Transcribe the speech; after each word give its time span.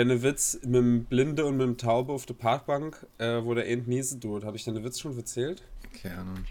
deine 0.00 0.22
Witz 0.22 0.58
mit 0.62 0.76
dem 0.76 1.04
Blinde 1.04 1.44
und 1.44 1.58
mit 1.58 1.66
dem 1.66 1.76
Taube 1.76 2.12
auf 2.14 2.24
der 2.24 2.32
Parkbank, 2.34 3.06
äh, 3.18 3.44
wo 3.44 3.52
der 3.52 3.68
End 3.68 3.86
niesen 3.86 4.18
tut. 4.18 4.44
Habe 4.44 4.56
ich 4.56 4.64
deine 4.64 4.82
Witz 4.82 4.98
schon 4.98 5.14
erzählt? 5.16 5.62
Keine 6.00 6.18
Ahnung. 6.18 6.44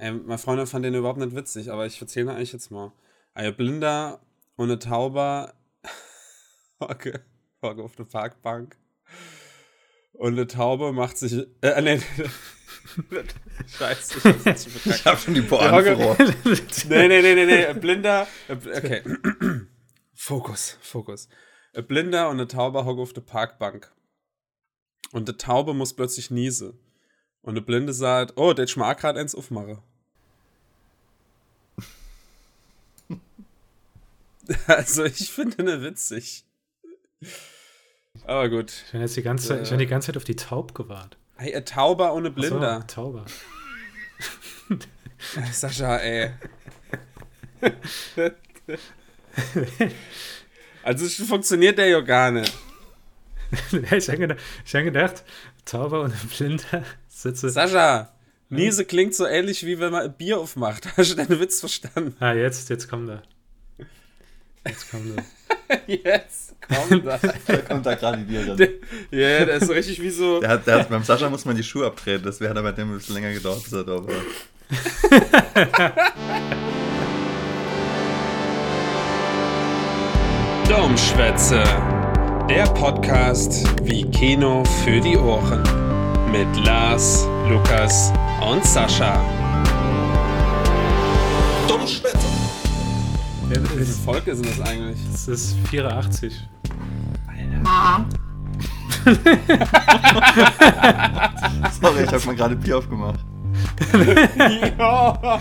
Ähm, 0.00 0.22
mein 0.26 0.38
Freund 0.38 0.68
fand 0.68 0.84
den 0.84 0.94
überhaupt 0.94 1.20
nicht 1.20 1.34
witzig, 1.36 1.70
aber 1.70 1.86
ich 1.86 2.00
erzähle 2.00 2.26
ihn 2.26 2.36
eigentlich 2.36 2.52
jetzt 2.52 2.72
mal. 2.72 2.92
Ein 3.34 3.54
Blinder 3.54 4.20
und 4.56 4.68
eine 4.68 4.80
Tauber 4.80 5.54
hocke, 6.80 7.22
hocke 7.62 7.82
auf 7.84 7.94
der 7.94 8.04
Parkbank. 8.04 8.76
Und 10.14 10.32
eine 10.32 10.48
Taube 10.48 10.92
macht 10.92 11.18
sich. 11.18 11.46
Äh, 11.60 11.82
nee. 11.82 12.00
Scheiße, 13.78 14.34
ich. 14.44 14.86
Ich 14.86 15.04
hab 15.04 15.20
schon 15.20 15.34
die 15.34 15.42
Pointe 15.42 15.72
okay. 15.72 15.96
verloren. 15.96 16.34
Nee, 16.88 17.08
nee, 17.08 17.22
nee, 17.22 17.34
nee, 17.34 17.46
nee. 17.46 17.74
Blinder. 17.74 18.26
Okay. 18.48 19.02
Fokus, 20.14 20.78
Fokus. 20.80 21.28
Ein 21.76 21.86
Blinder 21.86 22.30
und 22.30 22.38
eine 22.38 22.48
Taube 22.48 22.86
hocken 22.86 23.02
auf 23.02 23.12
der 23.12 23.20
Parkbank. 23.20 23.92
Und 25.12 25.28
die 25.28 25.36
Taube 25.36 25.74
muss 25.74 25.92
plötzlich 25.92 26.30
niese. 26.30 26.72
Und 27.42 27.54
der 27.54 27.60
Blinde 27.60 27.92
sagt, 27.92 28.32
oh, 28.36 28.54
der 28.54 28.64
ich 28.64 28.78
mal 28.78 28.94
gerade 28.94 29.20
eins 29.20 29.34
aufmache. 29.34 29.82
Also, 34.68 35.04
ich 35.04 35.32
finde 35.32 35.64
ne 35.64 35.82
witzig. 35.82 36.44
Aber 38.26 38.48
gut. 38.48 38.72
Ich 38.86 38.92
bin 38.92 39.00
jetzt 39.00 39.16
die 39.16 39.22
ganze 39.22 39.48
Zeit, 39.48 39.64
ich 39.64 39.70
bin 39.70 39.80
die 39.80 39.88
ganze 39.88 40.06
Zeit 40.06 40.16
auf 40.16 40.22
die 40.22 40.36
Taub 40.36 40.72
gewartet. 40.72 41.18
Hey, 41.34 41.52
ein 41.52 41.66
Tauber 41.66 42.14
ohne 42.14 42.30
Blinder. 42.30 42.82
So, 42.82 42.86
Tauber. 42.86 43.26
Sascha, 45.50 45.96
ey. 45.96 46.30
also 50.86 51.24
funktioniert 51.24 51.78
der 51.78 51.88
ja 51.88 52.00
gar 52.00 52.30
nicht. 52.30 52.52
ich 53.92 54.08
habe 54.08 54.18
gedacht, 54.18 54.40
hab 54.72 54.84
gedacht, 54.84 55.24
Tauber 55.64 56.02
und 56.02 56.12
ein 56.12 56.28
Blinder 56.36 56.84
sitze. 57.08 57.50
Sascha, 57.50 58.12
Niese 58.48 58.84
klingt 58.84 59.14
so 59.14 59.26
ähnlich 59.26 59.66
wie 59.66 59.78
wenn 59.80 59.90
man 59.92 60.02
ein 60.04 60.16
Bier 60.16 60.38
aufmacht. 60.38 60.86
Hast 60.96 61.10
du 61.10 61.16
deinen 61.16 61.40
Witz 61.40 61.60
verstanden? 61.60 62.14
Ah, 62.20 62.32
jetzt, 62.32 62.68
jetzt 62.70 62.88
kommt 62.88 63.08
er. 63.10 63.22
Jetzt 64.66 64.90
kommt 64.90 65.16
er. 65.16 65.24
Jetzt 65.88 66.54
komm 66.68 67.04
da. 67.04 67.18
Da 67.46 67.56
kommt 67.58 67.86
da 67.86 67.94
gerade 67.94 68.18
die 68.18 68.24
Bier 68.24 68.54
Der- 68.54 68.68
Ja, 69.10 69.44
der 69.44 69.56
ist 69.56 69.66
so 69.66 69.72
richtig 69.72 70.00
wie 70.00 70.10
so. 70.10 70.40
Der 70.40 70.50
hat, 70.50 70.66
der 70.66 70.78
hat, 70.80 70.88
beim 70.88 71.02
Sascha 71.02 71.28
muss 71.28 71.44
man 71.44 71.56
die 71.56 71.64
Schuhe 71.64 71.86
abtreten. 71.86 72.24
Das 72.24 72.40
wäre 72.40 72.56
aber 72.56 72.72
dem 72.72 72.90
ein 72.92 72.98
bisschen 72.98 73.14
länger 73.16 73.32
gedauert, 73.32 73.64
bis 73.64 73.72
er 73.72 73.82
da 73.84 74.00
war. 74.06 74.14
Domschwätze. 80.68 81.62
Der 82.48 82.64
Podcast 82.64 83.64
wie 83.84 84.04
Kino 84.10 84.64
für 84.84 85.00
die 85.00 85.16
Ohren. 85.16 85.62
Mit 86.32 86.48
Lars, 86.64 87.24
Lukas 87.48 88.12
und 88.44 88.64
Sascha. 88.64 89.20
Dummschwätze! 91.68 92.18
Ja, 93.48 93.62
Wie 93.62 93.66
viele 93.68 93.86
Folge 93.86 94.34
sind 94.34 94.48
das 94.48 94.60
eigentlich? 94.68 94.98
es 95.14 95.28
ist 95.28 95.54
84. 95.70 96.48
Sorry, 101.80 102.02
ich 102.02 102.12
hab 102.12 102.26
mal 102.26 102.34
gerade 102.34 102.56
Bier 102.56 102.78
aufgemacht. 102.78 103.20
ja. 104.78 105.16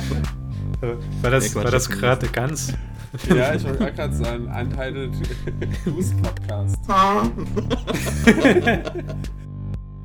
War 1.22 1.32
das, 1.32 1.56
war 1.56 1.64
das 1.64 1.72
das 1.72 1.90
gerade 1.90 2.28
ganz? 2.28 2.72
Ja, 3.30 3.56
ich 3.56 3.64
wollte 3.64 3.92
gerade 3.94 4.14
sagen, 4.14 4.46
Untitled 4.48 5.14
News 5.86 6.12
Podcast. 6.22 6.78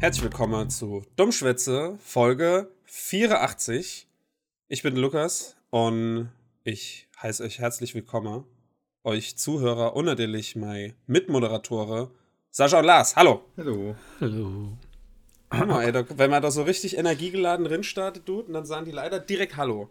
Herzlich 0.00 0.22
willkommen 0.22 0.70
zu 0.70 1.02
Dummschwätze, 1.16 1.98
Folge 2.00 2.70
84. 2.84 4.06
Ich 4.68 4.82
bin 4.82 4.96
Lukas 4.96 5.56
und 5.70 6.30
ich 6.64 7.08
heiße 7.20 7.42
euch 7.42 7.58
herzlich 7.58 7.94
willkommen. 7.94 8.44
Euch 9.02 9.36
Zuhörer 9.36 9.96
und 9.96 10.04
natürlich 10.04 10.56
meine 10.56 10.94
Mitmoderatore 11.06 12.10
Sascha 12.50 12.78
und 12.78 12.84
Lars. 12.84 13.16
Hallo. 13.16 13.44
Hallo. 13.56 13.94
Hallo. 14.20 14.76
Mal, 15.52 15.84
ey, 15.84 15.92
da, 15.92 16.04
wenn 16.16 16.30
man 16.30 16.42
da 16.42 16.50
so 16.50 16.62
richtig 16.62 16.96
energiegeladen 16.96 17.64
drin 17.64 17.82
startet, 17.82 18.26
tut, 18.26 18.46
und 18.46 18.54
dann 18.54 18.66
sagen 18.66 18.84
die 18.84 18.92
leider 18.92 19.18
direkt 19.18 19.56
Hallo. 19.56 19.88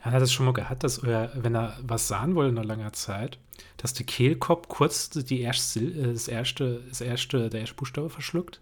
Hat 0.00 0.12
er 0.14 0.20
das 0.20 0.32
schon 0.32 0.46
mal 0.46 0.52
gehabt, 0.52 0.82
dass 0.82 0.98
er, 0.98 1.30
wenn 1.34 1.54
er 1.54 1.76
was 1.82 2.08
sagen 2.08 2.34
wollte 2.34 2.54
nach 2.54 2.64
langer 2.64 2.92
Zeit, 2.92 3.38
dass 3.76 3.92
der 3.94 4.06
Kehlkopf 4.06 4.68
kurz 4.68 5.10
die 5.10 5.40
erste, 5.40 5.80
äh, 5.80 6.12
das 6.12 6.28
erste, 6.28 6.82
das 6.88 7.00
erste, 7.00 7.50
der 7.50 7.60
erste 7.60 7.74
Buchstabe 7.76 8.08
verschluckt? 8.10 8.60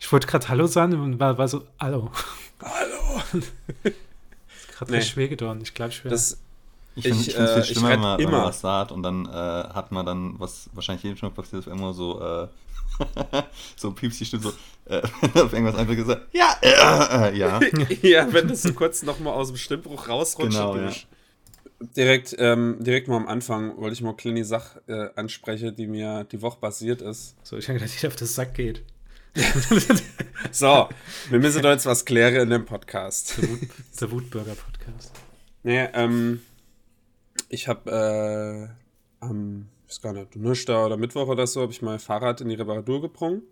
Ich 0.00 0.10
wollte 0.10 0.26
gerade 0.26 0.48
Hallo 0.48 0.66
sagen 0.66 0.94
und 1.00 1.20
war, 1.20 1.38
war 1.38 1.46
so, 1.46 1.64
Hallo. 1.78 2.10
Hallo. 2.60 3.22
Ist 3.84 4.68
gerade 4.72 4.92
Nee. 4.92 5.02
schwer 5.02 5.28
gedauert. 5.28 5.62
Ich 5.62 5.74
glaube, 5.74 5.92
ich 5.92 6.02
wäre. 6.04 6.12
Das, 6.12 6.38
Ich 6.96 7.04
finde 7.04 7.20
Ich, 7.20 7.28
es 7.28 7.34
äh, 7.36 7.54
viel 7.54 7.62
ich 7.62 7.68
schlimmer, 7.78 7.88
wenn 7.90 8.00
man, 8.00 8.18
wenn 8.18 8.26
immer. 8.28 8.38
man 8.38 8.46
was 8.48 8.60
sagt 8.60 8.90
und 8.90 9.02
dann 9.04 9.26
äh, 9.26 9.30
hat 9.30 9.92
man 9.92 10.04
dann, 10.04 10.34
was 10.40 10.68
wahrscheinlich 10.72 11.04
jedem 11.04 11.16
schon 11.18 11.32
passiert 11.32 11.66
ist, 11.66 11.72
immer 11.72 11.92
so, 11.92 12.20
äh, 12.20 12.48
so 13.76 13.92
piepst 13.92 14.20
die 14.20 14.24
Stimme 14.24 14.42
so, 14.42 14.52
äh, 14.86 15.02
auf 15.34 15.52
irgendwas 15.52 15.76
einfach 15.76 15.96
gesagt, 15.96 16.28
ja, 16.32 16.56
äh, 16.60 17.30
äh, 17.30 17.38
ja. 17.38 17.60
ja, 18.02 18.32
wenn 18.32 18.48
das 18.48 18.62
so 18.62 18.72
kurz 18.72 19.02
nochmal 19.02 19.34
aus 19.34 19.48
dem 19.48 19.56
Stimmbruch 19.56 20.08
rausrutscht. 20.08 20.52
Genau, 20.52 20.76
ja. 20.76 20.92
Direkt, 21.96 22.36
ähm, 22.38 22.76
direkt 22.78 23.08
mal 23.08 23.16
am 23.16 23.26
Anfang 23.26 23.76
wollte 23.76 23.94
ich 23.94 24.02
mal 24.02 24.10
eine 24.10 24.16
kleine 24.16 24.44
Sache 24.44 24.82
äh, 24.86 25.18
ansprechen, 25.18 25.74
die 25.74 25.88
mir 25.88 26.24
die 26.24 26.40
Woche 26.40 26.58
basiert 26.60 27.02
ist. 27.02 27.34
so, 27.42 27.56
ich 27.56 27.68
habe 27.68 27.80
gedacht, 27.80 27.94
jeder 27.96 28.08
auf 28.08 28.16
das 28.16 28.34
Sack 28.34 28.54
geht. 28.54 28.84
So, 30.50 30.88
wir 31.30 31.38
müssen 31.38 31.62
da 31.62 31.72
jetzt 31.72 31.86
was 31.86 32.04
klären 32.04 32.42
in 32.42 32.50
dem 32.50 32.66
Podcast. 32.66 33.38
Der, 33.38 33.48
Wut, 33.48 33.60
der 34.00 34.10
Wutburger-Podcast. 34.10 35.12
Nee, 35.62 35.88
ähm, 35.94 36.42
ich 37.48 37.68
habe 37.68 38.70
äh, 38.70 39.24
am, 39.24 39.68
ich 39.81 39.81
weiß 39.92 40.00
gar 40.00 40.12
nicht, 40.12 40.34
Donnerstag 40.34 40.86
oder 40.86 40.96
Mittwoch 40.96 41.28
oder 41.28 41.46
so, 41.46 41.62
habe 41.62 41.72
ich 41.72 41.82
mein 41.82 41.98
Fahrrad 41.98 42.40
in 42.40 42.48
die 42.48 42.54
Reparatur 42.54 43.02
gebrungen. 43.02 43.42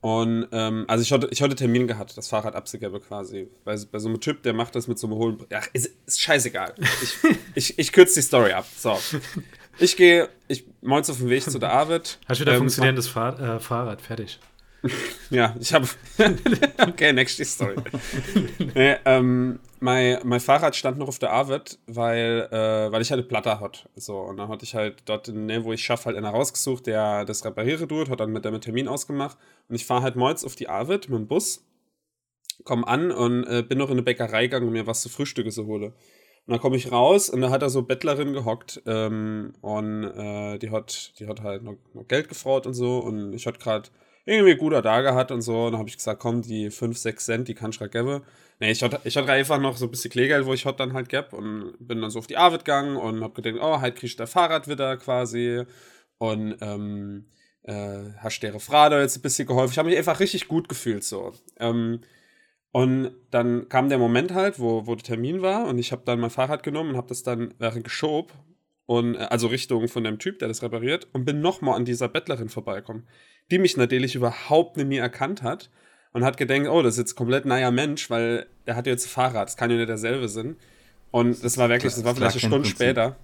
Und, 0.00 0.46
ähm, 0.52 0.84
also 0.86 1.02
ich 1.02 1.10
hatte, 1.10 1.28
ich 1.30 1.42
hatte 1.42 1.56
Termin 1.56 1.88
gehabt, 1.88 2.16
das 2.16 2.28
Fahrrad 2.28 2.54
abzugeben 2.54 3.00
quasi. 3.00 3.48
Bei, 3.64 3.76
bei 3.90 3.98
so 3.98 4.08
einem 4.08 4.20
Typ, 4.20 4.42
der 4.42 4.52
macht 4.52 4.74
das 4.76 4.86
mit 4.86 4.98
so 4.98 5.08
einem 5.08 5.16
hohen, 5.16 5.38
ach, 5.52 5.66
ist, 5.72 5.90
ist 6.06 6.20
scheißegal. 6.20 6.74
Ich, 7.02 7.16
ich, 7.54 7.78
ich 7.78 7.92
kürze 7.92 8.14
die 8.14 8.22
Story 8.22 8.52
ab. 8.52 8.66
So. 8.76 8.96
Ich 9.78 9.96
gehe, 9.96 10.28
ich 10.46 10.66
morgens 10.82 11.10
auf 11.10 11.18
dem 11.18 11.30
Weg 11.30 11.42
zu 11.42 11.58
der 11.58 11.72
Arbeit. 11.72 12.18
Hast 12.28 12.40
du 12.40 12.42
wieder 12.42 12.52
Ähm, 12.52 12.58
funktionierendes 12.58 13.08
Fahr 13.08 13.40
äh, 13.40 13.58
Fahrrad? 13.58 14.00
Fertig. 14.00 14.38
ja, 15.30 15.54
ich 15.60 15.72
habe. 15.72 15.88
okay, 16.78 17.12
next 17.12 17.44
story. 17.44 17.76
nee, 18.74 18.96
ähm, 19.04 19.58
mein, 19.80 20.18
mein 20.24 20.40
Fahrrad 20.40 20.76
stand 20.76 20.98
noch 20.98 21.08
auf 21.08 21.18
der 21.18 21.32
Arbeit, 21.32 21.78
weil, 21.86 22.48
äh, 22.50 22.92
weil 22.92 23.02
ich 23.02 23.10
halt 23.10 23.20
eine 23.20 23.28
Platte 23.28 23.60
hatte. 23.60 23.88
So, 23.96 24.18
und 24.18 24.36
dann 24.36 24.48
hatte 24.48 24.64
ich 24.64 24.74
halt 24.74 25.02
dort, 25.06 25.28
in 25.28 25.34
der 25.34 25.58
Nähe, 25.58 25.64
wo 25.64 25.72
ich 25.72 25.82
schaffe, 25.82 26.06
halt 26.06 26.16
einer 26.16 26.30
rausgesucht, 26.30 26.86
der 26.86 27.24
das 27.24 27.44
repariere 27.44 27.88
tut, 27.88 28.08
hat 28.08 28.20
dann 28.20 28.30
mit 28.30 28.44
dem 28.44 28.60
Termin 28.60 28.88
ausgemacht. 28.88 29.36
Und 29.68 29.74
ich 29.74 29.86
fahre 29.86 30.02
halt 30.02 30.16
morgens 30.16 30.44
auf 30.44 30.54
die 30.54 30.68
Arbeit 30.68 31.08
mit 31.08 31.18
dem 31.18 31.26
Bus, 31.26 31.64
komm 32.64 32.84
an 32.84 33.10
und 33.10 33.44
äh, 33.44 33.62
bin 33.62 33.78
noch 33.78 33.88
in 33.88 33.94
eine 33.94 34.02
Bäckerei 34.02 34.42
gegangen, 34.42 34.66
um 34.66 34.72
mir 34.72 34.86
was 34.86 35.02
zu 35.02 35.08
Frühstücke 35.08 35.50
zu 35.50 35.66
holen. 35.66 35.92
Und 36.48 36.52
dann 36.52 36.60
komme 36.60 36.76
ich 36.76 36.90
raus 36.90 37.28
und 37.28 37.42
da 37.42 37.50
hat 37.50 37.60
da 37.60 37.68
so 37.68 37.82
Bettlerin 37.82 38.32
gehockt 38.32 38.80
ähm, 38.86 39.52
und 39.60 40.04
äh, 40.04 40.58
die, 40.58 40.70
hat, 40.70 41.12
die 41.18 41.26
hat 41.26 41.42
halt 41.42 41.62
noch, 41.62 41.76
noch 41.92 42.08
Geld 42.08 42.30
gefraut 42.30 42.66
und 42.66 42.72
so. 42.72 42.98
Und 43.00 43.34
ich 43.34 43.46
hatte 43.46 43.58
gerade 43.58 43.90
irgendwie 44.28 44.56
guter 44.56 44.82
da 44.82 45.00
gehabt 45.00 45.30
und 45.32 45.42
so. 45.42 45.66
Und 45.66 45.72
dann 45.72 45.78
habe 45.80 45.88
ich 45.88 45.96
gesagt, 45.96 46.20
komm, 46.20 46.42
die 46.42 46.70
5, 46.70 46.96
6 46.96 47.24
Cent, 47.24 47.48
die 47.48 47.54
kann 47.54 47.70
ich 47.70 47.78
geben. 47.78 48.22
Nee, 48.60 48.72
ich 48.72 48.82
hatte, 48.82 49.00
ich 49.04 49.16
hatte 49.16 49.32
einfach 49.32 49.60
noch 49.60 49.76
so 49.76 49.86
ein 49.86 49.90
bisschen 49.90 50.10
Kleegeld, 50.10 50.44
wo 50.46 50.52
ich 50.52 50.64
heute 50.66 50.78
dann 50.78 50.92
halt 50.92 51.08
gab 51.08 51.32
und 51.32 51.74
bin 51.78 52.00
dann 52.00 52.10
so 52.10 52.18
auf 52.18 52.26
die 52.26 52.36
Arbeit 52.36 52.64
gegangen 52.64 52.96
und 52.96 53.22
hab 53.22 53.34
gedacht, 53.34 53.56
oh, 53.60 53.80
halt 53.80 53.96
krieg 53.96 54.10
ich 54.10 54.16
das 54.16 54.30
Fahrrad 54.30 54.68
wieder 54.68 54.96
quasi. 54.96 55.64
Und 56.18 56.56
ähm, 56.60 57.26
äh, 57.62 58.12
hast 58.18 58.42
der 58.42 58.52
da 58.52 59.00
jetzt 59.00 59.16
ein 59.18 59.22
bisschen 59.22 59.46
geholfen. 59.46 59.72
Ich 59.72 59.78
habe 59.78 59.88
mich 59.88 59.98
einfach 59.98 60.20
richtig 60.20 60.48
gut 60.48 60.68
gefühlt 60.68 61.04
so. 61.04 61.32
Ähm, 61.58 62.00
und 62.72 63.12
dann 63.30 63.68
kam 63.68 63.88
der 63.88 63.98
Moment 63.98 64.34
halt, 64.34 64.58
wo, 64.58 64.86
wo 64.86 64.94
der 64.94 65.04
Termin 65.04 65.42
war 65.42 65.66
und 65.66 65.78
ich 65.78 65.92
habe 65.92 66.02
dann 66.04 66.20
mein 66.20 66.30
Fahrrad 66.30 66.62
genommen 66.62 66.90
und 66.90 66.96
habe 66.96 67.08
das 67.08 67.22
dann 67.22 67.54
während 67.58 67.84
geschob 67.84 68.32
und 68.86 69.14
äh, 69.14 69.18
also 69.18 69.48
Richtung 69.48 69.88
von 69.88 70.04
dem 70.04 70.18
Typ, 70.18 70.38
der 70.38 70.48
das 70.48 70.62
repariert 70.62 71.08
und 71.12 71.24
bin 71.24 71.40
nochmal 71.40 71.76
an 71.76 71.84
dieser 71.84 72.08
Bettlerin 72.08 72.48
vorbeigekommen, 72.48 73.06
die 73.50 73.58
mich 73.58 73.76
natürlich 73.76 74.14
überhaupt 74.14 74.76
nicht 74.76 74.88
mehr 74.88 75.02
erkannt 75.02 75.42
hat 75.42 75.70
und 76.12 76.24
hat 76.24 76.36
gedacht, 76.36 76.68
oh, 76.68 76.82
das 76.82 76.94
ist 76.94 76.98
jetzt 76.98 77.14
komplett 77.14 77.44
neuer 77.44 77.70
Mensch, 77.70 78.10
weil 78.10 78.46
der 78.66 78.76
hat 78.76 78.86
jetzt 78.86 79.06
ein 79.06 79.10
Fahrrad, 79.10 79.48
das 79.48 79.56
kann 79.56 79.70
ja 79.70 79.76
nicht 79.76 79.88
derselbe 79.88 80.28
sein. 80.28 80.56
Und 81.10 81.42
das 81.42 81.56
war 81.56 81.68
wirklich, 81.68 81.94
das 81.94 82.04
war 82.04 82.12
Das 82.12 82.18
vielleicht 82.18 82.44
eine 82.44 82.50
Stunde 82.50 82.68
später. 82.68 83.16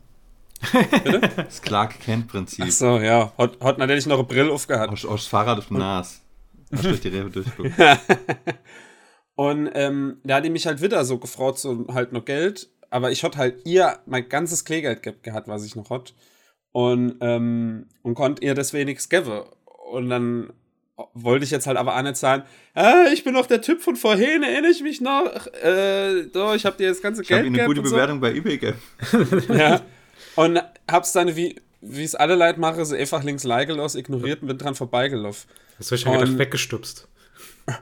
Das 1.37 1.61
Clark 1.61 2.01
Kent-Prinzip. 2.01 2.65
Ach 2.67 2.71
so, 2.71 2.99
ja, 2.99 3.33
hat, 3.37 3.61
hat 3.61 3.79
natürlich 3.79 4.07
noch 4.07 4.19
eine 4.19 4.27
Brille 4.27 4.53
aufgehabt. 4.53 4.93
Aus, 4.93 5.05
aus 5.05 5.27
Fahrrad 5.27 5.59
auf 5.59 5.69
dem 5.69 5.79
Nas. 5.79 6.23
Hast 6.73 6.85
durch 6.85 7.01
die 7.01 7.09
Rewe 7.09 7.31
durchguckt. 7.31 7.73
Und 9.37 9.71
ähm, 9.75 10.19
da 10.25 10.37
hat 10.37 10.45
die 10.45 10.51
mich 10.51 10.67
halt 10.67 10.81
wieder 10.81 11.05
so 11.05 11.19
gefraut, 11.19 11.59
so 11.59 11.87
halt 11.93 12.13
noch 12.13 12.25
Geld. 12.25 12.71
Aber 12.91 13.11
ich 13.11 13.25
hatte 13.25 13.39
halt 13.39 13.67
ihr 13.67 13.99
mein 14.07 14.29
ganzes 14.29 14.65
Kleegeld 14.65 15.03
ge 15.03 15.15
gehabt, 15.23 15.49
was 15.49 15.65
ich 15.65 15.75
noch 15.75 15.91
hatte. 15.91 16.15
Und, 16.73 17.17
ähm, 17.21 17.89
und 18.03 18.15
konnte 18.15 18.45
ihr 18.45 18.55
deswegen 18.55 18.87
nichts 18.87 19.09
geben. 19.09 19.43
Und 19.91 20.11
dann 20.11 20.53
wollte 21.15 21.45
ich 21.45 21.51
jetzt 21.51 21.67
halt 21.67 21.77
aber 21.77 21.97
auch 21.97 22.03
nicht 22.03 22.17
sagen, 22.17 22.45
ah, 22.75 23.07
ich 23.13 23.25
bin 23.25 23.35
doch 23.35 23.47
der 23.47 23.61
Typ 23.61 23.83
von 23.83 23.97
vorhin, 23.97 24.43
erinnere 24.45 24.71
ich 24.71 24.81
mich 24.83 25.01
noch. 25.01 25.47
Äh, 25.63 26.27
doch, 26.33 26.55
ich 26.55 26.65
habe 26.65 26.77
dir 26.77 26.89
das 26.89 27.03
ganze 27.03 27.23
Ich 27.23 27.29
Geld 27.29 27.41
habe 27.47 27.49
eine 27.55 27.65
gute 27.67 27.81
und 27.81 27.87
so. 27.87 27.95
Bewertung 27.95 28.21
bei 28.21 28.33
eBay 28.33 28.59
gegeben. 28.59 28.79
Ja. 29.59 29.81
Und 30.37 30.61
hab's 30.91 31.13
dann, 31.13 31.35
wie 31.37 31.61
wie 31.87 32.03
es 32.05 32.15
alle 32.15 32.35
Leute 32.35 32.59
machen, 32.61 32.83
so 32.85 32.95
einfach 32.95 33.23
links 33.25 33.45
Leigelos 33.45 33.95
ignoriert 33.95 34.41
und 34.41 34.49
bin 34.49 34.57
dran 34.57 34.75
vorbeigelaufen. 34.75 35.51
Das 35.79 35.89
habe 35.89 35.97
ich 35.97 36.05
ja 36.05 36.13
gedacht, 36.13 36.29
Und- 36.31 36.39
weggestupst. 36.39 37.09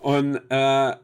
Und, 0.00 0.36
äh, 0.48 0.96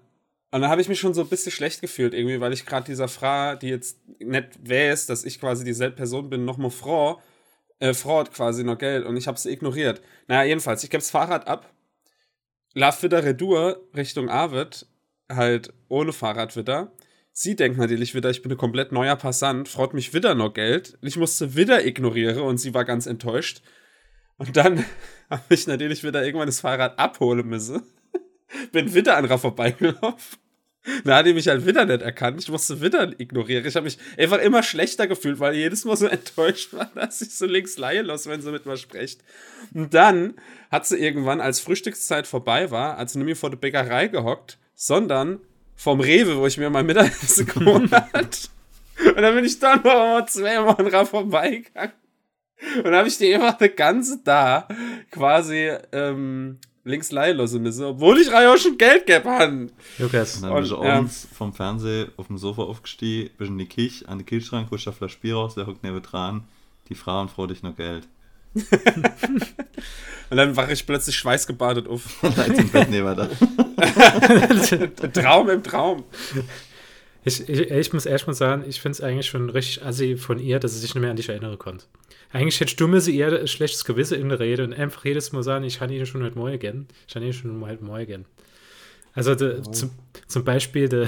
und 0.50 0.62
dann 0.62 0.68
habe 0.70 0.80
ich 0.80 0.88
mich 0.88 0.98
schon 0.98 1.14
so 1.14 1.20
ein 1.20 1.28
bisschen 1.28 1.52
schlecht 1.52 1.80
gefühlt, 1.80 2.14
irgendwie, 2.14 2.40
weil 2.40 2.52
ich 2.52 2.64
gerade 2.66 2.86
dieser 2.86 3.06
Frau, 3.06 3.54
die 3.54 3.68
jetzt 3.68 3.98
nicht 4.18 4.48
weiß, 4.68 5.06
dass 5.06 5.24
ich 5.24 5.38
quasi 5.38 5.62
dieselbe 5.64 5.94
Person 5.96 6.30
bin, 6.30 6.44
nochmal 6.44 6.70
Frau, 6.70 7.20
äh, 7.80 7.94
Frau 7.94 8.20
hat 8.20 8.32
quasi 8.32 8.64
noch 8.64 8.78
Geld 8.78 9.06
und 9.06 9.16
ich 9.16 9.26
habe 9.26 9.38
sie 9.38 9.50
ignoriert. 9.50 10.02
Naja, 10.26 10.44
jedenfalls, 10.44 10.84
ich 10.84 10.90
gebe 10.90 11.00
das 11.00 11.10
Fahrrad 11.10 11.46
ab, 11.46 11.72
lauf 12.74 13.02
wieder 13.02 13.24
Retour 13.24 13.88
Richtung 13.96 14.28
Arvid, 14.28 14.86
halt 15.30 15.72
ohne 15.88 16.12
Fahrrad 16.12 16.56
wieder. 16.56 16.92
Sie 17.32 17.54
denkt 17.54 17.78
natürlich 17.78 18.14
wieder, 18.14 18.30
ich 18.30 18.42
bin 18.42 18.50
ein 18.50 18.58
komplett 18.58 18.90
neuer 18.90 19.14
Passant, 19.14 19.68
freut 19.68 19.94
mich 19.94 20.12
wieder 20.12 20.34
noch 20.34 20.52
Geld. 20.54 20.98
Ich 21.02 21.16
musste 21.16 21.54
wieder 21.54 21.86
ignorieren 21.86 22.42
und 22.42 22.58
sie 22.58 22.74
war 22.74 22.84
ganz 22.84 23.06
enttäuscht. 23.06 23.62
Und 24.38 24.56
dann 24.56 24.84
habe 25.30 25.54
ich 25.54 25.66
natürlich 25.66 26.02
wieder 26.02 26.24
irgendwann 26.24 26.48
das 26.48 26.60
Fahrrad 26.60 26.98
abholen 26.98 27.46
müssen. 27.46 27.82
Bin 28.72 28.92
wieder 28.92 29.16
an 29.16 29.28
ihr 29.28 29.38
vorbeigelaufen. 29.38 30.38
Da 31.04 31.16
hat 31.16 31.26
die 31.26 31.34
mich 31.34 31.48
halt 31.48 31.66
wieder 31.66 31.84
nicht 31.84 32.02
erkannt. 32.02 32.40
Ich 32.40 32.48
musste 32.48 32.80
wieder 32.80 33.12
ignorieren. 33.20 33.66
Ich 33.66 33.74
habe 33.76 33.84
mich 33.84 33.98
einfach 34.16 34.38
immer 34.38 34.62
schlechter 34.62 35.06
gefühlt, 35.06 35.38
weil 35.40 35.54
ich 35.54 35.60
jedes 35.60 35.84
Mal 35.84 35.96
so 35.96 36.06
enttäuscht 36.08 36.72
war, 36.72 36.90
dass 36.94 37.20
ich 37.20 37.34
so 37.34 37.46
links 37.46 37.76
leihe 37.78 38.02
los, 38.02 38.26
wenn 38.26 38.40
sie 38.40 38.50
mit 38.50 38.66
mir 38.66 38.76
spricht. 38.76 39.22
Und 39.74 39.92
dann 39.92 40.34
hat 40.70 40.86
sie 40.86 40.96
irgendwann, 40.96 41.40
als 41.40 41.60
Frühstückszeit 41.60 42.26
vorbei 42.26 42.70
war, 42.70 42.96
als 42.96 43.12
sie 43.12 43.18
nicht 43.18 43.26
mehr 43.26 43.36
vor 43.36 43.50
der 43.50 43.58
Bäckerei 43.58 44.08
gehockt, 44.08 44.58
sondern 44.74 45.40
vom 45.76 46.00
Rewe, 46.00 46.38
wo 46.38 46.46
ich 46.46 46.58
mir 46.58 46.70
mein 46.70 46.86
Mittagessen 46.86 47.46
geholt 47.54 47.92
hat. 47.92 48.50
Und 49.04 49.22
dann 49.22 49.34
bin 49.34 49.44
ich 49.44 49.58
dann 49.58 49.78
noch 49.78 49.84
mal 49.84 50.26
zweimal 50.26 50.74
dran 50.74 51.06
vorbeigegangen. 51.06 51.92
Und 52.76 52.84
dann 52.84 52.96
habe 52.96 53.08
ich 53.08 53.18
die 53.18 53.32
einfach 53.34 53.58
eine 53.60 53.68
ganze 53.68 54.20
da 54.24 54.66
quasi 55.10 55.70
ähm, 55.92 56.58
links 56.88 57.12
leihen 57.12 57.36
lassen 57.36 57.62
müssen, 57.62 57.84
obwohl 57.84 58.18
ich 58.20 58.28
ja 58.28 58.56
schon 58.58 58.76
Geld 58.78 59.06
gegeben 59.06 59.28
habe. 59.28 59.68
Lukas, 59.98 60.36
Und 60.36 60.42
dann 60.42 60.52
Und, 60.52 60.60
bist 60.60 60.72
du 60.72 60.82
ja. 60.82 60.94
abends 60.94 61.28
vom 61.32 61.52
Fernseher 61.52 62.08
auf 62.16 62.26
dem 62.28 62.38
Sofa 62.38 62.62
aufgestiegen, 62.62 63.30
bist 63.38 63.50
in 63.50 63.58
die 63.58 63.68
Küche, 63.68 64.08
an 64.08 64.18
den 64.18 64.26
Kühlschrank, 64.26 64.70
holst 64.70 64.86
eine 64.88 64.96
Flasche 64.96 65.18
Bier 65.20 65.34
raus, 65.34 65.54
der 65.54 65.66
hockt 65.66 65.82
neben 65.84 66.02
dran, 66.02 66.44
die 66.88 66.94
Frau 66.94 67.20
und 67.20 67.30
freut 67.30 67.50
dich 67.50 67.62
noch 67.62 67.76
Geld. 67.76 68.08
Und 70.30 70.36
dann 70.36 70.56
wache 70.56 70.72
ich 70.72 70.86
plötzlich 70.86 71.16
schweißgebadet 71.16 71.88
auf. 71.88 72.22
Leid 72.36 72.58
im 72.58 72.68
Bett 72.68 72.90
neben 72.90 73.16
da. 73.16 73.28
Traum 75.12 75.48
im 75.48 75.62
Traum. 75.62 76.04
ich, 77.24 77.48
ich, 77.48 77.70
ich 77.70 77.92
muss 77.92 78.04
erst 78.04 78.26
mal 78.26 78.34
sagen, 78.34 78.64
ich 78.66 78.80
finde 78.80 78.96
es 78.96 79.00
eigentlich 79.00 79.26
schon 79.26 79.48
richtig 79.48 79.84
assi 79.84 80.16
von 80.16 80.38
ihr, 80.38 80.58
dass 80.58 80.74
sie 80.74 80.80
sich 80.80 80.94
nicht 80.94 81.00
mehr 81.00 81.10
an 81.10 81.16
dich 81.16 81.28
erinnern 81.28 81.58
konnte. 81.58 81.86
Eigentlich 82.30 82.60
hättest 82.60 82.80
du 82.80 82.88
mir 82.88 83.00
sie 83.00 83.16
eher 83.16 83.38
ein 83.38 83.48
schlechtes 83.48 83.84
Gewissen 83.84 84.20
in 84.20 84.28
der 84.28 84.38
Rede 84.38 84.64
und 84.64 84.74
einfach 84.74 85.04
jedes 85.04 85.32
Mal 85.32 85.42
sagen, 85.42 85.64
ich 85.64 85.78
kann 85.78 85.90
Ihnen 85.90 86.06
schon 86.06 86.22
heute 86.22 86.38
Morgen. 86.38 86.88
Ich 87.06 87.14
kann 87.14 87.22
Ihnen 87.22 87.32
schon 87.32 87.64
heute 87.66 87.84
Morgen. 87.84 88.26
Also 89.14 89.34
de, 89.34 89.62
zum, 89.72 89.90
zum 90.26 90.44
Beispiel, 90.44 90.88
de, 90.88 91.06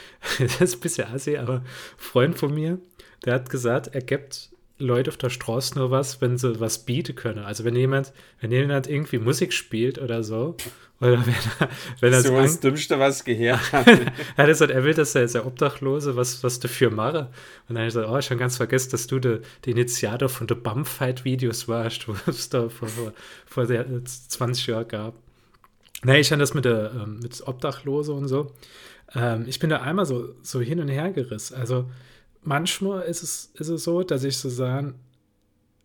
das 0.38 0.60
ist 0.60 0.76
ein 0.76 0.80
bisschen 0.80 1.08
assi, 1.08 1.36
aber 1.36 1.56
ein 1.56 1.66
Freund 1.96 2.38
von 2.38 2.54
mir, 2.54 2.78
der 3.24 3.34
hat 3.34 3.50
gesagt, 3.50 3.94
er 3.94 4.00
gibt 4.00 4.51
Leute 4.82 5.10
auf 5.10 5.16
der 5.16 5.30
Straße 5.30 5.78
nur 5.78 5.90
was, 5.90 6.20
wenn 6.20 6.36
sie 6.36 6.60
was 6.60 6.84
bieten 6.84 7.14
können. 7.14 7.38
Also 7.40 7.64
wenn 7.64 7.76
jemand, 7.76 8.12
wenn 8.40 8.50
jemand 8.50 8.88
irgendwie 8.88 9.18
Musik 9.18 9.52
spielt 9.52 9.98
oder 9.98 10.22
so, 10.22 10.56
oder 11.00 11.26
wenn 11.26 11.34
er, 11.34 11.68
wenn 12.00 12.12
er 12.12 12.20
so 12.22 12.36
das 12.36 12.60
Dümmste, 12.60 12.98
was 12.98 13.24
gehört 13.24 13.60
habe. 13.72 13.90
er 13.90 14.36
hat 14.36 14.46
gesagt, 14.46 14.70
er 14.70 14.84
will, 14.84 14.94
dass 14.94 15.14
er, 15.14 15.26
der 15.26 15.46
Obdachlose 15.46 16.16
was, 16.16 16.44
was 16.44 16.60
dafür 16.60 16.90
mache. 16.90 17.28
Und 17.68 17.74
dann 17.74 17.78
habe 17.78 17.88
ich 17.88 17.94
gesagt, 17.94 18.08
oh, 18.08 18.18
ich 18.18 18.30
habe 18.30 18.38
ganz 18.38 18.56
vergessen, 18.56 18.90
dass 18.92 19.06
du 19.06 19.18
der 19.18 19.40
der 19.64 19.72
Initiator 19.72 20.28
von 20.28 20.46
den 20.46 20.62
Bumfight-Videos 20.62 21.66
warst, 21.66 22.06
wo 22.08 22.14
es 22.26 22.48
da 22.50 22.68
vor, 22.68 22.88
vor, 22.88 23.12
vor 23.46 23.66
der, 23.66 23.86
20 24.04 24.66
Jahren 24.68 24.88
gab. 24.88 25.14
Nee, 26.04 26.20
ich 26.20 26.30
habe 26.30 26.40
das 26.40 26.54
mit 26.54 26.64
der 26.64 26.92
ähm, 26.94 27.20
mit 27.20 27.40
Obdachlose 27.46 28.12
und 28.12 28.28
so. 28.28 28.52
Ähm, 29.14 29.44
ich 29.46 29.58
bin 29.58 29.70
da 29.70 29.82
einmal 29.82 30.06
so, 30.06 30.34
so 30.42 30.60
hin 30.60 30.80
und 30.80 30.88
her 30.88 31.10
gerissen. 31.10 31.56
Also 31.56 31.86
manchmal 32.42 33.02
ist 33.02 33.22
es, 33.22 33.50
ist 33.54 33.68
es 33.68 33.84
so, 33.84 34.02
dass 34.02 34.24
ich 34.24 34.36
so 34.38 34.48
sagen, 34.48 34.94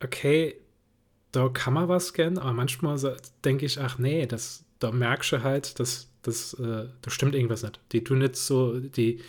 okay, 0.03 0.55
da 1.31 1.49
kann 1.49 1.73
man 1.73 1.87
was 1.89 2.13
kennen, 2.13 2.37
aber 2.37 2.53
manchmal 2.53 2.97
so, 2.97 3.11
denke 3.43 3.65
ich, 3.65 3.79
ach 3.79 3.97
nee, 3.97 4.25
das, 4.25 4.63
da 4.79 4.91
merkst 4.91 5.31
du 5.33 5.43
halt, 5.43 5.79
dass, 5.79 6.07
dass 6.23 6.53
äh, 6.55 6.85
da 7.01 7.09
stimmt 7.11 7.35
irgendwas 7.35 7.63
nicht. 7.63 7.79
Die 7.91 8.03
tun 8.03 8.19
nicht 8.19 8.35
so, 8.35 8.79
die, 8.79 9.19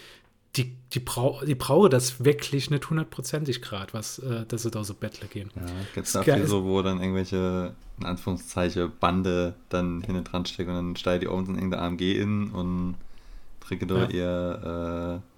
die, 0.56 0.74
die, 0.92 1.00
brau 1.00 1.40
die 1.44 1.54
brauchen 1.54 1.90
das 1.90 2.24
wirklich 2.24 2.70
nicht 2.70 2.88
hundertprozentig 2.88 3.60
gerade, 3.62 3.92
was, 3.92 4.18
äh, 4.20 4.46
dass 4.46 4.62
sie 4.62 4.70
da 4.70 4.82
so 4.84 4.94
Bettler 4.94 5.28
gehen. 5.28 5.50
Ja, 5.56 5.62
gibt's 5.94 6.12
Das 6.12 6.22
da 6.24 6.26
geil 6.26 6.36
viel 6.36 6.44
ist- 6.44 6.50
so, 6.50 6.64
wo 6.64 6.80
dann 6.82 7.00
irgendwelche, 7.00 7.74
in 7.98 8.06
Anführungszeichen, 8.06 8.92
Bande 9.00 9.54
dann 9.68 10.00
hinten 10.02 10.24
dran 10.24 10.46
stecken 10.46 10.70
und 10.70 10.76
dann 10.76 10.96
steigt 10.96 11.22
die 11.24 11.28
oben 11.28 11.46
in 11.48 11.54
irgendeine 11.56 11.82
AMG 11.82 12.12
in 12.20 12.50
und 12.50 12.94
trinken 13.60 13.88
da 13.88 14.08
Ja. 14.08 14.10
ihr, 14.10 15.20
äh, 15.22 15.37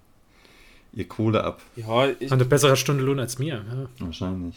ihr 0.93 1.09
Kohle 1.09 1.45
ab. 1.45 1.63
Ja, 1.77 2.09
ich, 2.09 2.23
Und 2.23 2.33
eine 2.33 2.45
bessere 2.45 2.77
Stunde 2.77 3.05
Lohn 3.05 3.21
als 3.21 3.39
mir. 3.39 3.65
Ja. 3.69 4.07
Wahrscheinlich. 4.07 4.57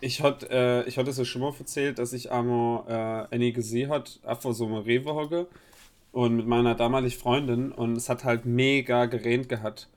ich 0.00 0.22
hatte 0.22 0.48
äh, 0.50 0.88
ich 0.88 0.96
es 0.96 1.18
ja 1.18 1.24
schon 1.24 1.42
mal 1.42 1.52
erzählt, 1.58 1.98
dass 1.98 2.12
ich 2.12 2.30
einmal 2.30 2.84
äh, 3.30 3.34
Annie 3.34 3.52
gesehen 3.52 3.90
hat, 3.90 4.20
auf 4.24 4.42
so 4.42 4.66
einem 4.66 4.76
Rewe 4.76 5.14
hocke 5.14 5.46
und 6.10 6.36
mit 6.36 6.46
meiner 6.46 6.74
damaligen 6.74 7.18
Freundin 7.18 7.72
und 7.72 7.96
es 7.96 8.08
hat 8.08 8.24
halt 8.24 8.44
mega 8.44 9.06
geregnet 9.06 9.48
gehabt. 9.48 9.88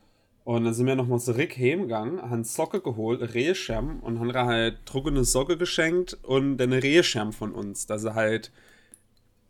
Und 0.44 0.64
dann 0.64 0.76
sind 0.76 0.86
wir 0.86 0.96
nochmal 0.96 1.20
zurück 1.20 1.58
heimgegangen, 1.58 2.22
haben 2.22 2.44
Socke 2.44 2.80
geholt, 2.80 3.20
einen 3.22 3.32
Reheschirm 3.32 4.00
und 4.02 4.20
haben 4.20 4.30
ihr 4.30 4.46
halt 4.46 4.78
druck 4.86 5.08
eine 5.08 5.24
Socke 5.24 5.58
geschenkt 5.58 6.20
und 6.22 6.58
dann 6.58 6.72
einen 6.72 6.82
Reheschirm 6.82 7.34
von 7.34 7.52
uns, 7.52 7.88
dass 7.88 8.04
er 8.04 8.14
halt 8.14 8.52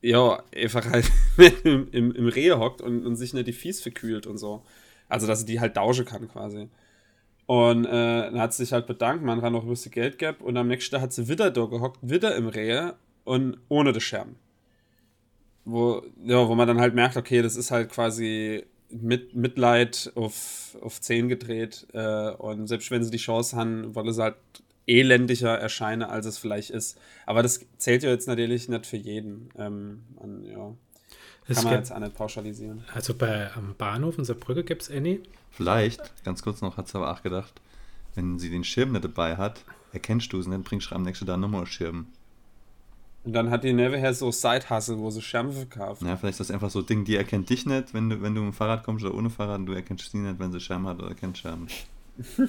ja, 0.02 0.42
einfach 0.56 0.86
halt 0.90 1.12
im, 1.64 1.90
im, 1.92 2.12
im 2.14 2.28
Rehe 2.28 2.60
hockt 2.60 2.82
und, 2.82 3.06
und 3.06 3.16
sich 3.16 3.34
nicht 3.34 3.48
die 3.48 3.54
Fies 3.54 3.82
verkühlt 3.82 4.28
und 4.28 4.38
so. 4.38 4.64
Also, 5.10 5.28
dass 5.28 5.42
sie 5.42 5.46
die 5.46 5.60
halt 5.60 5.76
tauschen 5.76 6.06
kann 6.06 6.28
quasi. 6.28 6.70
Und 7.46 7.86
äh, 7.86 7.90
dann 7.90 8.40
hat 8.40 8.54
sie 8.54 8.64
sich 8.64 8.74
halt 8.74 8.88
bedankt, 8.88 9.24
man 9.24 9.42
hat 9.42 9.52
noch 9.52 9.64
ein 9.64 9.70
bisschen 9.70 9.92
Geld 9.92 10.18
gehabt 10.18 10.42
und 10.42 10.58
am 10.58 10.68
nächsten 10.68 10.96
Tag 10.96 11.02
hat 11.02 11.14
sie 11.14 11.28
wieder 11.28 11.52
da 11.52 11.66
gehockt, 11.66 12.00
wieder 12.02 12.36
im 12.36 12.48
Rehe 12.48 12.96
und 13.24 13.58
ohne 13.70 13.92
den 13.92 14.02
Schirm. 14.02 14.36
Wo, 15.64 16.04
ja, 16.24 16.48
wo 16.48 16.56
man 16.56 16.68
dann 16.68 16.80
halt 16.80 16.96
merkt, 16.96 17.18
okay, 17.18 17.42
das 17.42 17.56
ist 17.56 17.72
halt 17.72 17.90
quasi 17.90 18.66
mit, 18.90 19.36
Mitleid 19.36 20.12
auf, 20.16 20.78
auf 20.82 21.02
10 21.02 21.28
gedreht 21.28 21.88
äh, 21.94 22.32
und 22.32 22.68
selbst 22.68 22.90
wenn 22.92 23.04
sie 23.04 23.12
die 23.12 23.18
Chance 23.18 23.56
haben, 23.56 23.94
wollen 23.96 24.12
sie 24.12 24.24
halt 24.24 24.36
elendiger 24.88 25.58
erscheinen, 25.58 26.04
als 26.04 26.26
es 26.26 26.38
vielleicht 26.38 26.70
ist. 26.70 27.00
Aber 27.26 27.42
das 27.44 27.66
zählt 27.78 28.04
ja 28.04 28.10
jetzt 28.10 28.28
natürlich 28.28 28.70
nicht 28.70 28.86
für 28.86 28.98
jeden. 28.98 29.50
Ähm, 29.58 30.04
und, 30.16 30.46
ja, 30.46 30.76
Es 31.48 31.58
kann 31.58 31.66
man 31.66 31.74
jetzt 31.76 31.92
auch 31.92 32.00
nicht 32.00 32.16
pauschalisieren. 32.16 32.84
also 32.94 33.14
bei 33.14 33.52
am 33.54 33.76
Bahnhof 33.78 34.18
in 34.18 34.26
Saarbrücke 34.26 34.64
gibt 34.64 34.82
es 34.84 34.92
Annie. 34.92 35.20
Vielleicht, 35.52 36.24
ganz 36.24 36.42
kurz 36.42 36.62
noch, 36.62 36.78
hat 36.78 36.88
sie 36.88 36.98
aber 36.98 37.12
auch 37.12 37.22
gedacht, 37.22 37.54
wenn 38.16 38.40
sie 38.40 38.50
den 38.50 38.64
Schirm 38.64 38.94
nicht 38.94 39.04
dabei 39.04 39.38
hat, 39.38 39.64
erkennst 39.94 40.34
du 40.34 40.40
es 40.40 40.48
nicht, 40.48 40.64
bringst 40.64 40.92
du 40.92 40.96
am 40.96 41.04
nächsten 41.04 41.26
Tag 41.26 41.38
nochmal 41.38 41.66
Schirm. 41.66 42.08
Und 43.24 43.34
dann 43.34 43.50
hat 43.50 43.64
die 43.64 43.74
nebenher 43.74 44.14
so 44.14 44.32
Side-Hustle, 44.32 45.00
wo 45.00 45.10
sie 45.10 45.22
Schirme 45.22 45.52
verkauft. 45.52 46.02
Ja, 46.04 46.16
vielleicht 46.16 46.40
ist 46.40 46.50
das 46.50 46.52
einfach 46.52 46.70
so 46.70 46.80
ein 46.80 46.86
Ding, 46.86 47.06
die 47.06 47.16
erkennt 47.16 47.50
dich 47.50 47.66
nicht, 47.66 47.94
wenn 47.94 48.10
du, 48.10 48.22
wenn 48.22 48.36
du 48.36 48.42
mit 48.42 48.54
dem 48.54 48.56
Fahrrad 48.56 48.84
kommst 48.84 49.04
oder 49.04 49.16
ohne 49.16 49.30
Fahrrad 49.30 49.60
und 49.60 49.66
du 49.66 49.74
erkennst 49.74 50.12
sie 50.12 50.18
nicht, 50.18 50.40
wenn 50.40 50.52
sie 50.52 50.60
Schirm 50.60 50.88
hat 50.88 51.02
oder 51.02 51.14
kennt 51.14 51.38
Schirm. 51.38 51.68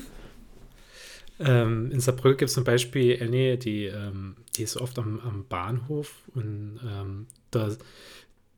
Ähm, 1.39 1.91
in 1.91 2.01
Saarbrücke 2.01 2.37
gibt 2.37 2.49
es 2.49 2.55
zum 2.55 2.65
Beispiel 2.65 3.23
Annie, 3.23 3.59
die, 3.59 3.85
ähm, 3.85 4.37
die 4.57 4.63
ist 4.63 4.77
oft 4.79 4.99
am, 4.99 5.21
am 5.21 5.45
Bahnhof 5.49 6.15
und 6.35 6.81
ähm, 6.83 7.27
da, 7.51 7.69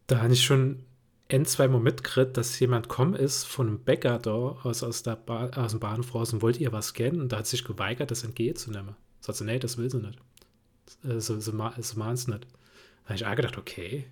da 0.09 0.23
habe 0.23 0.35
ich 0.35 0.45
schon 0.45 0.85
ein, 1.31 1.47
zwei 1.47 1.69
Mal 1.69 1.81
mitgekriegt, 1.81 2.37
dass 2.39 2.59
jemand 2.61 2.89
kommen 2.89 3.15
ist 3.15 3.45
von 3.47 3.69
einem 3.69 3.81
Bäcker 3.81 4.19
da 4.21 4.33
aus, 4.33 4.83
aus, 4.85 5.05
der 5.05 5.17
ba 5.17 5.49
aus 5.57 5.73
dem 5.73 5.81
Bahnhof 5.81 6.15
raus 6.15 6.33
und 6.35 6.43
wollte 6.43 6.61
ihr 6.61 6.73
was 6.73 6.89
scannen 6.89 7.21
und 7.23 7.33
da 7.33 7.39
hat 7.39 7.49
sich 7.49 7.65
geweigert, 7.65 8.11
das 8.13 8.25
entgegenzunehmen. 8.25 8.97
Sagt 9.21 9.39
sie, 9.39 9.45
nee, 9.45 9.61
das 9.61 9.79
will 9.79 9.91
sie 9.91 9.99
nicht. 10.01 10.19
Äh, 11.05 11.21
So, 11.21 11.41
so, 11.41 11.53
ma 11.53 11.75
so 11.81 11.99
mahnt 11.99 12.19
es 12.19 12.29
nicht. 12.29 12.45
Da 13.05 13.11
habe 13.11 13.17
ich 13.17 13.27
auch 13.27 13.37
gedacht, 13.37 13.59
okay. 13.59 14.07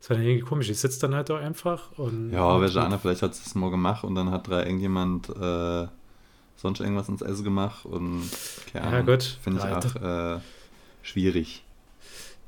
Das 0.00 0.10
war 0.10 0.16
dann 0.18 0.26
irgendwie 0.26 0.44
komisch. 0.46 0.70
Ich 0.70 0.80
sitze 0.80 1.00
dann 1.00 1.14
halt 1.14 1.30
da 1.30 1.38
einfach 1.38 1.92
und. 1.98 2.32
Ja, 2.32 2.60
welche 2.60 2.82
Ahnung, 2.82 2.98
vielleicht 3.00 3.22
hat 3.22 3.32
es 3.32 3.54
mal 3.54 3.70
gemacht 3.70 4.04
und 4.04 4.14
dann 4.14 4.30
hat 4.30 4.48
da 4.48 4.62
irgendjemand 4.64 5.28
äh, 5.30 5.86
sonst 6.56 6.80
irgendwas 6.80 7.08
ins 7.08 7.22
Essen 7.22 7.44
gemacht 7.44 7.86
und 7.86 8.30
keine 8.72 8.86
Ja, 8.90 8.90
Ahnung, 8.90 9.06
gut. 9.06 9.38
finde 9.42 9.60
ich 9.60 9.64
Ja, 9.64 9.78
auch 9.78 10.36
äh, 10.36 10.40
schwierig. 11.02 11.65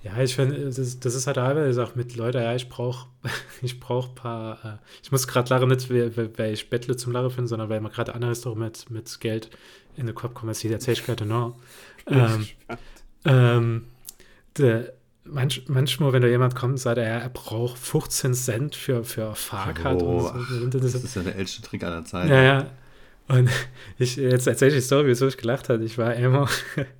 Ja, 0.03 0.17
ich 0.23 0.37
finde, 0.37 0.65
das, 0.65 1.01
das 1.01 1.15
ist 1.15 1.27
halt 1.27 1.37
teilweise 1.37 1.83
auch 1.83 1.97
mit 1.97 2.15
Leuten, 2.15 2.41
ja, 2.41 2.55
ich 2.55 2.69
brauche 2.69 3.09
ich 3.63 3.81
brauch 3.81 4.11
ein 4.11 4.15
paar, 4.15 4.65
äh, 4.65 4.87
ich 5.03 5.11
muss 5.11 5.27
gerade 5.27 5.53
lachen, 5.53 5.69
nicht 5.69 5.91
weil, 5.91 6.39
weil- 6.39 6.53
ich 6.53 6.71
Bettle 6.71 6.97
zum 6.97 7.13
Lachen 7.13 7.31
finde, 7.31 7.49
sondern 7.49 7.69
weil 7.69 7.81
man 7.81 7.91
gerade 7.93 8.15
anderes 8.15 8.43
doch 8.43 8.55
mit, 8.55 8.91
mit 8.91 9.19
Geld 9.21 9.51
in 9.97 10.07
den 10.07 10.15
Kopf 10.15 10.35
kommt, 10.35 10.51
als 10.51 10.63
ich 10.65 11.05
gerade 11.05 11.27
noch. 11.27 11.57
Ähm, 12.07 12.47
ähm, 13.25 13.85
de, 14.57 14.93
manch, 15.25 15.65
manchmal, 15.67 16.13
wenn 16.13 16.23
da 16.23 16.29
jemand 16.29 16.55
kommt, 16.55 16.79
sagt 16.79 16.99
er, 16.99 17.05
er 17.23 17.29
braucht 17.29 17.79
15 17.79 18.35
Cent 18.35 18.77
für, 18.77 19.03
für 19.05 19.35
Fahrkarte 19.35 20.05
Oh, 20.05 20.21
so. 20.21 20.67
Das, 20.69 20.93
Das 20.93 21.05
ist 21.05 21.17
ja 21.17 21.23
der 21.23 21.35
älteste 21.37 21.63
Trick 21.63 21.83
aller 21.83 22.05
Zeiten. 22.05 22.29
ja, 22.29 22.43
ja. 22.43 22.71
Und 23.27 23.51
ich, 23.99 24.17
jetzt 24.17 24.47
erzähle 24.47 24.71
ich 24.71 24.77
die 24.79 24.87
Story, 24.87 25.09
wieso 25.09 25.27
ich 25.27 25.37
gelacht 25.37 25.69
habe. 25.69 25.85
Ich 25.85 25.99
war 25.99 26.15
immer 26.15 26.49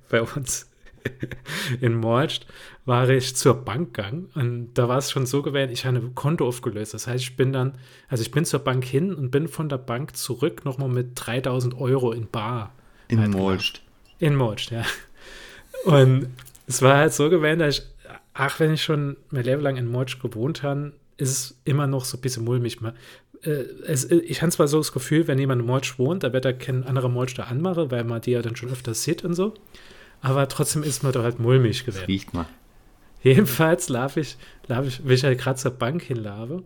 bei 0.09 0.21
uns 0.21 0.68
in 1.81 1.95
Morst, 1.95 2.45
war 2.85 3.09
ich 3.09 3.35
zur 3.35 3.53
Bank 3.55 3.93
gegangen 3.93 4.29
und 4.35 4.73
da 4.73 4.87
war 4.87 4.97
es 4.97 5.11
schon 5.11 5.25
so 5.25 5.41
gewesen, 5.41 5.71
ich 5.71 5.85
habe 5.85 5.97
ein 5.97 6.15
Konto 6.15 6.47
aufgelöst. 6.47 6.93
Das 6.93 7.07
heißt, 7.07 7.23
ich 7.23 7.35
bin 7.35 7.53
dann, 7.53 7.75
also 8.07 8.21
ich 8.21 8.31
bin 8.31 8.45
zur 8.45 8.59
Bank 8.59 8.83
hin 8.85 9.13
und 9.13 9.31
bin 9.31 9.47
von 9.47 9.69
der 9.69 9.77
Bank 9.77 10.15
zurück 10.15 10.65
nochmal 10.65 10.89
mit 10.89 11.11
3000 11.15 11.75
Euro 11.79 12.11
in 12.11 12.27
Bar. 12.29 12.73
In 13.07 13.19
Halt 13.19 13.31
Molst. 13.31 13.81
In 14.19 14.35
Molst, 14.35 14.71
ja. 14.71 14.83
Und 15.85 16.27
es 16.67 16.81
war 16.81 16.97
halt 16.97 17.13
so 17.13 17.29
gewesen, 17.29 17.59
dass 17.59 17.79
ich, 17.79 17.85
ach, 18.33 18.59
wenn 18.59 18.73
ich 18.73 18.83
schon 18.83 19.17
mein 19.29 19.43
Leben 19.45 19.61
lang 19.61 19.77
in 19.77 19.87
Molst 19.87 20.21
gewohnt 20.21 20.63
habe, 20.63 20.93
ist 21.17 21.29
es 21.31 21.59
immer 21.65 21.87
noch 21.87 22.05
so 22.05 22.17
ein 22.17 22.21
bisschen 22.21 22.43
mulmig. 22.45 22.81
Man- 22.81 22.93
äh, 23.43 23.63
Es, 23.87 24.05
ich 24.11 24.41
habe 24.41 24.51
zwar 24.51 24.67
so 24.67 24.77
das 24.77 24.91
Gefühl, 24.91 25.27
wenn 25.27 25.39
jemand 25.39 25.61
in 25.61 25.67
Molst 25.67 25.97
wohnt, 25.99 26.23
da 26.23 26.33
wird 26.33 26.45
er 26.45 26.53
kein 26.53 26.83
anderer 26.83 27.09
Molster 27.09 27.47
anmachen, 27.47 27.91
weil 27.91 28.03
man 28.03 28.21
die 28.21 28.31
ja 28.31 28.41
dann 28.41 28.55
schon 28.55 28.69
öfter 28.71 28.93
sieht 28.93 29.23
und 29.23 29.33
so. 29.33 29.53
Aber 30.21 30.47
trotzdem 30.47 30.83
ist 30.83 31.03
man 31.03 31.11
da 31.13 31.23
halt 31.23 31.39
mulmig 31.39 31.85
gewesen. 31.85 32.05
Riecht 32.05 32.33
mal. 32.33 32.45
Jedenfalls 33.21 33.89
laufe 33.89 34.21
ich, 34.21 34.37
lauf 34.67 34.87
ich, 34.87 35.03
will 35.05 35.15
ich 35.15 35.23
halt 35.23 35.39
gerade 35.39 35.59
zur 35.59 35.71
Bank 35.71 36.01
hinlaufe 36.03 36.63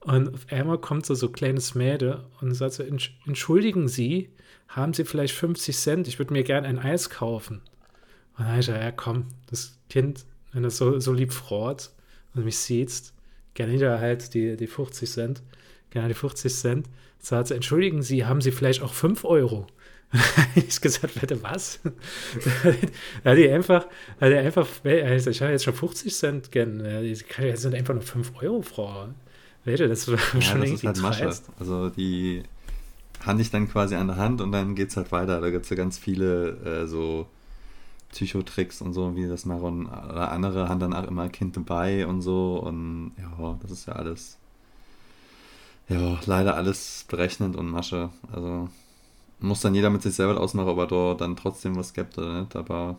und 0.00 0.34
auf 0.34 0.46
einmal 0.50 0.78
kommt 0.78 1.04
so 1.06 1.14
so 1.14 1.26
ein 1.26 1.32
kleines 1.32 1.74
Mädel 1.74 2.24
und 2.40 2.54
sagt 2.54 2.74
so, 2.74 2.82
"Entsch- 2.82 3.10
entschuldigen 3.26 3.88
Sie, 3.88 4.30
haben 4.68 4.94
Sie 4.94 5.04
vielleicht 5.04 5.34
50 5.34 5.76
Cent? 5.76 6.08
Ich 6.08 6.18
würde 6.18 6.32
mir 6.32 6.44
gerne 6.44 6.66
ein 6.66 6.78
Eis 6.78 7.10
kaufen. 7.10 7.56
Und 7.58 8.38
dann 8.38 8.46
habe 8.48 8.60
ich 8.60 8.66
gesagt, 8.66 8.82
ja 8.82 8.90
komm, 8.90 9.26
das 9.50 9.78
Kind, 9.90 10.24
wenn 10.52 10.64
es 10.64 10.78
so, 10.78 10.98
so 10.98 11.12
lieb 11.12 11.32
freut 11.32 11.90
und 12.34 12.44
mich 12.46 12.56
sieht, 12.56 13.12
gerne 13.52 13.74
wieder 13.74 14.00
halt 14.00 14.32
die, 14.32 14.56
die 14.56 14.66
50 14.66 15.10
Cent, 15.10 15.42
gerne 15.90 16.08
die 16.08 16.14
50 16.14 16.54
Cent. 16.54 16.86
Sagt 17.18 17.48
sie, 17.48 17.54
entschuldigen 17.54 18.02
Sie, 18.02 18.24
haben 18.24 18.40
Sie 18.40 18.50
vielleicht 18.50 18.80
auch 18.82 18.94
5 18.94 19.24
Euro? 19.24 19.66
ich 20.54 20.80
gesagt, 20.80 21.18
bitte 21.20 21.42
was? 21.42 21.80
da 23.24 23.30
hat 23.30 23.38
die 23.38 23.48
einfach, 23.48 23.86
hat 24.20 24.30
die 24.30 24.36
einfach, 24.36 24.68
also 24.84 25.30
ich 25.30 25.40
habe 25.40 25.52
jetzt 25.52 25.64
schon 25.64 25.74
50 25.74 26.14
Cent 26.14 26.52
gern, 26.52 26.84
jetzt 27.04 27.62
sind 27.62 27.74
einfach 27.74 27.94
nur 27.94 28.02
5 28.02 28.32
Euro, 28.42 28.62
Frau. 28.62 29.08
Weite, 29.64 29.88
das 29.88 30.08
war 30.08 30.18
Ja, 30.34 30.40
schon 30.40 30.60
das 30.60 30.70
irgendwie 30.70 30.74
ist 30.74 30.84
halt 30.86 30.98
Masche. 30.98 31.32
Also 31.58 31.88
die 31.90 32.42
hand 33.24 33.40
ich 33.40 33.50
dann 33.50 33.68
quasi 33.68 33.94
an 33.94 34.08
der 34.08 34.16
Hand 34.16 34.40
und 34.40 34.52
dann 34.52 34.74
geht's 34.74 34.96
halt 34.96 35.12
weiter. 35.12 35.40
Da 35.40 35.50
gibt's 35.50 35.70
ja 35.70 35.76
ganz 35.76 35.98
viele 35.98 36.82
äh, 36.82 36.86
so 36.86 37.26
Psychotricks 38.10 38.82
und 38.82 38.92
so, 38.92 39.16
wie 39.16 39.26
das 39.28 39.46
machen. 39.46 39.86
Oder 39.86 40.32
andere 40.32 40.68
haben 40.68 40.80
dann 40.80 40.92
auch 40.92 41.04
immer 41.04 41.28
Kind 41.28 41.56
dabei 41.56 42.06
und 42.06 42.22
so. 42.22 42.56
Und 42.58 43.12
ja, 43.18 43.58
das 43.62 43.70
ist 43.70 43.86
ja 43.86 43.94
alles. 43.94 44.38
Ja, 45.88 46.18
leider 46.26 46.56
alles 46.56 47.04
berechnend 47.08 47.56
und 47.56 47.68
Masche. 47.70 48.10
Also 48.32 48.68
muss 49.42 49.60
dann 49.60 49.74
jeder 49.74 49.90
mit 49.90 50.02
sich 50.02 50.14
selber 50.14 50.40
ausmachen, 50.40 50.68
ob 50.68 50.78
er 50.78 50.86
da 50.86 51.14
dann 51.14 51.36
trotzdem 51.36 51.76
was 51.76 51.94
gibt 51.94 52.18
oder 52.18 52.42
nicht. 52.42 52.56
Aber 52.56 52.96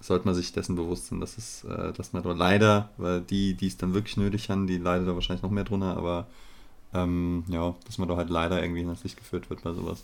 sollte 0.00 0.26
man 0.26 0.34
sich 0.34 0.52
dessen 0.52 0.76
bewusst 0.76 1.06
sein, 1.06 1.20
dass 1.20 1.38
es, 1.38 1.64
äh, 1.64 1.92
dass 1.92 2.12
man 2.12 2.22
da 2.22 2.32
leider, 2.32 2.90
weil 2.96 3.20
die, 3.20 3.54
die 3.54 3.66
es 3.66 3.76
dann 3.76 3.94
wirklich 3.94 4.16
nötig 4.16 4.50
haben, 4.50 4.66
die 4.66 4.78
leiden 4.78 5.06
da 5.06 5.14
wahrscheinlich 5.14 5.42
noch 5.42 5.50
mehr 5.50 5.64
drunter, 5.64 5.96
aber 5.96 6.26
ähm, 6.94 7.44
ja, 7.48 7.74
dass 7.86 7.98
man 7.98 8.08
da 8.08 8.16
halt 8.16 8.30
leider 8.30 8.62
irgendwie 8.62 8.82
in 8.82 8.88
das 8.88 9.02
Licht 9.02 9.16
geführt 9.16 9.50
wird 9.50 9.62
bei 9.62 9.72
sowas. 9.72 10.02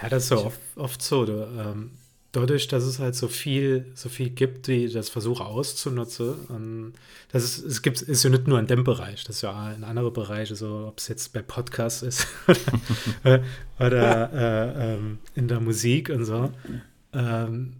Ja, 0.00 0.08
das 0.08 0.24
ist 0.24 0.30
ja 0.30 0.36
oft, 0.38 0.60
oft 0.76 1.02
so. 1.02 1.24
Du, 1.24 1.32
ähm, 1.58 1.90
dadurch, 2.32 2.68
dass 2.68 2.84
es 2.84 2.98
halt 2.98 3.14
so 3.14 3.28
viel, 3.28 3.90
so 3.94 4.08
viel 4.08 4.30
gibt, 4.30 4.66
die 4.68 4.88
das 4.88 5.08
versuchen 5.08 5.44
auszunutzen, 5.44 6.34
ähm, 6.50 6.92
das 7.32 7.44
ist, 7.44 7.64
es 7.64 7.82
gibt, 7.82 8.02
ist 8.02 8.22
ja 8.22 8.30
nicht 8.30 8.46
nur 8.46 8.58
in 8.58 8.66
dem 8.66 8.84
Bereich, 8.84 9.24
das 9.24 9.36
ist 9.36 9.42
ja 9.42 9.72
in 9.72 9.84
anderen 9.84 10.12
Bereichen, 10.12 10.56
so 10.56 10.86
ob 10.88 10.98
es 10.98 11.08
jetzt 11.08 11.32
bei 11.32 11.42
Podcasts 11.42 12.02
ist 12.02 12.26
oder, 13.24 13.42
oder 13.78 14.32
äh, 14.32 14.94
ähm, 14.94 15.18
in 15.34 15.48
der 15.48 15.60
Musik 15.60 16.10
und 16.10 16.24
so. 16.24 16.50
Ähm, 17.12 17.74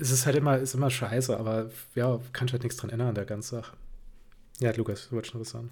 es 0.00 0.10
ist 0.10 0.26
halt 0.26 0.36
immer, 0.36 0.58
ist 0.58 0.74
immer 0.74 0.90
scheiße, 0.90 1.36
aber 1.36 1.70
ja, 1.94 2.20
kann 2.32 2.46
ich 2.46 2.52
halt 2.52 2.62
nichts 2.62 2.78
dran 2.78 2.90
ändern 2.90 3.08
an 3.08 3.14
der 3.14 3.24
ganzen 3.24 3.56
Sache. 3.56 3.76
Ja, 4.60 4.72
Lukas, 4.72 5.08
du 5.08 5.16
wolltest 5.16 5.34
noch 5.34 5.40
was 5.40 5.50
sagen. 5.50 5.70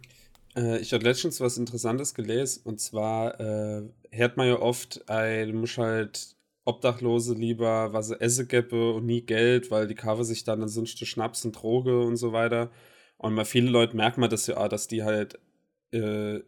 Äh, 0.57 0.79
ich 0.79 0.93
hatte 0.93 1.05
letztens 1.05 1.41
was 1.41 1.59
Interessantes 1.59 2.15
gelesen 2.15 2.63
und 2.65 2.81
zwar 2.81 3.41
äh, 3.41 3.83
hört 4.11 4.37
man 4.37 4.49
ja 4.49 4.59
oft, 4.59 5.03
ey, 5.09 5.47
du 5.47 5.53
musst 5.53 5.79
halt 5.79 6.34
Obdachlose 6.65 7.35
lieber 7.35 7.93
was 7.93 8.09
sie 8.09 8.21
essen 8.21 8.49
gäbe 8.49 8.93
und 8.95 9.07
nie 9.07 9.23
Geld, 9.23 9.71
weil 9.71 9.87
die 9.87 9.95
kaufen 9.95 10.25
sich 10.25 10.45
dann 10.45 10.63
ansonsten 10.63 11.07
Schnaps 11.07 11.45
und 11.45 11.53
Droge 11.53 12.01
und 12.01 12.17
so 12.17 12.33
weiter. 12.33 12.71
Und 13.19 13.37
bei 13.37 13.45
vielen 13.45 13.69
Leuten 13.69 13.97
merkt 13.97 14.19
man 14.19 14.31
das 14.31 14.47
ja 14.47 14.57
auch, 14.57 14.69
dass 14.69 14.89
die 14.89 15.03
halt 15.05 15.39
äh, 15.93 16.41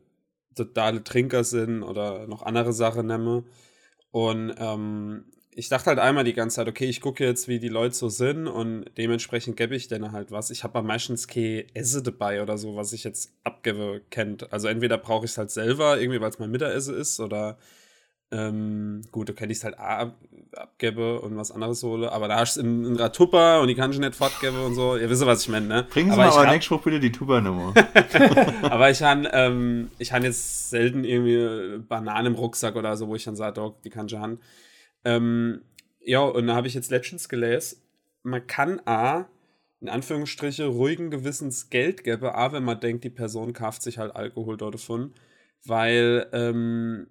totale 0.55 1.05
Trinker 1.05 1.45
sind 1.45 1.83
oder 1.83 2.27
noch 2.27 2.43
andere 2.43 2.73
Sachen 2.73 3.07
nehmen. 3.07 3.47
Und 4.11 4.55
ähm, 4.59 5.27
ich 5.59 5.71
dachte 5.71 5.87
halt 5.87 5.99
einmal 5.99 6.25
die 6.25 6.35
ganze 6.35 6.57
Zeit, 6.57 6.69
okay, 6.69 6.87
ich 6.87 7.01
gucke 7.01 7.25
jetzt, 7.25 7.49
wie 7.49 7.59
die 7.59 7.69
Leute 7.69 7.95
so 7.95 8.11
sind 8.11 8.47
und 8.47 8.85
dementsprechend 8.99 9.57
gebe 9.57 9.75
ich 9.75 9.89
denen 9.89 10.13
halt 10.13 10.31
was. 10.31 10.51
Ich 10.51 10.65
habe 10.65 10.79
aber 10.79 10.87
meistens 10.87 11.29
kein 11.29 11.65
Esse 11.75 12.03
dabei 12.03 12.43
oder 12.43 12.59
so, 12.59 12.77
was 12.77 12.93
ich 12.93 13.05
jetzt 13.05 13.33
abgebe, 13.43 14.03
kennt. 14.11 14.53
Also 14.53 14.69
entweder 14.69 14.99
brauche 14.99 15.25
ich 15.25 15.31
es 15.31 15.39
halt 15.39 15.51
selber, 15.51 15.99
irgendwie, 15.99 16.21
weil 16.21 16.29
es 16.29 16.39
mein 16.39 16.51
Mittagessen 16.51 16.95
ist 16.95 17.21
oder 17.21 17.59
ähm, 18.33 19.03
gut, 19.13 19.29
da 19.29 19.33
kann 19.33 19.51
ich 19.51 19.59
es 19.59 19.65
halt 19.65 19.79
auch 19.79 19.83
ab, 19.83 20.17
abgebe 20.53 21.21
und 21.21 21.37
was 21.37 21.53
anderes 21.53 21.83
hole, 21.85 22.11
aber 22.11 22.27
da 22.27 22.41
hast 22.41 22.57
du 22.57 22.63
in, 22.63 22.85
in 22.85 23.13
Tupper 23.13 23.61
und 23.61 23.69
die 23.69 23.77
kann 23.77 23.93
ich 23.93 23.99
nicht 24.01 24.17
fortgeben 24.17 24.59
und 24.63 24.75
so. 24.75 24.97
Ihr 24.97 25.09
wisst, 25.09 25.25
was 25.25 25.43
ich 25.43 25.49
meine, 25.49 25.67
ne? 25.67 25.87
Bringen 25.89 26.11
Sie 26.11 26.15
aber 26.15 26.25
mal 26.25 26.33
aber 26.33 26.47
hab- 26.47 26.53
nächste 26.53 26.73
Woche 26.73 26.85
bitte 26.85 27.01
die 27.01 27.13
Tuba-Nummer. 27.13 27.73
aber 28.63 28.91
ich 28.91 29.01
habe 29.03 29.31
ähm, 29.33 29.91
ich 29.99 30.13
han 30.13 30.25
jetzt 30.25 30.71
selten 30.71 31.05
irgendwie 31.05 31.79
Bananen 31.87 32.35
im 32.35 32.35
Rucksack 32.35 32.75
oder 32.75 32.97
so, 32.97 33.07
wo 33.07 33.15
ich 33.15 33.25
dann 33.25 33.37
sage, 33.37 33.55
Dog, 33.55 33.83
die 33.83 33.91
kann 33.91 34.07
ich 34.07 34.15
haben. 34.15 34.41
Ähm, 35.05 35.63
ja, 36.01 36.21
und 36.21 36.49
da 36.49 36.57
habe 36.57 36.67
ich 36.67 36.75
jetzt 36.75 36.91
letztens 36.91 37.29
gelesen, 37.29 37.79
man 38.25 38.45
kann 38.47 38.81
A, 38.87 39.27
in 39.81 39.89
Anführungsstriche, 39.89 40.67
ruhigen 40.67 41.11
Gewissens 41.11 41.71
Geld 41.71 42.03
geben, 42.03 42.27
A, 42.27 42.51
wenn 42.53 42.65
man 42.65 42.81
denkt, 42.81 43.05
die 43.05 43.11
Person 43.11 43.53
kauft 43.53 43.83
sich 43.83 43.99
halt 43.99 44.17
Alkohol 44.17 44.57
dort 44.57 44.75
davon, 44.75 45.15
weil 45.65 46.27
ähm, 46.33 47.07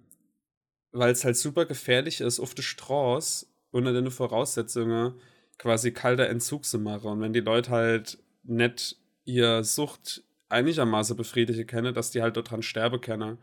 weil 0.98 1.12
es 1.12 1.24
halt 1.24 1.36
super 1.36 1.66
gefährlich 1.66 2.20
ist, 2.20 2.40
auf 2.40 2.54
der 2.54 2.62
Straße 2.62 3.46
unter 3.70 3.92
den 3.92 4.10
Voraussetzungen 4.10 5.14
quasi 5.58 5.92
kalter 5.92 6.28
Entzug 6.28 6.64
zu 6.64 6.78
machen. 6.78 7.10
Und 7.10 7.20
wenn 7.20 7.32
die 7.32 7.40
Leute 7.40 7.70
halt 7.70 8.18
nicht 8.44 8.96
ihr 9.24 9.64
Sucht 9.64 10.22
einigermaßen 10.48 11.16
befriedigen 11.16 11.66
können, 11.66 11.94
dass 11.94 12.10
die 12.10 12.22
halt 12.22 12.36
dort 12.36 12.50
dran 12.50 12.62
sterben 12.62 13.00
können. 13.00 13.38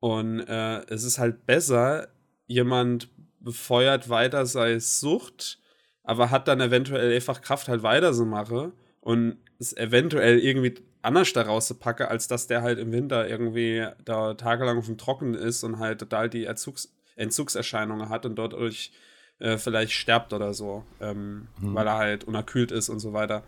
Und 0.00 0.40
äh, 0.40 0.80
es 0.86 1.04
ist 1.04 1.18
halt 1.18 1.46
besser, 1.46 2.08
jemand 2.46 3.08
befeuert 3.40 4.08
weiter 4.08 4.46
seine 4.46 4.80
Sucht, 4.80 5.58
aber 6.02 6.30
hat 6.30 6.48
dann 6.48 6.60
eventuell 6.60 7.14
einfach 7.14 7.42
Kraft 7.42 7.68
halt 7.68 7.82
weiter 7.82 8.12
zu 8.12 8.24
machen 8.24 8.72
und 9.00 9.38
es 9.58 9.76
eventuell 9.76 10.38
irgendwie 10.38 10.74
anders 11.02 11.32
da 11.32 11.42
rauszupacke, 11.42 12.08
als 12.08 12.28
dass 12.28 12.46
der 12.46 12.62
halt 12.62 12.78
im 12.78 12.92
Winter 12.92 13.28
irgendwie 13.28 13.86
da 14.04 14.34
tagelang 14.34 14.78
auf 14.78 14.86
dem 14.86 14.98
Trockenen 14.98 15.34
ist 15.34 15.64
und 15.64 15.78
halt 15.78 15.98
total 16.00 16.28
die 16.30 16.44
Erzugs 16.44 16.94
Entzugserscheinungen 17.16 18.08
hat 18.08 18.24
und 18.26 18.36
dort 18.36 18.54
durch 18.54 18.92
äh, 19.38 19.58
vielleicht 19.58 19.92
sterbt 19.92 20.32
oder 20.32 20.54
so, 20.54 20.84
ähm, 21.00 21.48
Mhm. 21.60 21.74
weil 21.74 21.86
er 21.86 21.98
halt 21.98 22.24
unerkühlt 22.24 22.72
ist 22.72 22.88
und 22.88 23.00
so 23.00 23.12
weiter. 23.12 23.42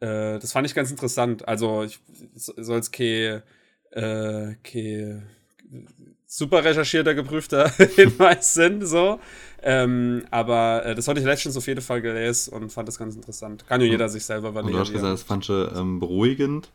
Äh, 0.00 0.38
das 0.38 0.52
fand 0.52 0.66
ich 0.66 0.74
ganz 0.74 0.90
interessant. 0.90 1.46
Also 1.46 1.84
ich 1.84 2.00
soll 2.34 2.78
es 2.80 2.90
kein, 2.90 3.42
äh, 3.92 4.54
kein 4.64 5.28
super 6.26 6.64
recherchierter, 6.64 7.14
geprüfter 7.14 7.68
Hinweis 7.96 8.54
sind, 8.54 8.84
so. 8.86 9.20
Ähm, 9.62 10.24
aber 10.30 10.84
äh, 10.84 10.94
das 10.94 11.08
hatte 11.08 11.20
ich 11.20 11.26
letztens 11.26 11.56
auf 11.56 11.66
jeden 11.66 11.80
Fall 11.80 12.00
gelesen 12.02 12.52
und 12.52 12.70
fand 12.70 12.88
das 12.88 12.98
ganz 12.98 13.16
interessant. 13.16 13.66
Kann 13.66 13.80
ja 13.80 13.86
jeder 13.86 14.08
sich 14.08 14.24
selber 14.24 14.48
Und 14.48 14.54
überlegen. 14.54 14.74
du 14.74 14.80
hast 14.80 14.92
gesagt, 14.92 15.12
das 15.12 15.22
fand 15.22 15.48
ich 15.48 15.78
ähm, 15.78 15.98
beruhigend. 15.98 16.68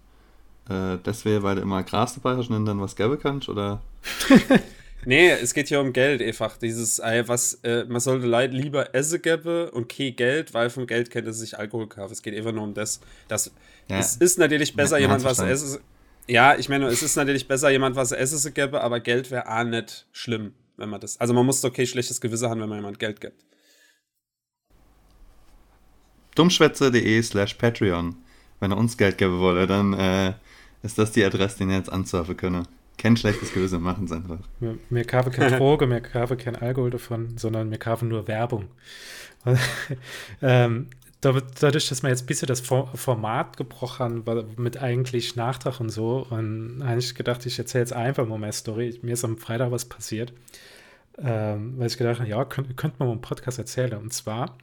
Äh, 0.69 0.97
das 1.03 1.25
wäre, 1.25 1.43
weil 1.43 1.55
du 1.55 1.61
immer 1.61 1.83
Gras 1.83 2.15
dabei 2.15 2.37
hast 2.37 2.49
und 2.49 2.65
dann 2.65 2.81
was 2.81 2.95
geben 2.95 3.17
kannst, 3.21 3.49
oder? 3.49 3.81
Nee, 5.05 5.31
es 5.31 5.53
geht 5.53 5.67
hier 5.67 5.81
um 5.81 5.93
Geld 5.93 6.21
einfach. 6.21 6.57
Dieses, 6.57 6.99
äh, 6.99 7.23
was, 7.27 7.55
äh, 7.63 7.85
man 7.85 7.99
sollte 7.99 8.27
lieber 8.27 8.93
Esse 8.93 9.19
geben 9.19 9.69
und 9.69 9.89
kein 9.89 10.15
Geld, 10.15 10.53
weil 10.53 10.69
vom 10.69 10.85
Geld 10.85 11.09
kennt 11.09 11.27
es 11.27 11.39
sich 11.39 11.57
Alkohol 11.57 11.87
kaufen. 11.87 12.13
Es 12.13 12.21
geht 12.21 12.35
einfach 12.35 12.51
nur 12.51 12.63
um 12.63 12.73
das. 12.73 12.99
das 13.27 13.51
Ja. 13.89 13.97
Es 13.97 14.15
ist 14.17 14.37
natürlich 14.37 14.75
besser, 14.75 14.95
man 14.95 15.01
jemand 15.01 15.23
was 15.23 15.39
essen. 15.39 15.79
Ja, 16.27 16.55
ich 16.55 16.69
meine, 16.69 16.85
es 16.85 17.01
ist 17.01 17.15
natürlich 17.15 17.47
besser, 17.47 17.71
jemand 17.71 17.95
was 17.95 18.11
essen 18.11 18.37
zu 18.37 18.51
geben, 18.51 18.75
aber 18.75 18.99
Geld 18.99 19.31
wäre 19.31 19.51
auch 19.51 19.63
nicht 19.63 20.05
schlimm, 20.11 20.53
wenn 20.77 20.89
man 20.89 21.01
das. 21.01 21.19
Also 21.19 21.33
man 21.33 21.45
muss 21.45 21.61
doch 21.61 21.73
kein 21.73 21.87
schlechtes 21.87 22.21
Gewissen 22.21 22.49
haben, 22.49 22.61
wenn 22.61 22.69
man 22.69 22.79
jemand 22.79 22.99
Geld 22.99 23.21
gibt. 23.21 23.43
dummschwätze.de 26.35 27.21
slash 27.21 27.55
Patreon. 27.55 28.15
Wenn 28.59 28.71
ihr 28.71 28.77
uns 28.77 28.97
Geld 28.97 29.17
geben 29.17 29.39
wollt, 29.39 29.69
dann 29.69 29.93
äh, 29.93 30.33
ist 30.83 30.97
das 30.97 31.11
die 31.11 31.23
Adresse, 31.23 31.59
die 31.59 31.63
ihr 31.65 31.77
jetzt 31.77 31.91
ansurfen 31.91 32.37
könnt. 32.37 32.69
Kein 32.97 33.17
schlechtes 33.17 33.53
Gewissen, 33.53 33.81
machen 33.81 34.05
es 34.05 34.11
einfach. 34.11 34.39
Mir, 34.59 34.77
mir 34.89 35.05
kaufe 35.05 35.31
keine 35.31 35.57
Droge, 35.57 35.87
mir 35.87 36.01
kaufe 36.01 36.37
kein 36.37 36.55
Alkohol 36.55 36.91
davon, 36.91 37.37
sondern 37.37 37.69
mir 37.69 37.79
kaufe 37.79 38.05
nur 38.05 38.27
Werbung. 38.27 38.67
Ähm, 40.43 40.87
dadurch, 41.21 41.87
dass 41.87 42.01
wir 42.01 42.09
jetzt 42.09 42.23
ein 42.23 42.25
bisschen 42.25 42.47
das 42.47 42.61
Format 42.61 43.55
gebrochen 43.55 44.25
haben, 44.25 44.55
mit 44.57 44.77
eigentlich 44.77 45.35
Nachtrag 45.35 45.79
und 45.79 45.89
so, 45.89 46.25
und 46.29 46.81
habe 46.83 46.99
ich 46.99 47.15
gedacht, 47.15 47.45
ich 47.45 47.57
erzähle 47.59 47.83
jetzt 47.83 47.93
einfach 47.93 48.25
mal 48.25 48.39
meine 48.39 48.53
Story. 48.53 48.99
Mir 49.03 49.13
ist 49.13 49.23
am 49.23 49.37
Freitag 49.37 49.71
was 49.71 49.85
passiert, 49.85 50.33
ähm, 51.19 51.77
weil 51.77 51.87
ich 51.87 51.97
gedacht 51.97 52.19
habe, 52.19 52.29
ja, 52.29 52.43
könnte 52.45 52.73
könnt 52.73 52.99
man 52.99 53.07
mal 53.07 53.13
einen 53.13 53.21
Podcast 53.21 53.59
erzählen. 53.59 53.93
Und 53.93 54.11
zwar, 54.11 54.57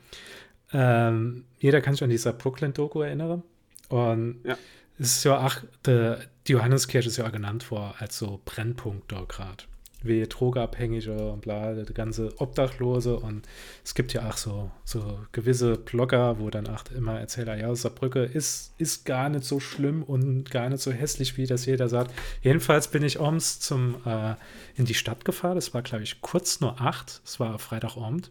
ähm, 0.73 1.45
jeder 1.59 1.81
kann 1.81 1.95
sich 1.95 2.03
an 2.03 2.11
dieser 2.11 2.33
Brooklyn-Doku 2.33 3.03
erinnern. 3.03 3.45
Und 3.89 4.41
ja. 4.45 4.59
es 4.99 5.17
ist 5.17 5.25
ja, 5.25 5.39
ach, 5.39 5.65
die 5.87 6.53
Johanneskirche 6.53 7.09
ist 7.09 7.17
ja 7.19 7.27
auch 7.27 7.33
genannt 7.33 7.71
worden 7.71 7.95
als 7.99 8.19
so 8.19 8.41
Brennpunkt 8.45 9.13
da 9.13 9.25
gerade 9.27 9.65
wie 10.03 10.27
Drogeabhängige 10.27 11.31
und 11.33 11.41
bla, 11.41 11.75
der 11.75 11.85
ganze 11.87 12.33
Obdachlose. 12.41 13.19
Und 13.19 13.47
es 13.85 13.95
gibt 13.95 14.13
ja 14.13 14.29
auch 14.29 14.37
so, 14.37 14.71
so 14.85 15.21
gewisse 15.33 15.77
Blogger, 15.77 16.39
wo 16.39 16.51
dann 16.51 16.69
auch 16.69 16.85
immer 16.97 17.19
erzählen, 17.19 17.59
ja, 17.59 17.75
Saarbrücke 17.75 18.23
ist, 18.23 18.75
ist 18.79 19.05
gar 19.05 19.29
nicht 19.29 19.45
so 19.45 19.61
schlimm 19.61 20.03
und 20.03 20.51
gar 20.51 20.69
nicht 20.69 20.83
so 20.83 20.93
hässlich, 20.93 21.37
wie 21.37 21.47
das 21.47 21.67
jeder 21.67 21.89
sagt. 21.89 22.15
Jedenfalls 22.43 22.89
bin 22.89 23.03
ich 23.03 23.21
abends 23.21 23.61
zum, 23.61 23.97
äh, 24.05 24.35
in 24.77 24.85
die 24.85 24.95
Stadt 24.95 25.25
gefahren, 25.25 25.57
das 25.57 25.75
war, 25.75 25.83
glaube 25.83 26.05
ich, 26.05 26.21
kurz 26.21 26.61
nur 26.61 26.81
acht, 26.81 27.21
es 27.25 27.41
war 27.41 27.59
Freitagabend. 27.59 28.31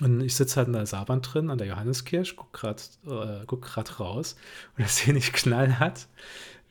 Und 0.00 0.22
ich 0.22 0.34
sitze 0.34 0.56
halt 0.56 0.68
in 0.68 0.72
der 0.72 0.86
Saarbahn 0.86 1.20
drin, 1.20 1.50
an 1.50 1.58
der 1.58 1.66
Johanneskirche, 1.66 2.34
guck 2.36 2.54
gerade 2.54 2.82
äh, 3.06 3.92
raus. 3.98 4.36
Und 4.78 4.84
da 4.84 4.88
sehe 4.88 5.14
ich 5.14 5.32
knallhart, 5.32 6.06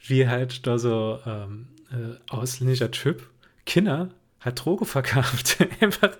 wie 0.07 0.27
halt 0.27 0.65
da 0.65 0.79
so 0.79 1.19
ähm, 1.27 1.67
äh, 1.91 2.17
ausländischer 2.33 2.89
Typ 2.89 3.29
Kinder 3.69 4.09
hat 4.39 4.65
Droge 4.65 4.85
verkauft. 4.85 5.57
Einfach. 5.79 6.17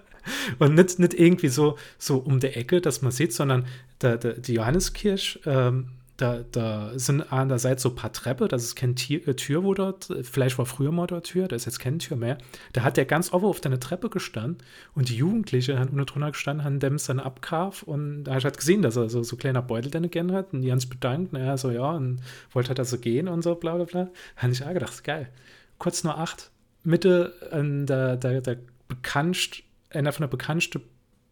Und 0.60 0.75
nicht, 0.75 1.00
nicht 1.00 1.13
irgendwie 1.13 1.48
so, 1.48 1.77
so 1.98 2.18
um 2.18 2.39
die 2.39 2.48
Ecke, 2.48 2.79
dass 2.82 3.01
man 3.01 3.12
sieht, 3.12 3.34
sondern 3.34 3.65
da, 3.98 4.18
da, 4.18 4.34
die 4.34 4.53
Johanneskirche, 4.53 5.39
ähm, 5.46 5.88
da, 6.18 6.44
da 6.51 6.91
sind 6.96 7.32
an 7.32 7.48
der 7.48 7.60
Seite 7.60 7.82
so 7.82 7.89
ein 7.89 7.96
paar 7.96 8.12
Treppe, 8.12 8.50
das 8.50 8.63
ist 8.63 8.75
keine 8.75 8.94
äh, 8.94 9.34
Tür, 9.36 9.63
wo 9.63 9.74
dort, 9.74 10.13
vielleicht 10.24 10.58
war 10.58 10.65
früher 10.65 10.91
mal 10.91 11.08
dort 11.08 11.27
Tür, 11.27 11.48
da 11.48 11.56
ist 11.56 11.65
jetzt 11.65 11.79
keine 11.79 11.98
Tür 11.98 12.18
mehr. 12.18 12.38
Da 12.74 12.84
hat 12.84 12.98
der 12.98 13.06
ganz 13.06 13.32
offen 13.32 13.46
auf 13.46 13.62
der 13.62 13.79
Treppe 13.79 14.10
gestanden 14.10 14.58
und 14.94 15.10
die 15.10 15.15
Jugendlichen 15.15 15.79
haben 15.79 15.89
unten 15.91 16.06
drunter 16.06 16.32
gestanden, 16.32 16.65
haben 16.65 16.79
dem 16.79 16.98
dann 16.98 17.20
abkauf 17.20 17.84
und 17.84 18.25
da 18.25 18.34
halt 18.34 18.58
gesehen, 18.58 18.82
dass 18.82 18.98
er 18.98 19.10
so, 19.10 19.24
so 19.24 19.38
kleiner 19.38 19.62
Beutel 19.62 19.89
dann 19.89 20.10
gerne 20.12 20.34
hat 20.34 20.53
und 20.53 20.62
die 20.62 20.72
haben 20.72 20.79
sich 20.79 20.89
bedankt, 20.89 21.34
naja, 21.34 21.58
so 21.58 21.72
ja, 21.72 21.89
und 21.91 22.22
wollte 22.51 22.70
halt 22.70 22.79
also 22.79 22.98
gehen 23.00 23.27
und 23.29 23.41
so, 23.41 23.56
bla 23.56 23.75
bla 23.75 23.86
bla. 23.86 24.03
Da 24.36 24.41
habe 24.41 24.51
ich 24.51 24.63
auch 24.63 24.74
gedacht, 24.74 25.03
geil. 25.03 25.29
Kurz 25.77 26.03
nur 26.03 26.18
acht, 26.18 26.51
Mitte 26.83 27.33
an 27.51 27.86
der, 27.86 28.15
der, 28.17 28.41
der 28.41 28.57
bekannt, 28.88 29.63
einer 29.89 30.12
von 30.12 30.24
der 30.24 30.27
bekanntesten 30.27 30.81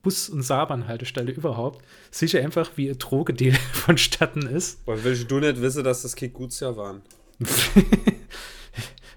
Bus- 0.01 0.29
und 0.29 0.41
Saarbahnhaltestelle 0.41 1.31
überhaupt, 1.31 1.83
sicher 2.11 2.39
einfach, 2.39 2.71
wie 2.75 2.89
ein 2.89 2.97
Drogedeal 2.97 3.57
vonstatten 3.73 4.43
ist. 4.43 4.79
Weil 4.85 5.03
willst 5.03 5.29
du 5.29 5.39
nicht 5.39 5.61
wissen, 5.61 5.83
dass 5.83 6.03
das 6.03 6.15
kein 6.15 6.33
Gutsjahr 6.33 6.77
waren? 6.77 7.01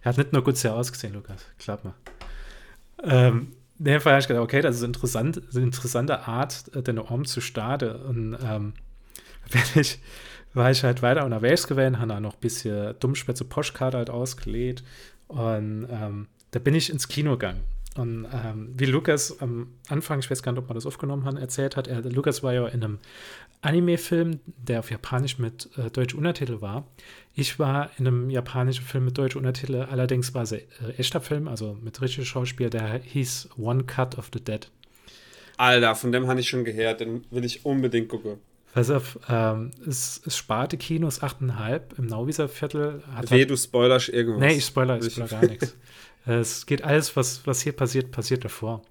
er 0.02 0.08
hat 0.08 0.18
nicht 0.18 0.32
nur 0.32 0.42
Gutsjahr 0.42 0.76
ausgesehen, 0.76 1.14
Lukas. 1.14 1.44
Glaub 1.58 1.84
mal. 1.84 1.94
Ähm, 3.02 3.52
in 3.78 3.84
dem 3.84 4.00
Fall 4.00 4.12
habe 4.12 4.20
ich 4.20 4.28
gedacht, 4.28 4.42
okay, 4.42 4.60
das 4.60 4.76
ist 4.76 4.82
interessant, 4.82 5.40
eine 5.54 5.64
interessante 5.64 6.26
Art, 6.26 6.64
äh, 6.75 6.82
den 6.82 6.99
Arm 6.99 7.25
zu 7.25 7.40
starten. 7.40 7.96
Und 7.96 8.38
ähm, 8.42 8.75
wenn 9.50 9.82
ich, 9.82 10.00
war 10.54 10.70
ich 10.70 10.82
halt 10.82 11.02
weiter 11.02 11.25
unterwegs 11.25 11.66
gewesen, 11.66 11.99
habe 11.99 12.08
dann 12.08 12.22
noch 12.22 12.34
ein 12.34 12.40
bisschen 12.40 12.94
Dummspätze 12.99 13.44
Postkarte 13.44 13.99
halt 13.99 14.10
ausgelegt 14.10 14.82
und 15.30 15.87
ähm, 15.90 16.26
da 16.50 16.58
bin 16.58 16.75
ich 16.75 16.90
ins 16.90 17.08
Kino 17.08 17.32
gegangen. 17.32 17.60
Und 17.96 18.26
ähm, 18.32 18.72
wie 18.76 18.84
Lukas 18.84 19.40
am 19.40 19.75
Anfang, 19.88 20.20
ich 20.20 20.30
weiß 20.30 20.42
gar 20.42 20.52
nicht, 20.52 20.60
ob 20.60 20.68
man 20.68 20.76
das 20.76 20.87
aufgenommen 20.87 21.25
hat, 21.25 21.37
erzählt 21.38 21.76
hat, 21.76 21.88
er, 21.88 22.02
Lukas 22.02 22.42
war 22.42 22.52
ja 22.52 22.66
in 22.68 22.84
einem 22.84 22.99
Anime-Film, 23.62 24.40
der 24.46 24.78
auf 24.78 24.90
Japanisch 24.90 25.38
mit 25.38 25.68
äh, 25.76 25.90
deutschen 25.90 26.18
Untertitel 26.18 26.60
war. 26.60 26.87
Ich 27.34 27.58
war 27.58 27.90
in 27.99 28.06
einem 28.06 28.30
japanischen 28.30 28.84
Film 28.84 29.06
mit 29.06 29.18
deutschen 29.18 29.38
Untertitel, 29.38 29.86
allerdings 29.90 30.34
war 30.34 30.43
es 30.43 30.52
ein 30.52 30.60
äh, 30.86 30.93
echter 30.99 31.21
Film, 31.21 31.49
also 31.49 31.76
mit 31.82 32.00
richtigen 32.00 32.26
Schauspiel, 32.26 32.71
der 32.71 33.00
hieß 33.00 33.50
One 33.58 33.84
Cut 33.84 34.16
of 34.19 34.30
the 34.32 34.43
Dead. 34.43 34.71
Alter, 35.56 35.95
von 35.95 36.12
dem 36.12 36.26
habe 36.26 36.40
ich 36.40 36.49
schon 36.49 36.64
gehört, 36.64 37.00
den 37.00 37.25
will 37.30 37.45
ich 37.45 37.66
unbedingt 37.66 38.08
gucken. 38.08 38.38
Pass 38.73 38.91
auf, 38.91 39.19
ähm, 39.28 39.73
es, 39.87 40.21
es 40.25 40.37
Sparte 40.37 40.76
Kino 40.76 41.09
ist 41.09 41.25
8,5 41.25 41.99
im 41.99 42.06
Nauwieser 42.06 42.49
Viertel. 42.49 43.02
Hat 43.15 43.30
Weh, 43.30 43.45
du 43.45 43.56
spoilerst 43.56 44.11
irgendwas. 44.11 44.41
Nee, 44.41 44.59
ich 44.59 44.65
spoiler, 44.65 44.99
ich 44.99 45.13
spoiler 45.13 45.28
gar 45.28 45.45
nichts. 45.47 45.76
Es 46.26 46.67
geht 46.67 46.85
alles, 46.85 47.17
was, 47.17 47.47
was 47.47 47.63
hier 47.63 47.73
passiert, 47.73 48.11
passiert 48.11 48.45
davor. 48.45 48.83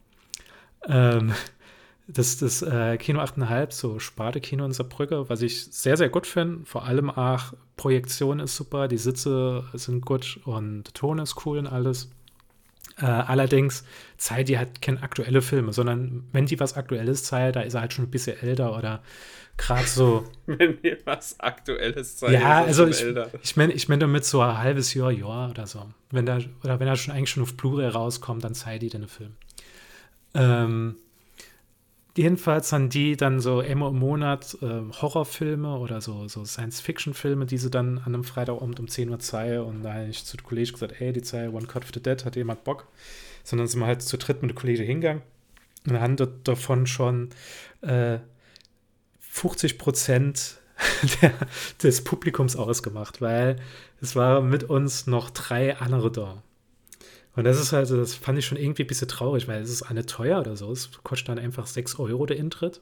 Ähm, 0.88 1.32
das 2.08 2.38
das 2.38 2.64
äh, 2.64 2.98
Kino 2.98 3.22
8,5, 3.22 3.72
so 3.72 4.00
Sparte 4.00 4.42
Kino 4.42 4.66
in 4.66 4.74
Saarbrücke, 4.74 5.30
was 5.30 5.44
ich 5.44 5.66
sehr, 5.66 5.96
sehr 5.96 6.10
gut 6.10 6.26
finde. 6.26 6.66
Vor 6.66 6.86
allem 6.86 7.10
auch 7.12 7.54
Projektion 7.78 8.40
ist 8.40 8.56
super, 8.56 8.88
die 8.88 8.98
Sitze 8.98 9.64
sind 9.74 10.06
gut 10.06 10.40
und 10.44 10.84
der 10.84 10.94
Ton 10.94 11.20
ist 11.20 11.46
cool 11.46 11.60
und 11.60 11.68
alles. 11.68 12.10
Äh, 12.98 13.06
allerdings 13.06 13.86
zeigt 14.18 14.50
die 14.50 14.58
halt 14.58 14.82
keine 14.82 15.04
aktuelle 15.04 15.42
Filme, 15.42 15.72
sondern 15.72 16.28
wenn 16.34 16.48
die 16.48 16.60
was 16.60 16.76
Aktuelles 16.76 17.24
zeigt, 17.24 17.56
da 17.56 17.62
ist 17.62 17.76
er 17.76 17.82
halt 17.82 17.94
schon 17.94 18.06
ein 18.06 18.12
bisschen 18.12 18.38
älter 18.38 18.76
oder 18.76 19.02
gerade 19.60 19.88
so. 19.88 20.26
Wenn 20.46 20.80
ihr 20.82 20.98
was 21.06 21.40
Aktuelles 21.40 22.18
zeigt. 22.18 22.34
Ja, 22.34 22.64
also 22.64 22.88
ich, 22.88 23.06
ich 23.44 23.56
meine 23.56 23.74
ich 23.74 23.88
mein 23.88 24.00
damit 24.00 24.26
so 24.26 24.42
ein 24.42 24.58
halbes 24.58 24.94
Jahr, 24.94 25.12
Jahr 25.12 25.52
oder 25.52 25.68
so. 25.68 25.86
Wenn 26.10 26.26
da, 26.26 26.40
oder 26.64 26.80
wenn 26.80 26.88
er 26.88 26.96
schon 26.96 27.14
eigentlich 27.14 27.30
schon 27.30 27.44
auf 27.44 27.56
Blu-ray 27.56 27.90
rauskommt, 27.90 28.44
dann 28.44 28.56
zeigt 28.56 28.82
die 28.82 28.90
den 28.90 29.08
Film. 29.08 29.36
Ähm, 30.34 30.96
jedenfalls 32.18 32.72
haben 32.72 32.90
die 32.90 33.16
dann 33.16 33.40
so 33.40 33.62
immer 33.62 33.90
im 33.90 34.00
Monat 34.00 34.58
äh, 34.62 34.82
Horrorfilme 35.02 35.78
oder 35.78 36.02
so, 36.02 36.28
so 36.28 36.46
Science-Fiction-Filme, 36.46 37.46
die 37.46 37.58
sie 37.58 37.70
dann 37.70 38.00
an 38.00 38.16
einem 38.16 38.24
Freitagabend 38.24 38.80
um 38.80 38.88
10 38.88 39.10
Uhr 39.10 39.20
zeigen. 39.20 39.64
Und 39.64 39.84
da 39.84 39.94
habe 39.94 40.08
ich 40.08 40.26
zu 40.26 40.38
den 40.38 40.44
Kollegen 40.44 40.72
gesagt, 40.72 41.00
ey, 41.00 41.14
die 41.14 41.22
zeigen 41.22 41.54
One 41.54 41.68
Cut 41.68 41.84
of 41.84 41.92
the 41.94 42.02
Dead, 42.02 42.24
hat 42.26 42.36
jemand 42.36 42.64
Bock? 42.64 42.88
Sondern 43.44 43.68
sind 43.68 43.80
wir 43.80 43.88
halt 43.88 44.02
zu 44.02 44.18
dritt 44.18 44.42
mit 44.42 44.52
den 44.52 44.56
Kollegen 44.56 44.84
hingegangen. 44.84 45.22
Und 45.88 46.00
haben 46.00 46.18
davon 46.44 46.88
schon 46.88 47.30
äh, 47.82 48.20
50 49.30 49.78
Prozent 49.78 50.58
des 51.84 52.04
Publikums 52.04 52.56
ausgemacht, 52.56 53.22
weil 53.22 53.58
es 54.02 54.16
waren 54.16 54.50
mit 54.50 54.64
uns 54.64 55.08
noch 55.08 55.30
drei 55.30 55.78
andere 55.78 56.12
da. 56.12 56.44
Und 57.36 57.44
das 57.44 57.60
ist 57.60 57.74
also, 57.74 57.96
das 57.96 58.16
fand 58.16 58.40
ich 58.40 58.46
schon 58.46 58.58
irgendwie 58.58 58.84
ein 58.84 58.88
bisschen 58.88 59.08
traurig, 59.08 59.48
weil 59.48 59.62
es 59.62 59.70
ist 59.70 59.84
eine 59.84 60.06
teuer 60.06 60.40
oder 60.40 60.58
so. 60.58 60.72
Es 60.72 60.92
kostet 61.04 61.30
dann 61.30 61.40
einfach 61.40 61.68
6 61.68 62.00
Euro 62.00 62.26
der 62.26 62.38
Eintritt. 62.38 62.82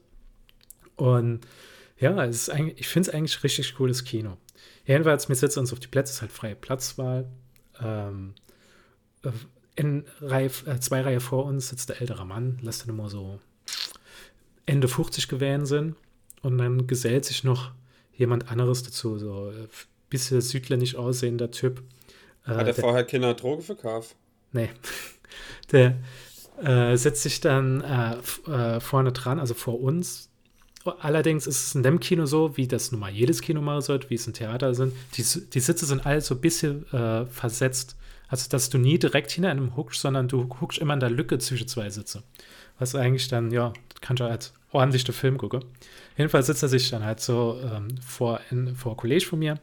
Und 0.96 1.42
ja, 2.00 2.24
es 2.26 2.44
ist 2.44 2.50
eigentlich, 2.50 2.80
ich 2.80 2.88
finde 2.88 3.10
es 3.10 3.16
eigentlich 3.16 3.44
richtig 3.44 3.76
cooles 3.76 4.04
Kino. 4.04 4.38
Jedenfalls, 4.86 5.28
wir 5.28 5.36
sitzen 5.36 5.60
uns 5.60 5.74
auf 5.74 5.80
die 5.80 5.88
Plätze, 5.88 6.12
es 6.12 6.16
ist 6.16 6.22
halt 6.22 6.32
freie 6.32 6.56
Platzwahl. 6.56 7.28
Ähm, 7.80 8.34
in 9.76 10.06
Reihe, 10.22 10.50
äh, 10.66 10.80
zwei 10.80 11.02
Reihe 11.02 11.20
vor 11.20 11.46
uns 11.46 11.70
sitzt 11.70 11.90
der 11.90 12.02
ältere 12.02 12.26
Mann, 12.26 12.58
lässt 12.62 12.82
dann 12.82 12.90
immer 12.90 13.10
so 13.10 13.40
Ende 14.66 14.88
50 14.88 15.28
gewähren 15.28 15.66
sind. 15.66 15.96
Und 16.48 16.60
dann 16.60 16.88
gesellt 16.88 17.26
sich 17.26 17.44
noch 17.44 17.72
jemand 18.14 18.50
anderes 18.50 18.82
dazu, 18.82 19.18
so 19.18 19.50
ein 19.50 19.66
äh, 19.66 19.68
bisschen 20.10 20.40
südländisch 20.40 20.96
aussehender 20.96 21.52
Typ. 21.52 21.84
Äh, 22.46 22.52
Hat 22.52 22.68
er 22.68 22.74
vorher 22.74 23.04
keine 23.04 23.36
Droge 23.36 23.64
verkauft? 23.64 24.16
Nee. 24.54 24.70
Der 25.74 25.98
äh, 26.64 26.96
setzt 26.96 27.24
sich 27.24 27.42
dann 27.42 27.82
äh, 27.82 28.50
äh, 28.50 28.80
vorne 28.80 29.12
dran, 29.12 29.42
also 29.42 29.56
vor 29.56 29.82
uns. 29.82 30.30
Allerdings 30.86 31.48
ist 31.48 31.68
es 31.68 31.76
in 31.76 31.84
dem 31.84 32.00
Kino 32.00 32.26
so, 32.26 32.56
wie 32.56 32.66
das 32.66 32.94
nun 32.94 33.02
mal 33.02 33.12
jedes 33.12 33.42
Kino 33.42 33.62
machen 33.62 33.82
sollte, 33.82 34.10
wie 34.10 34.16
es 34.16 34.26
im 34.26 34.32
Theater 34.32 34.74
sind. 34.74 34.94
Die, 35.16 35.26
die 35.54 35.60
Sitze 35.60 35.86
sind 35.86 36.06
alle 36.06 36.22
so 36.22 36.36
ein 36.36 36.40
bisschen 36.40 36.90
äh, 36.94 37.26
versetzt. 37.26 37.98
Also, 38.30 38.48
dass 38.50 38.70
du 38.70 38.78
nie 38.78 38.98
direkt 38.98 39.32
hinter 39.32 39.50
einem 39.50 39.76
huckst, 39.76 40.00
sondern 40.00 40.30
du 40.30 40.48
guckst 40.48 40.80
immer 40.80 40.94
in 40.94 41.02
der 41.02 41.10
Lücke 41.10 41.40
zwischen 41.40 41.68
zwei 41.68 41.90
Sitze. 41.90 42.24
Was 42.80 42.96
eigentlich 42.96 43.28
dann, 43.28 43.52
ja, 43.52 43.74
kannst 44.00 44.22
du 44.22 44.26
als 44.26 44.54
ordentlich 44.72 45.04
den 45.04 45.14
Film 45.14 45.38
gucken. 45.38 45.64
Jedenfalls 46.18 46.48
sitzt 46.48 46.64
er 46.64 46.70
sich 46.70 46.90
dann 46.90 47.04
halt 47.04 47.20
so 47.20 47.60
ähm, 47.64 47.98
vor, 48.02 48.40
in, 48.52 48.76
vor 48.76 48.98
College 48.98 49.26
von 49.26 49.40
mir. 49.40 49.60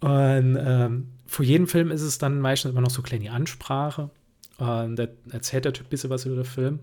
Und 0.00 0.56
ähm, 0.60 1.08
vor 1.26 1.44
jedem 1.44 1.66
Film 1.66 1.90
ist 1.90 2.02
es 2.02 2.18
dann 2.18 2.40
meistens 2.40 2.72
immer 2.72 2.80
noch 2.80 2.90
so 2.90 3.02
kleine 3.02 3.32
Ansprache. 3.32 4.10
Und 4.58 4.96
da 4.96 5.06
erzählt 5.30 5.64
der 5.64 5.72
Typ 5.72 5.86
ein 5.86 5.90
bisschen 5.90 6.10
was 6.10 6.26
über 6.26 6.36
den 6.36 6.44
Film. 6.44 6.74
Und 6.74 6.80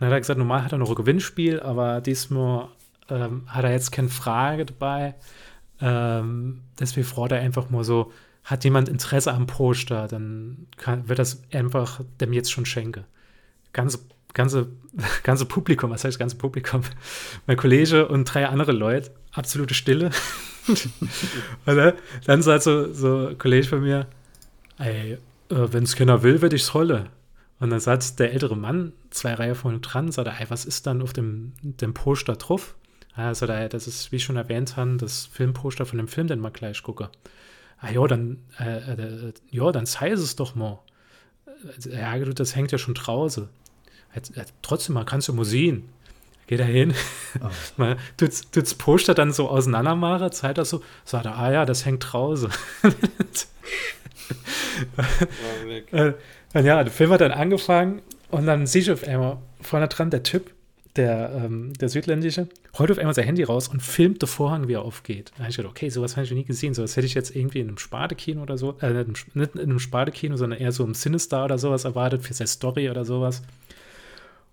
dann 0.00 0.08
hat 0.08 0.14
er 0.14 0.20
gesagt, 0.20 0.38
normal 0.38 0.64
hat 0.64 0.72
er 0.72 0.78
noch 0.78 0.88
ein 0.88 0.94
Gewinnspiel, 0.94 1.60
aber 1.60 2.00
diesmal 2.00 2.68
ähm, 3.08 3.42
hat 3.46 3.64
er 3.64 3.72
jetzt 3.72 3.90
keine 3.90 4.08
Frage 4.08 4.66
dabei. 4.66 5.14
Ähm, 5.80 6.62
deswegen 6.78 7.06
freut 7.06 7.32
er 7.32 7.40
einfach 7.40 7.70
mal 7.70 7.84
so, 7.84 8.12
hat 8.44 8.64
jemand 8.64 8.88
Interesse 8.88 9.32
am 9.32 9.46
Poster, 9.46 10.08
dann 10.08 10.66
kann, 10.76 11.08
wird 11.08 11.18
das 11.18 11.42
einfach 11.52 12.00
dem 12.20 12.32
jetzt 12.32 12.50
schon 12.50 12.66
schenken. 12.66 13.04
Ganz 13.72 14.04
ganze, 14.38 14.68
ganze 15.22 15.44
Publikum, 15.44 15.90
was 15.90 16.04
heißt 16.04 16.18
ganze 16.18 16.36
Publikum? 16.36 16.80
Mein 17.46 17.58
Kollege 17.58 18.08
und 18.08 18.24
drei 18.24 18.46
andere 18.46 18.72
Leute, 18.72 19.10
absolute 19.32 19.74
Stille. 19.74 20.10
und 21.66 21.94
dann 22.24 22.42
sagt 22.42 22.62
so, 22.62 22.92
so 22.94 23.28
ein 23.28 23.38
Kollege 23.38 23.66
von 23.66 23.82
mir, 23.82 24.06
ey, 24.78 25.12
äh, 25.12 25.18
wenn 25.48 25.82
es 25.82 25.96
keiner 25.96 26.22
will, 26.22 26.40
werde 26.40 26.56
ich 26.56 26.62
es 26.62 26.74
rolle. 26.74 27.10
Und 27.60 27.70
dann 27.70 27.80
sagt 27.80 28.20
der 28.20 28.32
ältere 28.32 28.56
Mann, 28.56 28.92
zwei 29.10 29.34
Reihen 29.34 29.56
vorne 29.56 29.80
dran, 29.80 30.12
sagt 30.12 30.28
er, 30.28 30.40
ey, 30.40 30.46
was 30.48 30.64
ist 30.64 30.86
dann 30.86 31.02
auf 31.02 31.12
dem, 31.12 31.52
dem 31.60 31.92
Poster 31.92 32.36
drauf? 32.36 32.76
Also 33.14 33.46
da, 33.46 33.68
das 33.68 33.88
ist, 33.88 34.12
wie 34.12 34.20
schon 34.20 34.36
erwähnt 34.36 34.76
habe, 34.76 34.96
das 34.96 35.26
Filmposter 35.26 35.84
von 35.84 35.98
dem 35.98 36.06
Film, 36.06 36.28
den 36.28 36.40
wir 36.40 36.52
gleich 36.52 36.82
gucken. 36.84 37.08
Ah 37.80 37.90
ja, 37.90 38.06
dann, 38.06 38.38
äh, 38.60 38.92
äh, 38.92 39.32
ja, 39.50 39.72
dann 39.72 39.86
sei 39.86 40.10
es 40.10 40.36
doch 40.36 40.54
mal. 40.54 40.78
Äh, 41.84 41.98
Ja, 41.98 42.16
das 42.18 42.54
hängt 42.54 42.70
ja 42.70 42.78
schon 42.78 42.94
draußen. 42.94 43.48
Jetzt, 44.14 44.36
äh, 44.36 44.44
trotzdem, 44.62 44.94
man 44.94 45.06
kann 45.06 45.20
es 45.20 45.26
ja 45.26 45.34
mal 45.34 45.44
sehen. 45.44 45.88
Geht 46.46 46.60
da 46.60 46.64
hin, 46.64 46.94
Oh. 47.42 47.50
mal 47.76 47.96
tut 48.16 48.30
das 48.56 48.74
Poster 48.74 49.14
dann 49.14 49.32
so 49.32 49.50
auseinander 49.50 49.94
machen, 49.94 50.32
zeigt 50.32 50.56
das 50.56 50.70
so, 50.70 50.82
sagt 51.04 51.26
er, 51.26 51.36
ah 51.36 51.52
ja, 51.52 51.66
das 51.66 51.84
hängt 51.84 52.06
draußen. 52.10 52.50
Äh, 55.90 56.12
und 56.54 56.64
ja, 56.64 56.84
der 56.84 56.92
Film 56.92 57.10
hat 57.10 57.20
dann 57.20 57.32
angefangen 57.32 58.00
und 58.30 58.46
dann 58.46 58.66
sehe 58.66 58.82
ich 58.82 58.90
auf 58.90 59.06
einmal 59.06 59.38
vorne 59.60 59.88
dran 59.88 60.10
der 60.10 60.22
Typ, 60.22 60.52
der, 60.96 61.32
ähm, 61.34 61.72
der 61.74 61.88
Südländische, 61.88 62.48
holt 62.78 62.90
auf 62.90 62.98
einmal 62.98 63.14
sein 63.14 63.24
Handy 63.24 63.42
raus 63.42 63.68
und 63.68 63.82
filmt 63.82 64.22
den 64.22 64.28
Vorhang, 64.28 64.68
wie 64.68 64.74
er 64.74 64.82
aufgeht. 64.82 65.32
Da 65.36 65.44
habe 65.44 65.50
ich 65.50 65.56
gedacht, 65.56 65.72
okay, 65.72 65.88
sowas 65.88 66.16
habe 66.16 66.24
ich 66.24 66.30
noch 66.30 66.36
nie 66.36 66.44
gesehen. 66.44 66.74
Sowas 66.74 66.96
hätte 66.96 67.06
ich 67.06 67.14
jetzt 67.14 67.34
irgendwie 67.34 67.60
in 67.60 67.68
einem 67.68 67.78
Spardekino 67.78 68.42
oder 68.42 68.58
so, 68.58 68.76
äh, 68.80 69.04
nicht 69.04 69.26
in 69.34 69.60
einem 69.60 69.78
Spardekino, 69.78 70.36
sondern 70.36 70.60
eher 70.60 70.72
so 70.72 70.84
im 70.84 70.94
Cinestar 70.94 71.44
oder 71.46 71.58
sowas 71.58 71.84
erwartet 71.84 72.22
für 72.22 72.34
seine 72.34 72.48
Story 72.48 72.90
oder 72.90 73.04
sowas. 73.04 73.42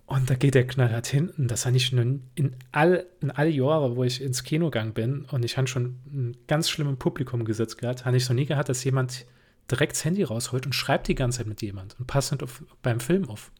Und 0.07 0.29
da 0.29 0.35
geht 0.35 0.53
der 0.53 0.67
knallhart 0.67 1.07
hinten. 1.07 1.47
Das 1.47 1.65
habe 1.65 1.77
ich 1.77 1.91
nun 1.91 2.23
in 2.35 2.55
all, 2.71 3.07
in 3.21 3.31
all 3.31 3.47
Jahre, 3.47 3.95
wo 3.95 4.03
ich 4.03 4.21
ins 4.21 4.43
Kino 4.43 4.65
gegangen 4.65 4.93
bin 4.93 5.25
und 5.31 5.43
ich 5.43 5.57
habe 5.57 5.67
schon 5.67 5.99
ein 6.05 6.37
ganz 6.47 6.69
schlimmes 6.69 6.97
Publikum 6.97 7.43
gesetzt 7.43 7.79
gehabt, 7.79 8.05
habe 8.05 8.15
ich 8.15 8.29
noch 8.29 8.35
nie 8.35 8.45
gehabt, 8.45 8.69
dass 8.69 8.83
jemand 8.83 9.25
direkt 9.71 9.93
das 9.93 10.05
Handy 10.05 10.21
rausholt 10.23 10.67
und 10.67 10.73
schreibt 10.73 11.07
die 11.07 11.15
ganze 11.15 11.39
Zeit 11.39 11.47
mit 11.47 11.61
jemand 11.63 11.95
und 11.99 12.05
passt 12.05 12.31
nicht 12.31 12.43
auf, 12.43 12.63
beim 12.83 12.99
Film 12.99 13.27
auf. 13.29 13.51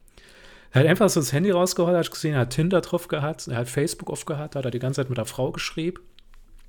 Er 0.70 0.82
hat 0.82 0.88
einfach 0.88 1.08
so 1.08 1.20
das 1.20 1.32
Handy 1.32 1.50
rausgeholt, 1.50 1.96
hat 1.96 2.10
gesehen, 2.10 2.34
er 2.34 2.40
hat 2.40 2.50
Tinder 2.50 2.80
drauf 2.80 3.08
gehabt, 3.08 3.48
er 3.48 3.56
hat 3.56 3.68
Facebook 3.68 4.10
aufgehabt, 4.10 4.54
hat 4.54 4.64
er 4.64 4.70
die 4.70 4.78
ganze 4.78 5.00
Zeit 5.00 5.08
mit 5.08 5.18
der 5.18 5.24
Frau 5.24 5.50
geschrieben. 5.50 6.00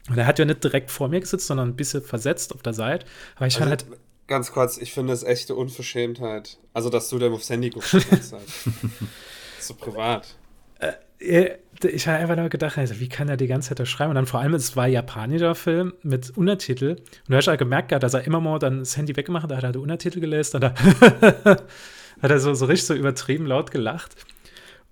Und 0.10 0.18
er 0.18 0.26
hat 0.26 0.40
ja 0.40 0.46
nicht 0.46 0.63
direkt 0.63 0.90
vor 0.90 1.10
mir 1.10 1.20
gesetzt, 1.20 1.48
sondern 1.48 1.70
ein 1.70 1.76
bisschen 1.76 2.02
versetzt 2.02 2.54
auf 2.54 2.63
der 2.63 2.74
Seite. 2.74 3.06
Aber 3.36 3.48
ich 3.48 3.58
Also, 3.58 3.70
halt, 3.70 3.86
ganz 4.28 4.52
kurz, 4.52 4.78
ich 4.78 4.94
finde 4.94 5.12
das 5.12 5.24
echte 5.24 5.56
Unverschämtheit. 5.56 6.58
Also, 6.74 6.90
dass 6.90 7.10
du 7.10 7.20
dann 7.20 7.34
aufs 7.34 7.50
Handy 7.50 7.70
guckst. 7.70 7.94
so 9.60 9.74
privat. 9.74 10.36
äh, 11.20 11.58
ich 11.84 12.08
habe 12.08 12.17
einfach 12.17 12.36
nur 12.36 12.50
gedacht, 12.50 12.78
also, 12.78 13.00
wie 13.00 13.10
kann 13.10 13.30
er 13.30 13.38
die 13.38 13.48
ganze 13.48 13.70
Zeit 13.70 13.80
das 13.80 13.89
schreiben? 13.89 14.10
Und 14.10 14.15
dann 14.15 14.26
vor 14.26 14.39
allem, 14.39 14.54
es 14.54 14.76
war 14.76 14.86
ein 14.86 14.93
japanischer 14.93 15.54
Film 15.56 15.93
mit 16.02 16.36
Untertitel. 16.36 16.91
Und 16.91 17.30
du 17.30 17.36
hast 17.36 17.48
halt 17.48 17.60
gemerkt, 17.60 17.91
dass 17.91 18.13
er 18.13 18.26
immer 18.26 18.39
mal 18.39 18.60
dann 18.60 18.80
das 18.80 18.98
Handy 18.98 19.15
weggemacht 19.15 19.43
hat, 19.43 19.52
da 19.52 19.58
hat 19.58 19.63
er 19.63 19.72
die 19.74 19.80
Untertitel 19.80 20.20
gelesen, 20.20 20.62
dann 20.62 20.74
hat 22.22 22.32
er 22.32 22.39
so, 22.39 22.54
so 22.54 22.65
richtig 22.65 22.88
so 22.88 22.93
übertrieben 22.96 23.46
laut 23.46 23.72
gelacht. 23.72 24.15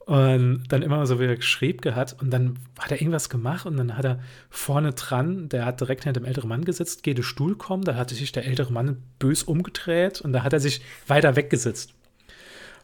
Und 0.06 0.66
dann 0.70 0.84
immer 0.84 1.08
so 1.08 1.20
wieder 1.20 1.36
geschrieben 1.36 1.82
gehabt 1.82 2.16
und 2.22 2.30
dann 2.30 2.60
hat 2.78 2.92
er 2.92 3.02
irgendwas 3.02 3.28
gemacht 3.28 3.66
und 3.66 3.76
dann 3.76 3.98
hat 3.98 4.06
er 4.06 4.20
vorne 4.52 4.94
dran, 4.94 5.50
der 5.50 5.66
hat 5.66 5.82
direkt 5.82 6.04
hinter 6.04 6.20
dem 6.20 6.28
älteren 6.28 6.48
Mann 6.48 6.64
gesetzt, 6.64 7.02
geht 7.02 7.18
der 7.18 7.24
Stuhl 7.24 7.56
kommen, 7.56 7.84
da 7.84 7.96
hatte 7.96 8.14
sich 8.14 8.32
der 8.32 8.46
ältere 8.46 8.72
Mann 8.72 9.02
bös 9.18 9.42
umgedreht 9.42 10.22
und 10.22 10.32
da 10.32 10.44
hat 10.44 10.54
er 10.54 10.60
sich 10.60 10.82
weiter 11.08 11.36
weggesetzt. 11.36 11.96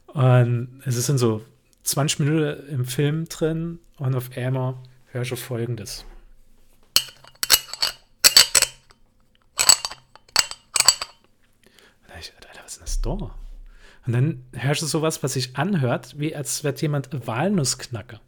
Und 0.08 0.82
es 0.84 1.06
sind 1.06 1.20
so 1.20 1.44
20 1.84 2.20
Minuten 2.20 2.68
im 2.70 2.86
Film 2.86 3.28
drin 3.28 3.80
und 3.98 4.16
auf 4.16 4.30
einmal 4.36 4.76
höre 5.08 5.24
ich 5.24 5.40
folgendes. 5.40 6.06
Und 12.04 12.20
ich, 12.20 12.34
Alter, 12.36 12.50
was 12.64 12.74
ist 12.74 12.82
das 12.82 13.02
da? 13.02 13.12
Und 14.06 14.14
dann 14.14 14.44
hörst 14.54 14.82
du 14.82 14.86
sowas, 14.86 15.22
was 15.24 15.34
sich 15.34 15.56
anhört, 15.58 16.20
wie 16.20 16.36
als 16.36 16.64
wäre 16.64 16.76
jemand 16.78 17.10
Walnussknacker. 17.28 18.20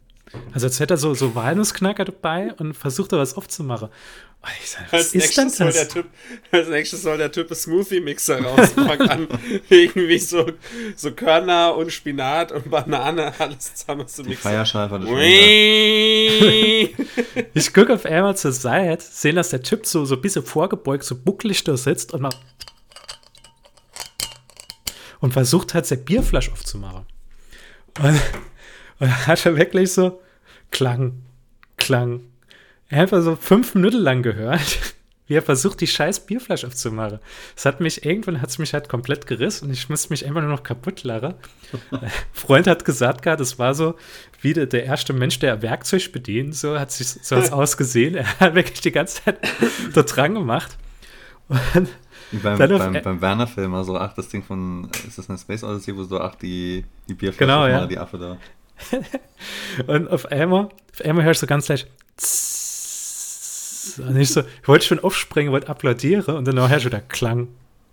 Also 0.52 0.66
als 0.66 0.80
hätte 0.80 0.94
er 0.94 0.98
so, 0.98 1.14
so 1.14 1.34
Walnussknacker 1.34 2.04
dabei 2.04 2.54
und 2.54 2.74
versucht 2.74 3.12
da 3.12 3.18
was 3.18 3.34
aufzumachen. 3.34 3.88
Sag, 4.64 4.92
was 4.92 4.92
Als 4.92 5.14
nächstes, 5.14 5.56
soll 5.56 5.72
der 5.72 5.84
das? 5.84 5.94
typ, 5.94 6.06
als 6.50 6.68
nächstes 6.68 7.02
soll 7.02 7.18
der 7.18 7.32
Typ 7.32 7.54
Smoothie-Mixer 7.54 8.42
rauspacken 8.42 9.08
an. 9.08 9.28
Irgendwie 9.68 10.18
so, 10.18 10.50
so 10.96 11.12
Körner 11.12 11.76
und 11.76 11.92
Spinat 11.92 12.52
und 12.52 12.70
Banane, 12.70 13.32
alles 13.38 13.74
zusammen 13.74 14.06
zu 14.06 14.22
mixen. 14.22 14.42
Feierscheife 14.42 14.98
des. 14.98 15.08
Ich 17.54 17.72
gucke 17.72 17.94
auf 17.94 18.04
einmal 18.04 18.36
zur 18.36 18.52
Seite, 18.52 19.02
sehen, 19.02 19.36
dass 19.36 19.50
der 19.50 19.62
Typ 19.62 19.86
so, 19.86 20.04
so 20.04 20.16
ein 20.16 20.20
bisschen 20.20 20.44
vorgebeugt, 20.44 21.04
so 21.04 21.16
bucklig 21.16 21.64
da 21.64 21.76
sitzt 21.76 22.12
und 22.12 22.22
macht 22.22 22.38
und 25.20 25.32
versucht 25.32 25.72
halt 25.72 25.86
seine 25.86 26.02
Bierflasche 26.02 26.52
aufzumachen. 26.52 27.06
Und, 28.00 28.08
und 28.08 28.20
dann 28.98 29.26
hat 29.26 29.46
er 29.46 29.56
wirklich 29.56 29.92
so 29.92 30.20
Klang, 30.70 31.22
Klang. 31.78 32.20
Einfach 32.94 33.22
so 33.22 33.34
fünf 33.34 33.74
Minuten 33.74 33.96
lang 33.96 34.22
gehört, 34.22 34.94
wie 35.26 35.34
er 35.34 35.42
versucht, 35.42 35.80
die 35.80 35.88
scheiß 35.88 36.26
Bierflasche 36.26 36.68
aufzumachen. 36.68 37.18
Das 37.56 37.64
hat 37.64 37.80
mich, 37.80 38.04
irgendwann 38.04 38.40
hat 38.40 38.50
es 38.50 38.58
mich 38.58 38.72
halt 38.72 38.88
komplett 38.88 39.26
gerissen 39.26 39.66
und 39.66 39.72
ich 39.72 39.88
musste 39.88 40.10
mich 40.10 40.24
einfach 40.24 40.42
nur 40.42 40.50
noch 40.50 40.62
kaputt 40.62 41.02
lachen. 41.02 41.34
Freund 42.32 42.68
hat 42.68 42.84
gesagt, 42.84 43.22
gehabt, 43.22 43.40
das 43.40 43.58
war 43.58 43.74
so 43.74 43.96
wie 44.42 44.52
der, 44.52 44.66
der 44.66 44.84
erste 44.84 45.12
Mensch, 45.12 45.40
der 45.40 45.60
Werkzeug 45.60 46.12
bedient, 46.12 46.54
so 46.54 46.78
hat 46.78 46.92
sich 46.92 47.08
so 47.08 47.34
hat's 47.34 47.50
ausgesehen. 47.52 48.14
Er 48.14 48.38
hat 48.38 48.54
wirklich 48.54 48.80
die 48.80 48.92
ganze 48.92 49.24
Zeit 49.24 49.38
da 49.92 50.02
dran 50.02 50.34
gemacht. 50.34 50.76
Und 51.48 51.88
beim, 52.42 52.56
beim, 52.58 53.02
beim 53.02 53.20
Werner-Film, 53.20 53.74
also 53.74 53.98
ach, 53.98 54.14
das 54.14 54.28
Ding 54.28 54.44
von, 54.44 54.88
ist 55.06 55.18
das 55.18 55.28
eine 55.28 55.38
Space 55.38 55.64
Odyssey, 55.64 55.96
wo 55.96 56.04
so 56.04 56.20
ach, 56.20 56.36
die, 56.36 56.84
die 57.08 57.14
Bierflasche 57.14 57.44
Genau, 57.44 57.66
ja. 57.66 57.86
die 57.86 57.98
Affe 57.98 58.18
da. 58.18 58.38
Und 59.88 60.08
auf 60.08 60.26
einmal, 60.26 60.68
auf 60.92 61.00
einmal 61.04 61.24
hörst 61.24 61.42
du 61.42 61.48
ganz 61.48 61.66
leicht. 61.66 61.88
"Zzzz." 62.16 62.63
Und 63.98 64.16
ich 64.16 64.30
so, 64.30 64.40
ich 64.40 64.68
wollte 64.68 64.86
schon 64.86 65.00
aufspringen, 65.00 65.52
wollte 65.52 65.68
applaudieren 65.68 66.22
und 66.36 66.46
dann 66.46 66.68
hörst 66.68 66.84
du 66.84 66.90
da 66.90 67.00
Klang, 67.00 67.48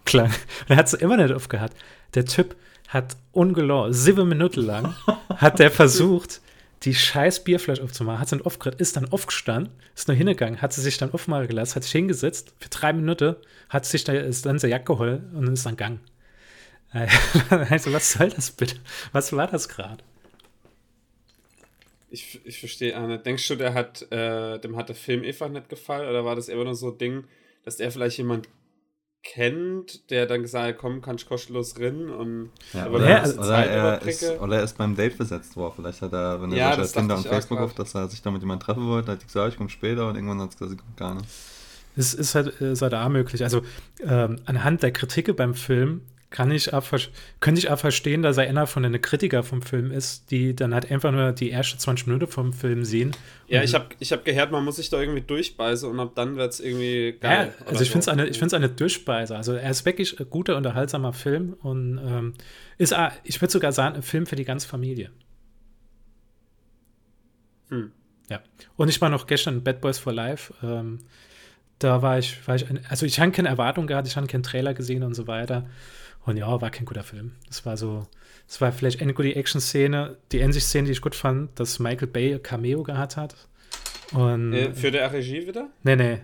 Klang. 0.05 0.27
Und 0.27 0.69
er 0.69 0.77
hat 0.77 0.87
es 0.87 0.93
immer 0.93 1.17
nicht 1.17 1.33
aufgehört. 1.33 1.73
Der 2.13 2.25
Typ 2.25 2.55
hat 2.87 3.15
ungelogen, 3.31 3.93
sieben 3.93 4.27
Minuten 4.27 4.61
lang, 4.61 4.95
hat 5.35 5.59
der 5.59 5.71
versucht, 5.71 6.41
die 6.83 6.95
scheiß 6.95 7.43
Bierflasche 7.43 7.83
aufzumachen, 7.83 8.19
hat 8.19 8.29
sie 8.29 8.37
dann 8.37 8.45
aufgehört, 8.45 8.81
ist 8.81 8.97
dann 8.97 9.11
aufgestanden, 9.11 9.71
ist 9.95 10.07
nur 10.07 10.17
hingegangen, 10.17 10.61
hat 10.61 10.73
sie 10.73 10.81
sich 10.81 10.97
dann 10.97 11.13
aufmachen 11.13 11.47
gelassen, 11.47 11.75
hat 11.75 11.83
sich 11.83 11.91
hingesetzt 11.91 12.53
für 12.59 12.69
drei 12.69 12.91
Minuten, 12.91 13.35
hat 13.69 13.85
sich 13.85 14.03
da, 14.03 14.13
ist 14.13 14.45
dann 14.45 14.59
seine 14.59 14.71
Jacke 14.71 14.85
geholt 14.85 15.21
und 15.33 15.47
ist 15.47 15.65
dann 15.65 15.77
gegangen. 15.77 15.99
Also, 17.49 17.93
was 17.93 18.11
soll 18.11 18.29
das 18.29 18.51
bitte? 18.51 18.75
Was 19.13 19.31
war 19.31 19.47
das 19.47 19.69
gerade? 19.69 20.03
Ich, 22.11 22.41
ich 22.43 22.59
verstehe 22.59 22.99
auch 22.99 23.07
nicht. 23.07 23.25
Denkst 23.25 23.47
du, 23.47 23.55
der 23.55 23.73
hat, 23.73 24.05
äh, 24.11 24.59
dem 24.59 24.75
hat 24.75 24.89
der 24.89 24.95
Film 24.95 25.23
einfach 25.23 25.49
nicht 25.49 25.69
gefallen? 25.69 26.09
Oder 26.09 26.25
war 26.25 26.35
das 26.35 26.49
immer 26.49 26.65
nur 26.65 26.75
so 26.75 26.91
ein 26.91 26.97
Ding, 26.97 27.23
dass 27.63 27.79
er 27.79 27.91
vielleicht 27.91 28.17
jemand 28.17 28.49
kennt, 29.23 30.09
der 30.09 30.25
dann 30.25 30.41
gesagt 30.41 30.67
hat, 30.67 30.77
komm, 30.77 31.01
kann 31.01 31.15
ich 31.15 31.27
kostenlos 31.27 31.79
rein 31.79 32.09
und 32.09 32.49
Ja, 32.73 32.85
aber 32.85 32.95
oder, 32.95 33.09
Ja, 33.09 33.17
er 33.17 33.23
ist, 33.23 33.37
oder, 33.37 33.47
Zeit 33.47 33.69
er 33.69 34.01
ist, 34.01 34.39
oder 34.41 34.57
er 34.57 34.63
ist 34.63 34.77
beim 34.77 34.95
Date 34.95 35.17
besetzt 35.17 35.55
worden. 35.55 35.73
Vielleicht 35.77 36.01
hat 36.01 36.13
er, 36.13 36.41
wenn 36.41 36.51
er 36.51 36.57
Ja, 36.57 36.75
das 36.75 36.91
Tinder 36.91 37.17
und 37.17 37.27
Facebook 37.27 37.59
auf, 37.59 37.73
dass 37.73 37.93
er 37.93 38.07
sich 38.07 38.21
da 38.21 38.31
mit 38.31 38.41
jemandem 38.41 38.65
treffen 38.65 38.87
wollte, 38.87 39.11
hat 39.11 39.21
er 39.21 39.25
gesagt, 39.25 39.53
ich 39.53 39.57
komme 39.57 39.69
später 39.69 40.09
und 40.09 40.15
irgendwann 40.15 40.41
hat 40.41 40.49
es 40.49 40.57
gesagt, 40.57 40.73
ich 40.73 40.79
komme 40.79 40.95
gar 40.97 41.15
nicht. 41.15 41.27
Es 41.95 42.13
ist 42.13 42.35
halt, 42.35 42.47
ist 42.61 42.81
halt 42.81 42.93
auch 42.93 43.09
möglich. 43.09 43.43
Also 43.43 43.61
ähm, 44.03 44.37
anhand 44.45 44.81
der 44.81 44.91
Kritike 44.91 45.33
beim 45.33 45.53
Film 45.53 46.01
kann 46.31 46.49
ich 46.49 46.73
auch, 46.73 46.83
könnte 47.41 47.59
ich 47.59 47.69
auch 47.69 47.77
verstehen, 47.77 48.21
dass 48.21 48.37
er 48.37 48.47
einer 48.47 48.65
von 48.65 48.83
den 48.83 48.99
Kritiker 49.01 49.43
vom 49.43 49.61
Film 49.61 49.91
ist, 49.91 50.31
die 50.31 50.55
dann 50.55 50.73
halt 50.73 50.89
einfach 50.89 51.11
nur 51.11 51.33
die 51.33 51.51
ersten 51.51 51.77
20 51.77 52.07
Minuten 52.07 52.31
vom 52.31 52.53
Film 52.53 52.85
sehen. 52.85 53.11
Ja, 53.47 53.61
ich 53.61 53.75
habe 53.75 53.87
ich 53.99 54.13
hab 54.13 54.23
gehört, 54.23 54.49
man 54.49 54.63
muss 54.63 54.77
sich 54.77 54.89
da 54.89 54.99
irgendwie 54.99 55.21
durchbeißen 55.21 55.87
und 55.89 55.99
ab 55.99 56.13
dann 56.15 56.37
wird 56.37 56.53
es 56.53 56.61
irgendwie 56.61 57.17
Ja, 57.21 57.29
geil. 57.29 57.53
also 57.59 57.71
oder 57.71 57.81
ich 57.81 57.91
finde 57.91 57.99
es 57.99 58.07
eine, 58.07 58.27
ich 58.27 58.53
eine 58.53 58.69
Durchspeise. 58.69 59.35
Also 59.35 59.53
er 59.53 59.69
ist 59.69 59.85
wirklich 59.85 60.19
ein 60.19 60.29
guter, 60.29 60.55
unterhaltsamer 60.55 61.11
Film 61.11 61.53
und 61.61 61.97
ähm, 61.97 62.33
ist, 62.77 62.95
auch, 62.95 63.11
ich 63.25 63.41
würde 63.41 63.51
sogar 63.51 63.73
sagen, 63.73 63.97
ein 63.97 64.01
Film 64.01 64.25
für 64.25 64.37
die 64.37 64.45
ganze 64.45 64.69
Familie. 64.69 65.11
Hm. 67.67 67.91
Ja. 68.29 68.39
Und 68.77 68.87
ich 68.87 69.01
war 69.01 69.09
noch 69.09 69.27
gestern 69.27 69.55
in 69.55 69.63
Bad 69.63 69.81
Boys 69.81 69.99
for 69.99 70.13
Life. 70.13 70.53
Ähm, 70.63 70.99
da 71.79 72.01
war 72.01 72.19
ich, 72.19 72.47
war 72.47 72.55
ich, 72.55 72.69
ein, 72.69 72.79
also 72.87 73.05
ich 73.05 73.19
habe 73.19 73.31
keine 73.31 73.49
Erwartung 73.49 73.85
gehabt, 73.85 74.07
ich 74.07 74.15
habe 74.15 74.27
keinen 74.27 74.43
Trailer 74.43 74.73
gesehen 74.73 75.03
und 75.03 75.13
so 75.13 75.27
weiter. 75.27 75.67
Und 76.25 76.37
ja, 76.37 76.61
war 76.61 76.69
kein 76.69 76.85
guter 76.85 77.03
Film. 77.03 77.33
Es 77.49 77.65
war 77.65 77.77
so, 77.77 78.07
es 78.47 78.61
war 78.61 78.71
vielleicht 78.71 79.01
eine 79.01 79.13
gute 79.13 79.35
Action-Szene. 79.35 80.17
Die 80.31 80.41
einzige 80.41 80.63
Szene, 80.63 80.85
die 80.85 80.91
ich 80.91 81.01
gut 81.01 81.15
fand, 81.15 81.59
dass 81.59 81.79
Michael 81.79 82.07
Bay 82.07 82.33
ein 82.35 82.43
Cameo 82.43 82.83
gehabt 82.83 83.17
hat. 83.17 83.35
Und 84.13 84.53
Äh, 84.53 84.73
für 84.73 84.91
der 84.91 85.11
Regie 85.11 85.47
wieder? 85.47 85.69
Nee, 85.83 85.95
nee. 85.95 86.17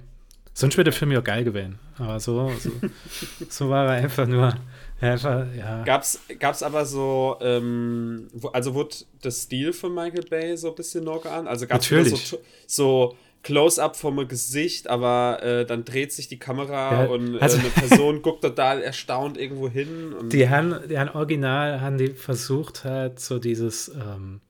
Sonst 0.54 0.76
wäre 0.76 0.86
der 0.86 0.94
Film 0.94 1.12
ja 1.12 1.22
geil 1.22 1.44
gewesen. 1.44 1.78
Aber 1.98 2.20
so, 2.20 2.52
so, 2.60 2.72
so 3.50 3.70
war 3.70 3.86
er 3.86 4.04
einfach 4.04 4.28
nur. 4.28 4.54
Einfach, 5.00 5.46
ja. 5.56 5.84
Gab's, 5.84 6.20
gab's 6.40 6.64
aber 6.64 6.84
so, 6.86 7.38
ähm, 7.42 8.28
also 8.52 8.74
wurde 8.74 8.96
das 9.22 9.44
Stil 9.44 9.72
von 9.72 9.94
Michael 9.94 10.26
Bay 10.28 10.58
so 10.58 10.70
ein 10.70 10.76
bisschen 10.76 11.04
noch 11.04 11.24
an? 11.26 11.48
Also 11.48 11.68
gab's 11.68 11.88
so, 11.88 12.40
so 12.66 13.18
Close-up 13.44 13.96
vom 13.96 14.28
Gesicht, 14.28 14.90
aber 14.90 15.42
äh, 15.42 15.66
dann 15.66 15.86
dreht 15.86 16.12
sich 16.12 16.28
die 16.28 16.40
Kamera 16.40 17.04
Ja, 17.04 17.10
und 17.10 17.36
äh, 17.36 17.40
also- 17.40 17.58
eine 17.60 17.70
Person 17.70 18.22
guckt 18.22 18.42
total 18.42 18.82
erstaunt 18.82 19.38
irgendwo 19.38 19.70
hin. 19.70 20.14
Und 20.14 20.34
Die 20.34 20.50
haben, 20.50 20.76
die 20.90 20.98
haben 21.00 21.10
original, 21.10 21.82
haben 21.82 21.98
die 21.98 22.10
versucht 22.10 22.84
halt 22.84 23.20
so 23.20 23.40
dieses, 23.40 23.90
ähm, 23.90 24.42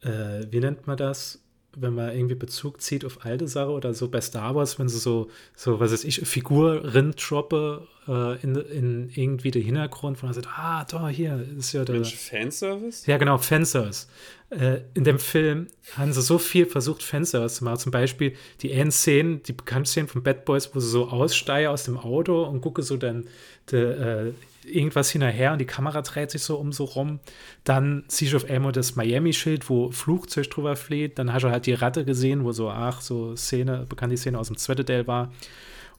äh, 0.00 0.46
wie 0.50 0.60
nennt 0.60 0.86
man 0.86 0.96
das? 0.96 1.38
wenn 1.76 1.94
man 1.94 2.14
irgendwie 2.14 2.34
Bezug 2.34 2.80
zieht 2.80 3.04
auf 3.04 3.24
alte 3.24 3.48
Sachen 3.48 3.70
oder 3.70 3.94
so 3.94 4.08
bei 4.08 4.20
Star 4.20 4.54
Wars, 4.54 4.78
wenn 4.78 4.88
sie 4.88 4.98
so, 4.98 5.30
so 5.56 5.80
was 5.80 5.92
weiß 5.92 6.04
ich, 6.04 6.20
Figuren 6.20 7.14
droppe 7.16 7.86
äh, 8.06 8.40
in, 8.42 8.56
in 8.56 9.08
irgendwie 9.14 9.50
den 9.50 9.62
Hintergrund, 9.62 10.22
wo 10.22 10.26
man 10.26 10.34
sagt, 10.34 10.48
ah, 10.48 10.84
da, 10.84 11.08
hier 11.08 11.42
ist 11.58 11.72
ja 11.72 11.84
der. 11.84 11.94
Mensch, 11.94 12.14
Fanservice? 12.14 13.06
Ja, 13.10 13.16
genau, 13.16 13.38
Fanservice. 13.38 14.06
Äh, 14.52 14.82
in 14.92 15.04
dem 15.04 15.18
Film 15.18 15.68
haben 15.96 16.12
sie 16.12 16.20
so 16.20 16.36
viel 16.38 16.66
versucht, 16.66 17.02
Fanservice 17.02 17.56
zu 17.56 17.64
machen. 17.64 17.78
Zum 17.78 17.92
Beispiel 17.92 18.34
die 18.60 18.72
einen 18.74 18.90
Szenen, 18.90 19.42
die 19.42 19.52
bekannten 19.52 19.86
Szenen 19.86 20.08
von 20.08 20.22
Bad 20.22 20.44
Boys, 20.44 20.74
wo 20.74 20.80
sie 20.80 20.88
so 20.88 21.08
aussteige 21.08 21.70
aus 21.70 21.84
dem 21.84 21.98
Auto 21.98 22.44
und 22.44 22.60
gucke 22.60 22.82
so 22.82 22.98
dann 22.98 23.24
de, 23.70 24.28
äh, 24.28 24.32
irgendwas 24.64 25.10
hinterher 25.10 25.52
und 25.52 25.58
die 25.58 25.66
Kamera 25.66 26.02
dreht 26.02 26.30
sich 26.30 26.42
so 26.42 26.56
um 26.56 26.70
so 26.70 26.84
rum. 26.84 27.20
Dann 27.64 28.04
du 28.32 28.36
auf 28.36 28.48
einmal 28.48 28.72
das 28.72 28.94
Miami-Schild, 28.94 29.70
wo 29.70 29.90
Flugzeug 29.90 30.50
drüber 30.50 30.76
fliegt. 30.76 31.18
Dann 31.18 31.32
hast 31.32 31.44
du 31.44 31.50
halt 31.50 31.66
die 31.66 31.74
Ratte 31.74 32.04
gesehen, 32.04 32.44
wo 32.44 32.52
so, 32.52 32.68
ach, 32.68 33.00
so 33.00 33.34
Szene, 33.36 33.86
bekannte 33.88 34.16
Szene 34.18 34.38
aus 34.38 34.48
dem 34.48 34.58
Zwettedale 34.58 35.06
war. 35.06 35.32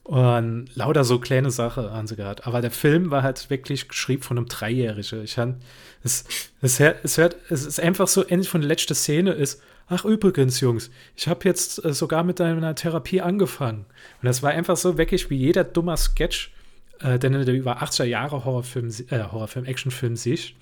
Und 0.04 0.68
lauter 0.74 1.02
so 1.02 1.18
kleine 1.18 1.50
Sachen 1.50 1.90
haben 1.90 2.06
sie 2.06 2.16
gehabt. 2.16 2.46
Aber 2.46 2.60
der 2.60 2.70
Film 2.70 3.10
war 3.10 3.22
halt 3.22 3.48
wirklich 3.48 3.88
geschrieben 3.88 4.22
von 4.22 4.36
einem 4.36 4.46
Dreijährigen. 4.46 5.24
Ich 5.24 5.38
han, 5.38 5.56
es, 6.02 6.24
es, 6.60 6.78
es, 6.78 7.16
hört, 7.16 7.36
es 7.48 7.64
ist 7.64 7.80
einfach 7.80 8.06
so, 8.06 8.22
endlich 8.22 8.50
von 8.50 8.60
der 8.60 8.68
letzten 8.68 8.94
Szene 8.94 9.32
ist, 9.32 9.62
ach 9.88 10.04
übrigens, 10.04 10.60
Jungs, 10.60 10.90
ich 11.16 11.26
habe 11.26 11.40
jetzt 11.44 11.82
äh, 11.82 11.94
sogar 11.94 12.22
mit 12.22 12.38
deiner 12.38 12.74
Therapie 12.74 13.22
angefangen. 13.22 13.86
Und 14.20 14.26
das 14.26 14.42
war 14.42 14.50
einfach 14.50 14.76
so 14.76 14.98
wirklich 14.98 15.30
wie 15.30 15.36
jeder 15.36 15.64
dummer 15.64 15.96
Sketch, 15.96 16.52
äh, 17.00 17.18
den 17.18 17.32
du 17.32 17.52
über 17.52 17.82
80er 17.82 18.04
Jahre 18.04 18.44
Horrorfilm, 18.44 18.90
äh, 19.08 19.22
Horrorfilm, 19.22 19.64
Actionfilm 19.64 20.16
siehst, 20.16 20.52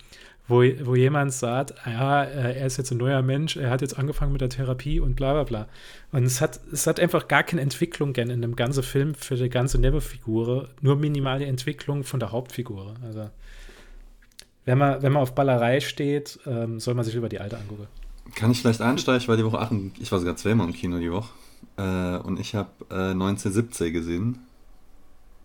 wo, 0.48 0.62
wo 0.82 0.94
jemand 0.94 1.32
sagt, 1.32 1.74
ja, 1.86 2.24
äh, 2.24 2.58
er 2.58 2.66
ist 2.66 2.76
jetzt 2.76 2.90
ein 2.90 2.98
neuer 2.98 3.22
Mensch, 3.22 3.56
er 3.56 3.70
hat 3.70 3.80
jetzt 3.80 3.98
angefangen 3.98 4.32
mit 4.32 4.40
der 4.40 4.48
Therapie 4.48 5.00
und 5.00 5.14
bla 5.14 5.32
bla 5.32 5.44
bla. 5.44 5.68
Und 6.10 6.24
es 6.24 6.40
hat, 6.40 6.60
es 6.72 6.86
hat 6.86 6.98
einfach 6.98 7.28
gar 7.28 7.42
keine 7.42 7.62
Entwicklung 7.62 8.12
gern 8.12 8.30
in 8.30 8.42
dem 8.42 8.56
ganzen 8.56 8.82
Film 8.82 9.14
für 9.14 9.36
die 9.36 9.48
ganze 9.48 9.80
Nebenfigur, 9.80 10.68
nur 10.80 10.96
minimale 10.96 11.46
Entwicklung 11.46 12.04
von 12.04 12.20
der 12.20 12.32
Hauptfigur. 12.32 12.94
Also 13.04 13.30
wenn 14.64 14.78
man, 14.78 15.02
wenn 15.02 15.12
man 15.12 15.22
auf 15.22 15.34
Ballerei 15.34 15.80
steht, 15.80 16.38
ähm, 16.46 16.80
soll 16.80 16.94
man 16.94 17.04
sich 17.04 17.14
über 17.14 17.28
die 17.28 17.40
alte 17.40 17.58
angucken. 17.58 17.86
Kann 18.34 18.50
ich 18.50 18.60
vielleicht 18.60 18.80
einsteigen? 18.80 19.20
Ich 19.20 19.28
war 19.28 19.36
die 19.36 19.44
Woche 19.44 19.58
8, 19.58 19.72
ich 20.00 20.10
war 20.12 20.18
sogar 20.18 20.36
zweimal 20.36 20.66
im 20.66 20.72
Kino 20.72 20.98
die 20.98 21.10
Woche. 21.10 21.30
Äh, 21.76 22.16
und 22.18 22.38
ich 22.38 22.54
habe 22.54 22.70
äh, 22.90 23.10
1917 23.10 23.92
gesehen. 23.92 24.38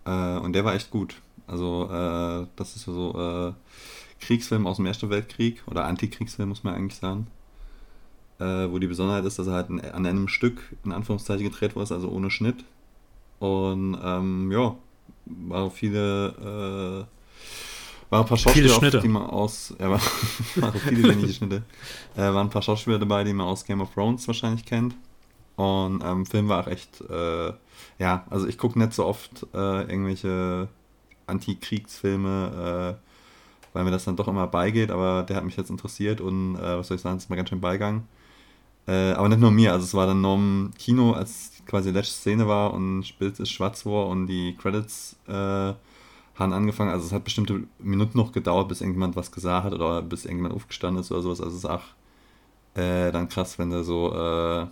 Äh, 0.04 0.38
und 0.38 0.52
der 0.52 0.64
war 0.64 0.74
echt 0.74 0.90
gut. 0.90 1.20
Also, 1.46 1.88
äh, 1.90 2.46
das 2.56 2.76
ist 2.76 2.84
so 2.84 3.14
äh, 3.18 3.52
Kriegsfilm 4.20 4.66
aus 4.66 4.76
dem 4.76 4.86
Ersten 4.86 5.10
Weltkrieg 5.10 5.62
oder 5.66 5.84
Antikriegsfilm, 5.84 6.48
muss 6.48 6.64
man 6.64 6.74
eigentlich 6.74 6.98
sagen. 6.98 7.26
Äh, 8.40 8.70
wo 8.70 8.78
die 8.78 8.86
Besonderheit 8.86 9.24
ist, 9.24 9.38
dass 9.38 9.48
er 9.48 9.54
halt 9.54 9.68
an 9.68 10.06
einem 10.06 10.28
Stück 10.28 10.76
in 10.84 10.92
Anführungszeichen 10.92 11.44
gedreht 11.44 11.74
wurde, 11.74 11.94
also 11.94 12.08
ohne 12.08 12.30
Schnitt. 12.30 12.64
Und 13.40 13.98
ähm, 14.02 14.52
ja, 14.52 14.76
waren 15.26 15.70
viele, 15.70 17.06
äh, 17.08 18.10
waren 18.10 18.22
ein 18.24 18.26
paar 18.26 18.36
Schauspieler, 18.36 18.76
auf, 18.76 19.02
die 19.02 19.08
man 19.08 19.24
aus, 19.24 19.74
ja, 19.78 19.90
war, 19.90 20.00
waren 20.56 20.80
viele 20.80 21.08
wenige 21.08 21.32
Schnitte, 21.32 21.62
äh, 22.16 22.20
waren 22.20 22.46
ein 22.46 22.50
paar 22.50 22.62
Schauspieler 22.62 22.98
dabei, 22.98 23.24
die 23.24 23.32
man 23.32 23.46
aus 23.46 23.64
Game 23.64 23.80
of 23.80 23.92
Thrones 23.92 24.26
wahrscheinlich 24.28 24.64
kennt. 24.64 24.94
Und 25.56 26.04
ähm, 26.04 26.24
Film 26.24 26.48
war 26.48 26.62
auch 26.62 26.68
echt, 26.68 27.00
äh, 27.10 27.52
ja, 27.98 28.24
also 28.30 28.46
ich 28.46 28.56
gucke 28.56 28.78
nicht 28.78 28.92
so 28.92 29.04
oft 29.04 29.46
äh, 29.52 29.80
irgendwelche 29.82 30.68
Antikriegsfilme, 31.26 32.96
äh, 32.96 33.07
weil 33.78 33.84
mir 33.84 33.92
das 33.92 34.04
dann 34.04 34.16
doch 34.16 34.26
immer 34.26 34.48
beigeht, 34.48 34.90
aber 34.90 35.22
der 35.22 35.36
hat 35.36 35.44
mich 35.44 35.56
jetzt 35.56 35.70
interessiert 35.70 36.20
und 36.20 36.56
äh, 36.56 36.78
was 36.78 36.88
soll 36.88 36.96
ich 36.96 37.00
sagen, 37.00 37.16
es 37.16 37.24
ist 37.24 37.30
mir 37.30 37.36
ganz 37.36 37.48
schön 37.48 37.60
beigegangen. 37.60 38.08
Äh, 38.88 39.12
aber 39.12 39.28
nicht 39.28 39.40
nur 39.40 39.52
mir, 39.52 39.72
also 39.72 39.84
es 39.84 39.94
war 39.94 40.08
dann 40.08 40.20
noch 40.20 40.34
im 40.34 40.72
Kino, 40.76 41.12
als 41.12 41.52
quasi 41.64 41.90
die 41.90 41.94
letzte 41.96 42.14
Szene 42.14 42.48
war 42.48 42.74
und 42.74 43.16
Bild 43.20 43.38
ist 43.38 43.50
schwarz 43.52 43.86
war 43.86 44.08
und 44.08 44.26
die 44.26 44.56
Credits 44.56 45.16
äh, 45.28 45.32
haben 45.32 46.52
angefangen. 46.52 46.90
Also 46.90 47.06
es 47.06 47.12
hat 47.12 47.22
bestimmte 47.22 47.68
Minuten 47.78 48.18
noch 48.18 48.32
gedauert, 48.32 48.66
bis 48.66 48.80
irgendjemand 48.80 49.14
was 49.14 49.30
gesagt 49.30 49.66
hat 49.66 49.74
oder 49.74 50.02
bis 50.02 50.24
irgendjemand 50.24 50.56
aufgestanden 50.56 51.00
ist 51.00 51.12
oder 51.12 51.22
sowas. 51.22 51.40
Also 51.40 51.52
es 51.52 51.62
ist 51.62 51.70
auch 51.70 51.84
äh, 52.74 53.12
dann 53.12 53.28
krass, 53.28 53.60
wenn 53.60 53.70
da 53.70 53.84
so 53.84 54.12
äh, 54.12 54.66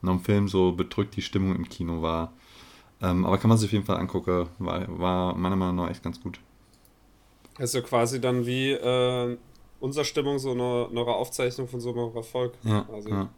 noch 0.00 0.12
im 0.12 0.20
Film 0.20 0.48
so 0.48 0.72
bedrückt 0.72 1.14
die 1.14 1.22
Stimmung 1.22 1.54
im 1.56 1.68
Kino 1.68 2.00
war. 2.00 2.32
Ähm, 3.02 3.26
aber 3.26 3.36
kann 3.36 3.50
man 3.50 3.58
sich 3.58 3.68
auf 3.68 3.72
jeden 3.74 3.84
Fall 3.84 3.98
angucken. 3.98 4.46
War, 4.58 4.98
war 4.98 5.36
meiner 5.36 5.56
Meinung 5.56 5.76
nach 5.76 5.90
echt 5.90 6.02
ganz 6.02 6.22
gut. 6.22 6.40
Also 7.58 7.82
quasi 7.82 8.20
dann 8.20 8.46
wie 8.46 8.72
äh, 8.72 9.36
unsere 9.80 10.04
Stimmung 10.04 10.38
so 10.38 10.52
eine, 10.52 10.88
eine 10.90 11.00
Aufzeichnung 11.06 11.68
von 11.68 11.80
so 11.80 11.90
einem 11.90 12.14
Erfolg. 12.14 12.54
Ja, 12.62 12.86
also. 12.92 13.08
ja. 13.08 13.28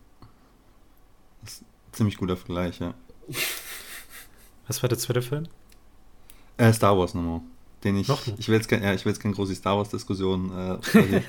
Das 1.42 1.52
ist 1.52 1.62
ein 1.62 1.92
ziemlich 1.92 2.16
guter 2.16 2.36
Vergleich, 2.36 2.80
ja. 2.80 2.94
Was 4.66 4.82
war 4.82 4.88
der 4.88 4.98
zweite 4.98 5.22
Film? 5.22 5.48
Äh, 6.56 6.72
Star 6.72 6.98
Wars 6.98 7.14
nochmal. 7.14 7.40
Den 7.84 7.96
ich, 7.96 8.08
Noch? 8.08 8.26
ich 8.38 8.48
will 8.48 8.56
jetzt, 8.56 8.68
kein, 8.68 8.82
ja, 8.82 8.92
ich 8.92 9.04
will 9.04 9.12
jetzt 9.12 9.20
keine 9.20 9.34
große 9.34 9.54
Star 9.54 9.76
Wars-Diskussion. 9.76 10.80
Äh, 10.92 11.22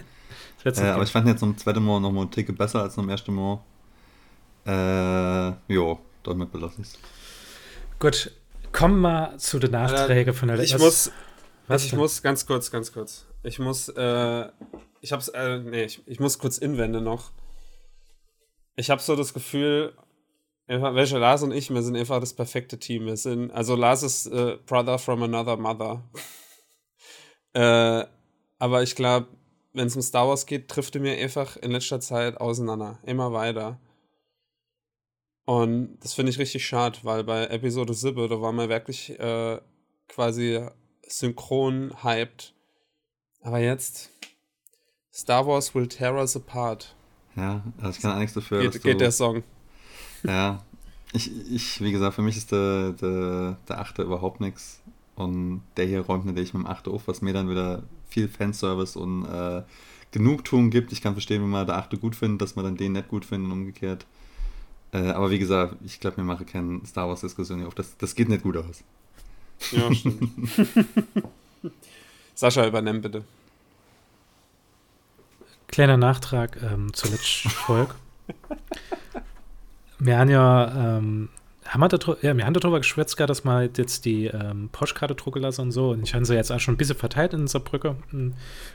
äh, 0.66 0.82
aber 0.82 1.04
ich 1.04 1.12
fand 1.12 1.28
jetzt 1.28 1.40
zum 1.40 1.56
zweiten 1.58 1.84
Mal 1.84 2.00
nochmal 2.00 2.26
ein 2.26 2.32
Ticket 2.32 2.58
besser 2.58 2.82
als 2.82 2.96
zum 2.96 3.08
ersten 3.08 3.34
Mal. 3.34 3.60
Äh, 4.66 5.54
jo, 5.74 6.00
damit 6.24 6.52
belasse 6.52 6.82
ich 6.82 6.88
es. 6.88 6.98
Gut, 8.00 8.32
kommen 8.72 9.02
wir 9.02 9.38
zu 9.38 9.60
den 9.60 9.72
Nachträgen 9.72 10.34
von 10.34 10.48
der 10.48 10.60
Ich 10.60 10.74
was, 10.74 10.82
muss, 10.82 11.12
was 11.70 11.84
ich 11.84 11.92
denn? 11.92 12.00
muss 12.00 12.22
ganz 12.22 12.46
kurz, 12.46 12.72
ganz 12.72 12.92
kurz. 12.92 13.26
Ich 13.44 13.60
muss, 13.60 13.90
äh, 13.90 14.50
ich 15.02 15.12
hab's, 15.12 15.30
äh, 15.30 15.60
nee, 15.60 15.86
ich, 15.86 16.02
ich 16.08 16.20
muss 16.20 16.40
kurz 16.40 16.58
inwenden 16.58 17.04
noch. 17.04 17.32
Ich 18.76 18.90
habe 18.90 19.02
so 19.02 19.16
das 19.16 19.34
Gefühl, 19.34 19.94
welche 20.68 21.18
Lars 21.18 21.44
und 21.44 21.52
ich, 21.52 21.70
wir 21.70 21.82
sind 21.82 21.96
einfach 21.96 22.20
das 22.20 22.34
perfekte 22.34 22.80
Team. 22.80 23.06
Wir 23.06 23.18
sind, 23.18 23.52
also 23.52 23.76
Lars 23.76 24.04
ist 24.04 24.28
äh, 24.28 24.58
Brother 24.66 25.00
from 25.00 25.24
another 25.24 25.58
mother. 25.58 26.04
äh, 27.54 28.06
aber 28.60 28.84
ich 28.84 28.96
glaube, 28.96 29.28
wenn 29.74 29.88
es 29.88 29.96
um 29.96 30.02
Star 30.02 30.28
Wars 30.28 30.46
geht, 30.46 30.68
trifft 30.68 30.96
er 30.96 31.02
mir 31.02 31.18
einfach 31.18 31.58
in 31.58 31.72
letzter 31.72 32.00
Zeit 32.00 32.38
auseinander. 32.38 33.00
Immer 33.04 33.32
weiter. 33.34 33.80
Und 35.46 35.98
das 36.02 36.14
finde 36.14 36.32
ich 36.32 36.38
richtig 36.38 36.66
schade, 36.66 37.00
weil 37.04 37.24
bei 37.24 37.46
Episode 37.48 37.94
7, 37.94 38.30
da 38.30 38.40
war 38.40 38.52
man 38.52 38.70
wirklich 38.70 39.20
äh, 39.20 39.60
quasi 40.08 40.64
synchron 41.12 41.92
hyped. 42.04 42.54
Aber 43.42 43.60
jetzt, 43.60 44.12
Star 45.14 45.46
Wars 45.48 45.74
will 45.76 45.88
tear 45.88 46.16
us 46.16 46.36
apart. 46.36 46.96
Ja, 47.36 47.64
also 47.78 47.92
ich 47.92 48.02
kann 48.02 48.12
auch 48.12 48.20
nichts 48.20 48.34
dafür. 48.34 48.62
Geht, 48.62 48.82
geht 48.82 49.02
der 49.02 49.12
Song. 49.12 49.44
Ja, 50.24 50.64
ich, 51.14 51.32
ich, 51.50 51.82
wie 51.82 51.92
gesagt, 51.92 52.16
für 52.16 52.22
mich 52.22 52.38
ist 52.38 52.52
der, 52.52 52.92
der, 52.94 53.58
der 53.68 53.80
Achte 53.80 54.04
überhaupt 54.04 54.42
nichts. 54.42 54.82
Und 55.16 55.64
der 55.76 55.86
hier 55.86 56.02
räumt 56.02 56.26
natürlich 56.26 56.54
mit 56.54 56.64
dem 56.64 56.68
Achte 56.68 56.92
auf, 56.92 57.08
was 57.08 57.22
mir 57.22 57.34
dann 57.34 57.50
wieder 57.50 57.84
viel 58.08 58.28
Fanservice 58.28 58.96
und 58.96 59.26
äh, 59.26 59.64
Genugtuung 60.12 60.70
gibt. 60.70 60.92
Ich 60.92 61.02
kann 61.02 61.14
verstehen, 61.14 61.42
wenn 61.42 61.50
man 61.50 61.68
der 61.68 61.78
Achte 61.78 61.98
gut 61.98 62.16
findet, 62.16 62.42
dass 62.42 62.56
man 62.56 62.66
dann 62.66 62.78
den 62.78 62.94
nicht 62.94 63.10
gut 63.10 63.26
findet 63.26 63.52
und 63.52 63.60
umgekehrt. 63.60 64.06
Äh, 64.92 65.10
aber 65.10 65.30
wie 65.30 65.40
gesagt, 65.40 65.76
ich 65.86 66.00
glaube, 66.00 66.18
wir 66.18 66.24
machen 66.24 66.46
keine 66.46 66.86
Star 66.86 67.08
Wars-Diskussion 67.08 67.60
hier 67.60 67.68
auf. 67.68 67.76
Das, 67.76 67.98
das 67.98 68.16
geht 68.16 68.30
nicht 68.30 68.44
gut 68.44 68.58
aus. 68.58 68.84
Ja, 69.72 69.94
stimmt. 69.94 70.50
Sascha, 72.36 72.66
übernimm 72.66 73.02
bitte. 73.02 73.24
Kleiner 75.68 75.98
Nachtrag 75.98 76.58
ähm, 76.64 76.94
zur 76.94 77.12
letzten 77.12 77.50
Folge. 77.50 77.94
wir 80.00 80.18
haben 80.20 80.30
ja 80.30 80.98
ähm, 80.98 81.30
haben 81.70 81.82
wir, 81.82 81.88
da, 81.88 82.18
ja, 82.22 82.36
wir 82.36 82.46
haben 82.46 82.54
darüber 82.54 82.80
geschwätzt, 82.80 83.20
dass 83.20 83.46
wir 83.46 83.70
jetzt 83.78 84.04
die 84.06 84.26
ähm, 84.26 84.70
Postkarte 84.72 85.14
drucken 85.14 85.44
lassen 85.44 85.62
und 85.62 85.72
so. 85.72 85.92
Und 85.92 86.04
ich 86.04 86.16
habe 86.16 86.26
sie 86.26 86.34
jetzt 86.34 86.52
auch 86.52 86.60
schon 86.60 86.74
ein 86.74 86.78
bisschen 86.78 86.98
verteilt 86.98 87.34
in 87.34 87.42
unserer 87.42 87.64
Brücke. 87.64 87.96
Und 88.12 88.34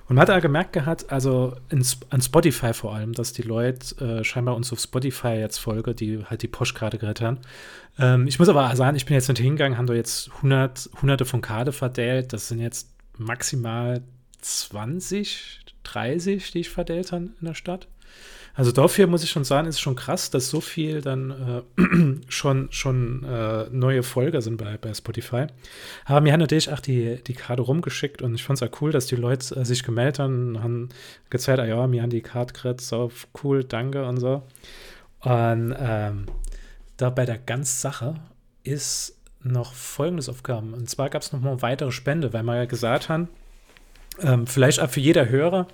man 0.08 0.18
hat 0.20 0.30
auch 0.30 0.40
gemerkt 0.40 0.72
gehabt, 0.72 1.10
also 1.10 1.56
in, 1.70 1.84
an 2.10 2.22
Spotify 2.22 2.72
vor 2.72 2.94
allem, 2.94 3.12
dass 3.12 3.32
die 3.32 3.42
Leute 3.42 3.96
äh, 4.04 4.24
scheinbar 4.24 4.54
uns 4.54 4.72
auf 4.72 4.78
Spotify 4.78 5.34
jetzt 5.34 5.58
folgen, 5.58 5.96
die 5.96 6.24
halt 6.24 6.42
die 6.42 6.48
Postkarte 6.48 6.98
gerettet 6.98 7.26
haben. 7.26 7.38
Ähm, 7.98 8.26
ich 8.28 8.38
muss 8.38 8.48
aber 8.48 8.74
sagen, 8.76 8.96
ich 8.96 9.06
bin 9.06 9.14
jetzt 9.14 9.28
nicht 9.28 9.40
hingegangen, 9.40 9.76
haben 9.76 9.86
da 9.86 9.94
jetzt 9.94 10.30
100, 10.36 10.90
hunderte 11.02 11.24
von 11.24 11.40
Karte 11.40 11.72
verteilt. 11.72 12.32
Das 12.32 12.48
sind 12.48 12.60
jetzt 12.60 12.94
maximal 13.18 14.02
20, 14.40 15.64
30, 15.82 16.52
die 16.52 16.60
ich 16.60 16.70
verteilt 16.70 17.12
habe 17.12 17.24
in 17.24 17.46
der 17.46 17.54
Stadt. 17.54 17.88
Also 18.56 18.70
dafür 18.70 19.08
muss 19.08 19.24
ich 19.24 19.30
schon 19.30 19.42
sagen, 19.42 19.66
ist 19.66 19.80
schon 19.80 19.96
krass, 19.96 20.30
dass 20.30 20.48
so 20.48 20.60
viel 20.60 21.00
dann 21.00 21.64
äh, 21.76 22.20
schon, 22.28 22.68
schon 22.70 23.24
äh, 23.24 23.66
neue 23.70 24.04
Folger 24.04 24.42
sind 24.42 24.58
bei, 24.58 24.78
bei 24.78 24.94
Spotify. 24.94 25.46
Aber 26.04 26.20
mir 26.20 26.32
haben 26.32 26.40
natürlich 26.40 26.72
auch 26.72 26.78
die, 26.78 27.16
die 27.24 27.34
Karte 27.34 27.62
rumgeschickt 27.62 28.22
und 28.22 28.34
ich 28.34 28.44
fand 28.44 28.62
es 28.62 28.68
auch 28.68 28.80
cool, 28.80 28.92
dass 28.92 29.06
die 29.06 29.16
Leute 29.16 29.56
äh, 29.56 29.64
sich 29.64 29.82
gemeldet 29.82 30.20
haben 30.20 30.56
und 30.56 30.62
haben 30.62 30.88
gezeigt, 31.30 31.58
ah 31.58 31.66
ja, 31.66 31.86
mir 31.88 32.02
haben 32.02 32.10
die 32.10 32.22
Karte 32.22 32.54
gekriegt, 32.54 32.80
so 32.80 33.10
cool, 33.42 33.64
danke 33.64 34.06
und 34.06 34.18
so. 34.18 34.44
Und 35.20 35.74
ähm, 35.76 36.26
da 36.96 37.10
bei 37.10 37.24
der 37.24 37.38
ganzen 37.38 37.80
Sache 37.80 38.14
ist 38.62 39.18
noch 39.42 39.74
folgendes 39.74 40.28
Aufgaben. 40.28 40.74
Und 40.74 40.88
zwar 40.88 41.10
gab 41.10 41.22
es 41.22 41.32
noch 41.32 41.40
mal 41.40 41.60
weitere 41.60 41.90
Spende, 41.90 42.32
weil 42.32 42.44
wir 42.44 42.56
ja 42.56 42.64
gesagt 42.66 43.08
haben, 43.08 43.28
ähm, 44.22 44.46
vielleicht 44.46 44.80
auch 44.80 44.90
für 44.90 45.00
jeder 45.00 45.28
Hörer, 45.28 45.66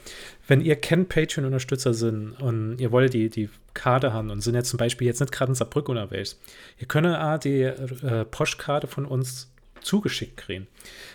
wenn 0.46 0.61
ihr 0.61 0.76
kennt 0.76 1.09
Patreon-Unterstützer 1.09 1.94
sind 1.94 2.33
und 2.40 2.79
ihr 2.79 2.92
wollt 2.92 3.14
die, 3.14 3.29
die 3.31 3.50
Karte 3.74 4.12
haben 4.12 4.31
und 4.31 4.40
sind 4.40 4.55
jetzt 4.55 4.70
zum 4.70 4.79
Beispiel 4.79 5.07
jetzt 5.07 5.20
nicht 5.20 5.33
gerade 5.33 5.50
in 5.50 5.55
Saarbrücken 5.55 5.96
unterwegs, 5.96 6.38
ihr 6.79 6.88
könnt 6.88 7.07
auch 7.07 7.38
die 7.38 7.62
äh, 7.62 8.24
Postkarte 8.24 8.87
von 8.87 9.05
uns 9.07 9.53
zugeschickt 9.81 10.37
kriegen. 10.37 10.66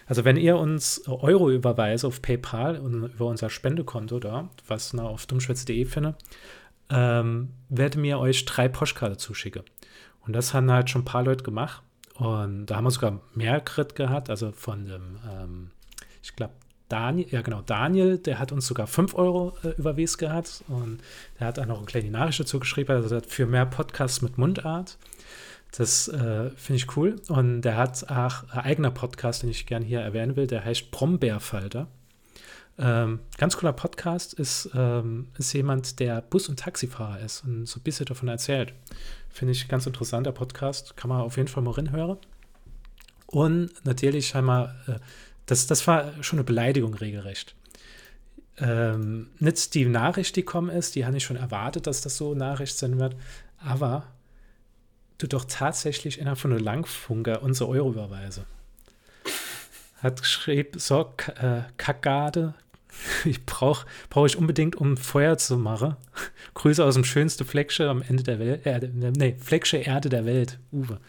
Also 0.08 0.26
wenn 0.26 0.38
ihr 0.38 0.58
uns 0.58 1.08
Euro 1.08 1.52
überweist 1.52 2.06
auf 2.06 2.22
PayPal 2.22 2.78
und 2.80 3.14
über 3.14 3.26
unser 3.28 3.50
Spendekonto 3.50 4.20
da, 4.20 4.50
was 4.68 4.94
na, 4.94 5.04
auf 5.04 5.26
dummschwätze.de 5.26 5.86
finde, 5.86 6.16
ähm, 6.90 7.50
werde 7.70 8.00
mir 8.00 8.20
euch 8.20 8.46
drei 8.46 8.68
Postkarte 8.68 9.18
zuschicken. 9.18 9.64
Und 10.26 10.34
das 10.34 10.54
haben 10.54 10.72
halt 10.72 10.90
schon 10.90 11.02
ein 11.02 11.06
paar 11.06 11.24
Leute 11.24 11.44
gemacht. 11.44 11.84
Und 12.16 12.68
da 12.68 12.78
haben 12.78 12.86
wir 12.86 12.92
sogar 12.92 13.22
mehr 13.34 13.60
Crit 13.60 13.96
gehabt, 13.96 14.30
also 14.30 14.52
von 14.52 14.88
dem, 14.88 15.20
ähm, 15.30 15.72
ich 16.24 16.36
glaube, 16.36 16.54
Daniel, 16.90 17.28
ja 17.32 17.42
genau, 17.42 17.62
Daniel, 17.62 18.18
der 18.18 18.38
hat 18.38 18.52
uns 18.52 18.68
sogar 18.68 18.88
5 18.88 19.16
Euro 19.16 19.58
äh, 19.64 19.70
überwiesen 19.70 20.18
gehabt 20.20 20.64
und 20.68 21.00
der 21.40 21.48
hat 21.48 21.60
auch 21.60 21.66
noch 21.66 21.78
eine 21.78 21.86
kleine 21.86 22.12
Nachricht 22.12 22.40
dazu 22.40 22.60
geschrieben, 22.60 22.92
also 22.92 23.20
für 23.28 23.46
mehr 23.48 23.66
Podcasts 23.66 24.22
mit 24.22 24.38
Mundart. 24.38 24.98
Das 25.78 26.08
äh, 26.08 26.52
finde 26.52 26.78
ich 26.78 26.96
cool. 26.96 27.18
Und 27.28 27.62
der 27.62 27.76
hat 27.76 28.10
auch 28.10 28.44
ein 28.50 28.60
eigener 28.60 28.92
Podcast, 28.92 29.44
den 29.44 29.50
ich 29.50 29.66
gerne 29.66 29.86
hier 29.86 30.00
erwähnen 30.00 30.36
will, 30.36 30.48
der 30.48 30.64
heißt 30.64 30.92
Brombeerfalter. 30.92 31.88
Ähm, 32.78 33.20
ganz 33.38 33.58
cooler 33.58 33.74
Podcast 33.74 34.34
ist, 34.34 34.70
ähm, 34.76 35.30
ist 35.38 35.54
jemand, 35.54 36.00
der 36.00 36.22
Bus- 36.22 36.50
und 36.50 36.60
Taxifahrer 36.60 37.20
ist 37.20 37.44
und 37.44 37.66
so 37.66 37.80
ein 37.80 37.84
bisschen 37.84 38.06
davon 38.06 38.28
erzählt. 38.28 38.74
Finde 39.30 39.54
ich 39.54 39.68
ganz 39.68 39.86
interessanter 39.86 40.32
Podcast, 40.32 40.96
kann 40.98 41.10
man 41.10 41.22
auf 41.22 41.38
jeden 41.38 41.48
Fall 41.48 41.64
mal 41.64 41.72
reinhören. 41.72 42.18
Und 43.28 43.72
natürlich 43.84 44.36
einmal, 44.36 44.76
äh, 44.88 45.00
das, 45.46 45.68
das 45.68 45.86
war 45.88 46.12
schon 46.24 46.40
eine 46.40 46.44
Beleidigung 46.44 46.94
regelrecht. 46.94 47.56
Ähm, 48.58 49.30
nicht 49.40 49.74
die 49.74 49.86
Nachricht, 49.86 50.36
die 50.36 50.44
kommen 50.44 50.70
ist, 50.70 50.96
die 50.96 51.06
habe 51.06 51.18
ich 51.18 51.24
schon 51.24 51.36
erwartet, 51.36 51.88
dass 51.88 52.02
das 52.02 52.18
so 52.18 52.34
Nachricht 52.36 52.78
sein 52.78 53.00
wird, 53.00 53.16
aber 53.58 54.08
du 55.18 55.28
doch 55.28 55.46
tatsächlich 55.46 56.20
innerhalb 56.20 56.40
von 56.40 56.52
einer 56.52 56.62
Langfunker 56.62 57.44
unsere 57.44 57.70
Euro 57.70 57.92
überweise. 57.92 58.46
Hat 60.02 60.22
geschrieben, 60.22 60.80
so, 60.80 61.14
äh, 61.42 61.62
Kackgarde, 61.78 62.54
ich 63.26 63.46
brauche 63.46 63.86
brauch 64.10 64.26
ich 64.26 64.38
unbedingt, 64.38 64.76
um 64.76 64.96
Feuer 64.98 65.38
zu 65.38 65.58
machen. 65.58 65.96
Grüße 66.54 66.84
aus 66.84 66.94
dem 66.94 67.04
schönsten 67.04 67.46
Flecksche 67.46 67.90
am 67.90 68.02
Ende 68.02 68.24
der 68.24 68.40
Welt, 68.40 68.66
äh, 68.66 68.90
nee, 68.94 69.36
Flecksche 69.40 69.78
Erde 69.78 70.10
der 70.10 70.26
Welt, 70.26 70.60
Uwe. 70.72 71.00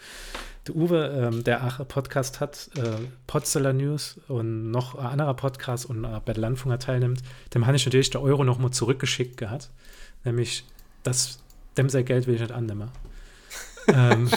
Der 0.67 0.75
Uwe, 0.75 1.07
ähm, 1.07 1.45
der 1.45 1.65
auch 1.65 1.79
einen 1.79 1.89
Podcast 1.89 2.41
hat, 2.41 2.71
äh, 2.77 3.07
Potzeller 3.27 3.73
News 3.73 4.21
und 4.27 4.71
noch 4.71 4.97
ein 4.97 5.07
anderer 5.07 5.35
Podcast 5.35 5.87
und 5.87 6.05
äh, 6.05 6.21
bei 6.25 6.33
der 6.33 6.41
Landfunker 6.41 6.79
teilnimmt, 6.79 7.23
dem 7.55 7.67
habe 7.67 7.77
ich 7.77 7.85
natürlich 7.85 8.11
der 8.11 8.23
Euro 8.23 8.43
nochmal 8.43 8.73
zurückgeschickt 8.73 9.37
gehabt. 9.37 9.71
Nämlich, 10.25 10.65
das, 11.05 11.39
dem 11.77 11.89
sein 11.89 12.05
Geld 12.05 12.27
will 12.27 12.35
ich 12.35 12.41
nicht 12.41 12.53
annehmen 12.53 12.91
ähm, 13.89 14.29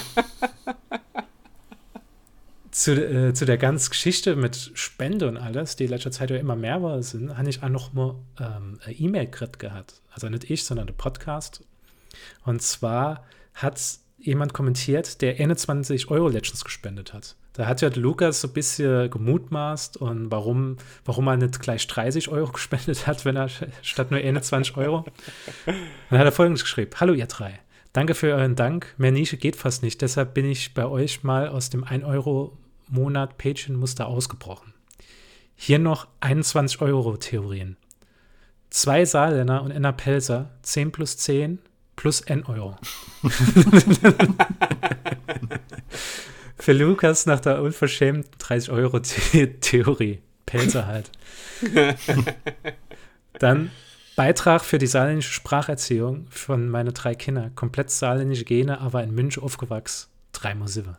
zu, 2.70 2.94
äh, 2.94 3.34
zu 3.34 3.46
der 3.46 3.58
ganzen 3.58 3.90
Geschichte 3.90 4.36
mit 4.36 4.72
Spende 4.76 5.28
und 5.28 5.38
alles, 5.38 5.76
die 5.76 5.86
in 5.86 5.90
letzter 5.90 6.12
Zeit 6.12 6.30
ja 6.30 6.38
immer 6.38 6.56
mehr 6.56 6.84
war, 6.84 7.02
sind, 7.02 7.36
habe 7.36 7.50
ich 7.50 7.64
auch 7.64 7.70
noch 7.70 7.94
mal 7.94 8.16
ähm, 8.40 8.80
eine 8.86 8.94
E-Mail-Crit 8.94 9.58
gehabt. 9.58 10.02
Also 10.12 10.30
nicht 10.30 10.50
ich, 10.50 10.64
sondern 10.64 10.86
der 10.86 10.94
Podcast. 10.94 11.64
Und 12.46 12.62
zwar 12.62 13.26
hat 13.56 13.80
jemand 14.20 14.54
kommentiert, 14.54 15.22
der 15.22 15.40
21 15.40 16.10
Euro 16.10 16.28
Legends 16.28 16.64
gespendet 16.64 17.14
hat. 17.14 17.36
Da 17.54 17.66
hat 17.66 17.82
ja 17.82 17.90
Lukas 17.94 18.42
so 18.42 18.48
ein 18.48 18.54
bisschen 18.54 19.10
gemutmaßt 19.10 19.98
und 19.98 20.32
warum, 20.32 20.78
warum 21.06 21.28
er 21.28 21.38
nicht 21.38 21.60
gleich 21.60 21.88
30 21.88 22.30
Euro 22.30 22.52
gespendet 22.54 23.08
hat, 23.08 23.26
wenn 23.26 23.36
er 23.36 23.50
statt 23.82 24.12
nur 24.12 24.20
21 24.20 24.78
Euro. 24.78 25.06
Dann 25.66 26.20
hat 26.20 26.26
er 26.26 26.32
folgendes 26.32 26.64
geschrieben: 26.64 26.92
Hallo, 27.00 27.14
ihr 27.14 27.28
drei. 27.28 27.60
Danke 27.92 28.14
für 28.14 28.34
euren 28.34 28.56
Dank. 28.56 28.94
Mehr 28.98 29.12
Nische 29.12 29.38
geht 29.38 29.56
fast 29.56 29.82
nicht. 29.82 30.02
Deshalb 30.02 30.34
bin 30.34 30.46
ich 30.46 30.74
bei 30.74 30.86
euch 30.86 31.24
mal 31.24 31.48
aus 31.48 31.70
dem 31.70 31.84
1 31.84 32.04
Euro 32.04 32.58
Monat 32.88 33.38
Patreon-Muster 33.38 34.08
ausgebrochen. 34.08 34.74
Hier 35.56 35.80
noch 35.80 36.08
21 36.22 36.82
Euro 36.82 37.18
Theorien. 37.18 37.78
Zwei 38.70 39.04
Saarländer 39.06 39.64
und 39.64 39.72
Enna 39.72 39.92
Pelzer, 39.92 40.52
10 40.62 40.92
plus 40.92 41.18
10 41.18 41.60
plus 42.00 42.22
N 42.22 42.46
Euro. 42.46 42.78
Für 46.58 46.72
Lukas 46.72 47.26
nach 47.26 47.42
der 47.42 47.62
unverschämten 47.62 48.32
30 48.38 48.72
Euro 48.72 49.00
Theorie. 49.00 50.22
Pelzer 50.46 50.88
halt. 50.88 51.12
Dann 53.40 53.72
Beitrag 54.16 54.64
für 54.64 54.78
die 54.78 54.88
saarländische 54.88 55.34
Spracherziehung 55.34 56.28
von 56.30 56.70
meinen 56.70 56.94
drei 56.94 57.16
Kindern. 57.16 57.54
Komplett 57.56 57.92
saarländische 57.92 58.46
Gene, 58.46 58.80
aber 58.80 59.04
in 59.04 59.14
München 59.14 59.44
aufgewachsen. 59.44 60.08
Drei 60.32 60.56
Sieve. 60.68 60.98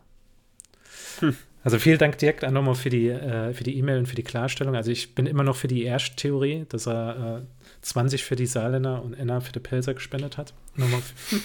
Hm. 1.19 1.35
Also 1.63 1.79
vielen 1.79 1.97
Dank 1.97 2.19
direkt 2.19 2.43
an 2.43 2.53
nochmal 2.53 2.75
für 2.75 2.91
die 2.91 3.09
äh, 3.09 3.53
für 3.53 3.63
die 3.63 3.75
E-Mail 3.75 3.97
und 3.97 4.05
für 4.05 4.15
die 4.15 4.23
Klarstellung. 4.23 4.75
Also 4.75 4.91
ich 4.91 5.15
bin 5.15 5.25
immer 5.25 5.43
noch 5.43 5.55
für 5.55 5.67
die 5.67 5.83
erste 5.83 6.15
Theorie, 6.15 6.65
dass 6.69 6.87
er 6.87 7.41
äh, 7.41 7.60
20 7.81 8.23
für 8.23 8.35
die 8.35 8.45
Saarländer 8.45 9.01
und 9.01 9.13
Enna 9.13 9.39
für 9.39 9.51
die 9.51 9.59
Pelzer 9.59 9.93
gespendet 9.93 10.37
hat. 10.37 10.53
Nochmal 10.75 11.01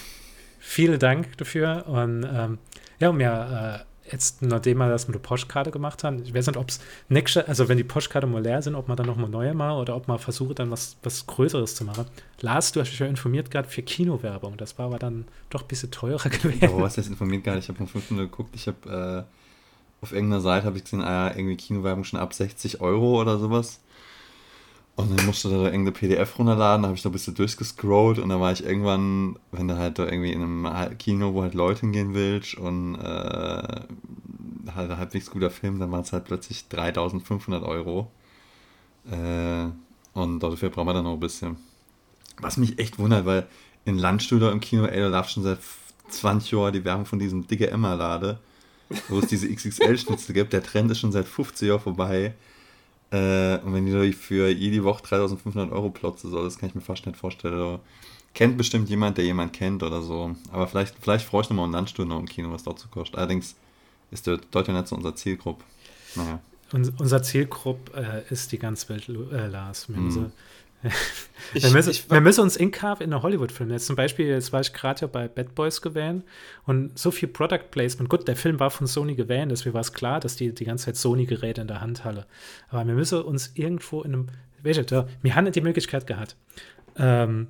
vielen 0.58 0.98
Dank 0.98 1.36
dafür. 1.38 1.86
Und 1.86 2.24
ähm, 2.24 2.58
ja, 2.98 3.10
und 3.10 3.16
mir 3.16 3.84
äh, 3.84 4.12
jetzt, 4.12 4.42
nachdem 4.42 4.78
wir 4.78 4.88
das 4.88 5.08
mit 5.08 5.14
der 5.14 5.20
Postkarte 5.20 5.70
gemacht 5.70 6.04
haben, 6.04 6.22
ich 6.22 6.34
weiß 6.34 6.46
nicht, 6.46 6.56
ob 6.56 6.68
es 6.68 6.80
nächste, 7.08 7.46
also 7.48 7.68
wenn 7.68 7.76
die 7.76 7.84
Postkarte 7.84 8.26
mal 8.26 8.42
leer 8.42 8.62
sind, 8.62 8.74
ob 8.74 8.88
man 8.88 8.96
dann 8.96 9.06
nochmal 9.06 9.30
neue 9.30 9.54
machen 9.54 9.78
oder 9.78 9.96
ob 9.96 10.08
man 10.08 10.18
versucht, 10.18 10.58
dann 10.58 10.70
was, 10.70 10.96
was 11.02 11.26
Größeres 11.26 11.74
zu 11.74 11.84
machen. 11.84 12.06
Lars, 12.40 12.72
du 12.72 12.80
hast 12.80 12.90
mich 12.90 12.98
ja 12.98 13.06
informiert 13.06 13.50
gerade 13.50 13.68
für 13.68 13.82
Kinowerbung. 13.82 14.56
Das 14.56 14.78
war 14.78 14.86
aber 14.86 14.98
dann 14.98 15.26
doch 15.50 15.62
ein 15.62 15.68
bisschen 15.68 15.90
teurer 15.90 16.28
gewesen. 16.30 16.64
Aber 16.64 16.82
was 16.82 16.96
heißt 16.96 17.08
informiert 17.08 17.44
gerade? 17.44 17.58
Ich 17.58 17.68
habe 17.68 17.80
mal 17.80 17.86
fünf 17.86 18.10
Minuten 18.10 18.30
geguckt. 18.30 18.54
Ich 18.54 18.66
habe 18.66 19.26
äh, 19.26 20.02
auf 20.02 20.12
irgendeiner 20.12 20.42
Seite 20.42 20.66
habe 20.66 20.76
ich 20.76 20.84
gesehen, 20.84 21.02
ah, 21.02 21.32
irgendwie 21.34 21.56
Kinowerbung 21.56 22.04
schon 22.04 22.20
ab 22.20 22.32
60 22.34 22.80
Euro 22.80 23.20
oder 23.20 23.38
sowas. 23.38 23.80
Und 24.96 25.16
dann 25.16 25.26
musste 25.26 25.50
da 25.50 25.56
irgendeine 25.56 25.92
PDF 25.92 26.38
runterladen, 26.38 26.82
da 26.82 26.88
habe 26.88 26.96
ich 26.96 27.02
da 27.02 27.10
ein 27.10 27.12
bisschen 27.12 27.34
durchgescrollt 27.34 28.18
und 28.18 28.30
dann 28.30 28.40
war 28.40 28.52
ich 28.52 28.64
irgendwann, 28.64 29.38
wenn 29.52 29.68
du 29.68 29.76
halt 29.76 29.98
da 29.98 30.06
irgendwie 30.06 30.32
in 30.32 30.42
einem 30.42 30.96
Kino, 30.96 31.34
wo 31.34 31.42
halt 31.42 31.52
Leute 31.52 31.82
hingehen 31.82 32.14
willst 32.14 32.54
und 32.54 32.94
äh, 32.94 33.82
halt 34.74 34.96
halbwegs 34.96 35.30
guter 35.30 35.50
Film, 35.50 35.78
dann 35.78 35.92
waren 35.92 36.00
es 36.00 36.14
halt 36.14 36.24
plötzlich 36.24 36.68
3500 36.68 37.62
Euro. 37.62 38.10
Äh, 39.10 39.66
und 40.14 40.40
dafür 40.40 40.70
brauchen 40.70 40.88
wir 40.88 40.94
dann 40.94 41.04
noch 41.04 41.12
ein 41.12 41.20
bisschen. 41.20 41.56
Was 42.40 42.56
mich 42.56 42.78
echt 42.78 42.98
wundert, 42.98 43.26
weil 43.26 43.46
in 43.84 43.98
Landstudio 43.98 44.50
im 44.50 44.60
Kino, 44.60 44.86
ey, 44.86 45.00
da 45.00 45.08
läuft 45.08 45.32
schon 45.32 45.42
seit 45.42 45.58
20 46.08 46.52
Jahren 46.52 46.72
die 46.72 46.84
Werbung 46.84 47.04
von 47.04 47.18
diesem 47.18 47.46
dicke 47.46 47.70
Emma-Lade, 47.70 48.38
wo 49.08 49.18
es 49.18 49.26
diese 49.26 49.48
XXL-Schnitzel 49.48 50.34
gibt. 50.34 50.54
Der 50.54 50.62
Trend 50.62 50.90
ist 50.90 51.00
schon 51.00 51.12
seit 51.12 51.26
50 51.26 51.68
Jahren 51.68 51.80
vorbei. 51.80 52.34
Äh, 53.10 53.58
und 53.58 53.72
wenn 53.72 53.86
die 53.86 54.12
für 54.12 54.48
jede 54.48 54.82
Woche 54.84 55.02
3500 55.02 55.72
Euro 55.72 55.90
plotzen 55.90 56.30
soll, 56.30 56.44
das 56.44 56.58
kann 56.58 56.68
ich 56.68 56.74
mir 56.74 56.80
fast 56.80 57.06
nicht 57.06 57.18
vorstellen. 57.18 57.54
Also, 57.54 57.80
kennt 58.34 58.56
bestimmt 58.56 58.88
jemand, 58.88 59.16
der 59.16 59.24
jemand 59.24 59.52
kennt 59.52 59.82
oder 59.82 60.02
so. 60.02 60.36
Aber 60.52 60.66
vielleicht, 60.66 60.94
vielleicht 61.00 61.26
freue 61.26 61.42
ich 61.42 61.50
nochmal 61.50 61.66
eine 61.66 61.76
Landstunde 61.76 62.14
im 62.16 62.26
Kino, 62.26 62.52
was 62.52 62.64
dort 62.64 62.78
zu 62.78 62.88
kostet. 62.88 63.16
Allerdings 63.16 63.56
ist 64.10 64.26
der 64.26 64.38
Deutsche 64.50 64.72
nicht 64.72 64.88
so 64.88 64.96
unser 64.96 65.14
Zielgruppe. 65.14 65.64
Naja. 66.14 66.40
Unser 66.72 67.22
Zielgruppe 67.22 68.24
äh, 68.28 68.32
ist 68.32 68.50
die 68.50 68.58
ganze 68.58 68.88
Welt, 68.88 69.08
äh, 69.08 69.46
Lars. 69.46 69.88
Mhm. 69.88 70.32
ich, 71.54 71.62
wir, 71.64 71.70
müssen, 71.70 71.90
ich, 71.90 72.10
wir 72.10 72.20
müssen 72.20 72.40
uns 72.40 72.56
incarve 72.56 73.02
in 73.02 73.10
der 73.10 73.22
Hollywood-Film. 73.22 73.70
Jetzt 73.70 73.86
zum 73.86 73.96
Beispiel, 73.96 74.26
jetzt 74.26 74.52
war 74.52 74.60
ich 74.60 74.72
gerade 74.72 75.02
ja 75.02 75.06
bei 75.06 75.28
Bad 75.28 75.54
Boys 75.54 75.82
gewählt 75.82 76.22
und 76.64 76.98
so 76.98 77.10
viel 77.10 77.28
Product 77.28 77.70
Placement. 77.70 78.08
Gut, 78.08 78.28
der 78.28 78.36
Film 78.36 78.60
war 78.60 78.70
von 78.70 78.86
Sony 78.86 79.14
gewählt, 79.14 79.50
deswegen 79.50 79.74
war 79.74 79.80
es 79.80 79.92
klar, 79.92 80.20
dass 80.20 80.36
die 80.36 80.54
die 80.54 80.64
ganze 80.64 80.86
Zeit 80.86 80.96
Sony-Geräte 80.96 81.60
in 81.60 81.68
der 81.68 81.80
Hand 81.80 82.04
halle. 82.04 82.26
Aber 82.68 82.86
wir 82.86 82.94
müssen 82.94 83.22
uns 83.22 83.52
irgendwo 83.54 84.02
in 84.02 84.14
einem, 84.14 84.26
welche, 84.62 85.06
wir 85.22 85.34
haben 85.34 85.50
die 85.50 85.60
Möglichkeit 85.60 86.06
gehabt. 86.06 86.36
Ähm, 86.96 87.48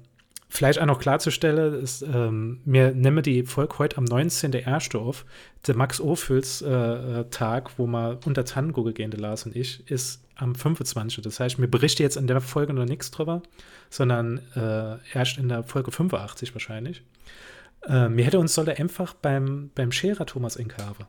Vielleicht 0.48 0.80
auch 0.80 0.86
noch 0.86 1.00
klarzustellen, 1.00 1.82
ist, 1.82 2.02
ähm, 2.02 2.60
wir 2.64 2.92
nehmen 2.92 3.22
die 3.22 3.42
Folge 3.42 3.78
heute 3.78 3.98
am 3.98 4.04
19.01. 4.04 4.96
auf. 4.96 5.26
Der 5.66 5.76
Max 5.76 6.00
Ophüls 6.00 6.62
äh, 6.62 6.70
äh, 6.70 7.24
Tag, 7.30 7.78
wo 7.78 7.86
wir 7.86 8.20
unter 8.24 8.44
Tango 8.44 8.84
gehen, 8.84 9.10
der 9.10 9.20
Lars 9.20 9.44
und 9.44 9.56
ich, 9.56 9.90
ist 9.90 10.22
am 10.36 10.54
25. 10.54 11.22
Das 11.22 11.40
heißt, 11.40 11.58
wir 11.58 11.70
berichten 11.70 12.02
jetzt 12.02 12.16
in 12.16 12.26
der 12.26 12.40
Folge 12.40 12.72
noch 12.72 12.84
nichts 12.84 13.10
drüber, 13.10 13.42
sondern 13.90 14.40
äh, 14.54 14.96
erst 15.16 15.38
in 15.38 15.48
der 15.48 15.64
Folge 15.64 15.90
85 15.90 16.54
wahrscheinlich. 16.54 17.02
Äh, 17.88 18.08
mir 18.08 18.24
hätte 18.24 18.38
uns 18.38 18.54
sollte 18.54 18.76
einfach 18.78 19.14
beim, 19.14 19.70
beim 19.74 19.92
Scherer 19.92 20.26
Thomas 20.26 20.56
Inkave. 20.56 21.06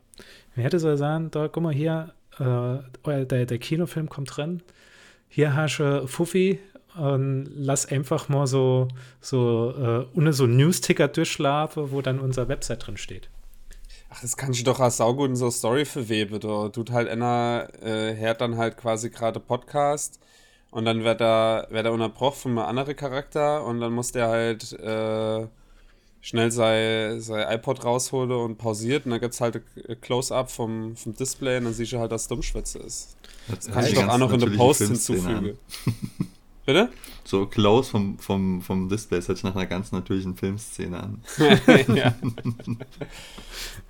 Mir 0.54 0.64
hätte 0.64 0.78
so 0.78 0.94
sagen, 0.96 1.30
da, 1.30 1.48
guck 1.48 1.62
mal 1.62 1.74
hier, 1.74 2.14
äh, 2.38 3.24
der, 3.24 3.46
der 3.46 3.58
Kinofilm 3.58 4.08
kommt 4.08 4.36
drin. 4.36 4.62
Hier 5.28 5.54
hast 5.54 5.78
du 5.78 6.06
Fuffi 6.06 6.58
und 6.96 7.48
lass 7.54 7.86
einfach 7.86 8.28
mal 8.28 8.46
so, 8.46 8.88
so 9.20 10.06
äh, 10.14 10.18
ohne 10.18 10.32
so 10.32 10.46
News-Ticker 10.46 11.08
durchschlafen, 11.08 11.90
wo 11.90 12.00
dann 12.00 12.18
unsere 12.18 12.48
Website 12.48 12.86
drin 12.86 12.96
steht. 12.96 13.28
Ach, 14.10 14.20
das 14.22 14.36
kann 14.36 14.52
ich 14.52 14.64
doch 14.64 14.80
als 14.80 14.96
saugut 14.98 15.28
in 15.30 15.36
so 15.36 15.50
Story 15.50 15.84
verweben. 15.84 16.40
Da 16.40 16.68
tut 16.70 16.90
halt 16.92 17.08
einer, 17.08 17.68
äh, 17.82 18.16
hört 18.16 18.40
dann 18.40 18.56
halt 18.56 18.76
quasi 18.76 19.10
gerade 19.10 19.40
Podcast 19.40 20.18
Und 20.70 20.84
dann 20.86 21.04
wird 21.04 21.20
er, 21.20 21.68
wird 21.70 21.86
er 21.86 21.92
unterbrochen 21.92 22.36
von 22.36 22.50
einem 22.52 22.68
anderen 22.68 22.96
Charakter 22.96 23.64
und 23.64 23.80
dann 23.80 23.92
muss 23.94 24.12
der 24.12 24.28
halt 24.28 24.72
äh, 24.74 25.46
schnell 26.20 26.50
sein, 26.50 27.20
sein 27.20 27.48
iPod 27.54 27.84
rausholen 27.84 28.32
und 28.32 28.58
pausiert 28.58 29.06
und 29.06 29.12
dann 29.12 29.20
gibt 29.20 29.34
es 29.34 29.40
halt 29.40 29.56
ein 29.88 30.00
Close-Up 30.00 30.50
vom, 30.50 30.96
vom 30.96 31.14
Display 31.14 31.58
und 31.58 31.64
dann 31.64 31.74
siehst 31.74 31.92
du 31.92 31.98
halt, 31.98 32.12
dass 32.12 32.22
es 32.22 32.28
Dummschwätze 32.28 32.78
ist. 32.80 33.16
Das, 33.48 33.60
das 33.66 33.74
kann 33.74 33.86
ich 33.86 33.94
doch 33.94 34.08
auch 34.08 34.18
noch 34.18 34.32
in 34.32 34.40
der 34.40 34.48
Post 34.56 34.82
hinzufügen. 34.82 35.58
Bitte? 36.68 36.90
So 37.24 37.46
close 37.46 37.90
vom, 37.90 38.18
vom, 38.18 38.60
vom 38.60 38.90
Display, 38.90 39.16
das 39.16 39.28
hört 39.28 39.38
sich 39.38 39.44
nach 39.44 39.54
einer 39.54 39.64
ganz 39.64 39.90
natürlichen 39.90 40.36
Filmszene 40.36 41.02
an. 41.02 41.22
ja. 41.96 42.14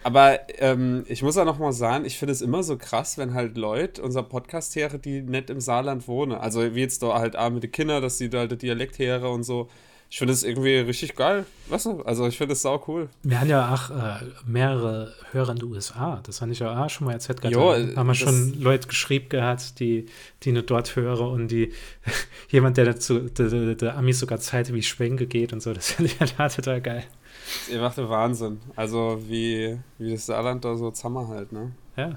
Aber 0.05 0.39
ähm, 0.61 1.05
ich 1.09 1.24
muss 1.24 1.37
auch 1.39 1.45
noch 1.45 1.59
mal 1.59 1.72
sagen, 1.72 2.05
ich 2.05 2.16
finde 2.18 2.31
es 2.31 2.41
immer 2.41 2.62
so 2.62 2.76
krass, 2.76 3.18
wenn 3.18 3.35
halt 3.35 3.57
Leute, 3.57 4.01
unser 4.01 4.22
Podcast 4.22 4.76
her, 4.76 4.97
die 4.97 5.22
nicht 5.22 5.51
im 5.51 5.61
Saarland 5.61 6.07
wohnen. 6.07 6.39
Also 6.39 6.76
wie 6.76 6.79
jetzt 6.79 7.03
da 7.03 7.18
halt 7.18 7.35
auch 7.35 7.51
mit 7.51 7.64
den 7.64 7.72
Kindern, 7.72 8.01
dass 8.01 8.18
die 8.18 8.31
da 8.31 8.39
halt 8.39 8.62
Dialekt 8.62 9.01
her 9.01 9.29
und 9.29 9.43
so 9.43 9.68
ich 10.11 10.19
finde 10.19 10.33
es 10.33 10.43
irgendwie 10.43 10.77
richtig 10.77 11.17
geil. 11.17 11.45
Weißt 11.69 11.85
du? 11.85 12.03
Also 12.03 12.27
ich 12.27 12.39
finde 12.39 12.55
es 12.55 12.63
sau 12.63 12.83
cool. 12.89 13.11
Wir 13.23 13.41
haben 13.41 13.49
ja 13.49 13.75
auch 13.75 13.91
äh, 13.91 14.25
mehrere 14.47 15.13
Hörer 15.33 15.51
in 15.51 15.59
den 15.59 15.71
USA. 15.71 16.21
Das 16.23 16.41
habe 16.41 16.53
ich 16.53 16.61
ja 16.61 16.83
auch 16.83 16.89
schon 16.89 17.07
mal 17.07 17.13
erzählt. 17.13 17.45
Jo, 17.45 17.75
da 17.75 17.97
haben 17.97 18.07
wir 18.07 18.15
schon 18.15 18.59
Leute 18.59 18.89
geschrieben 18.89 19.29
gehabt, 19.29 19.79
die, 19.81 20.07
die 20.43 20.53
nur 20.53 20.63
dort 20.63 20.97
hören 20.97 21.29
und 21.29 21.49
die 21.49 21.73
jemand, 22.49 22.79
der 22.79 22.87
dazu, 22.87 23.21
der, 23.21 23.49
der, 23.49 23.75
der 23.75 23.97
Amis 23.99 24.19
sogar 24.19 24.41
Zeit 24.41 24.73
wie 24.73 24.83
Schwenke 24.83 25.27
geht 25.27 25.53
und 25.53 25.63
so. 25.63 25.75
Das 25.75 25.93
finde 25.93 26.13
ich 26.13 26.39
halt 26.39 26.55
total 26.57 26.81
geil. 26.81 27.05
Ihr 27.71 27.81
macht 27.81 27.99
den 27.99 28.09
Wahnsinn. 28.09 28.61
Also 28.77 29.23
wie, 29.29 29.79
wie 29.99 30.13
das 30.13 30.25
Saarland 30.25 30.65
da 30.65 30.75
so 30.77 30.91
Zammer 30.91 31.29
halt, 31.29 31.53
ne? 31.53 31.73
Ja. 31.97 32.17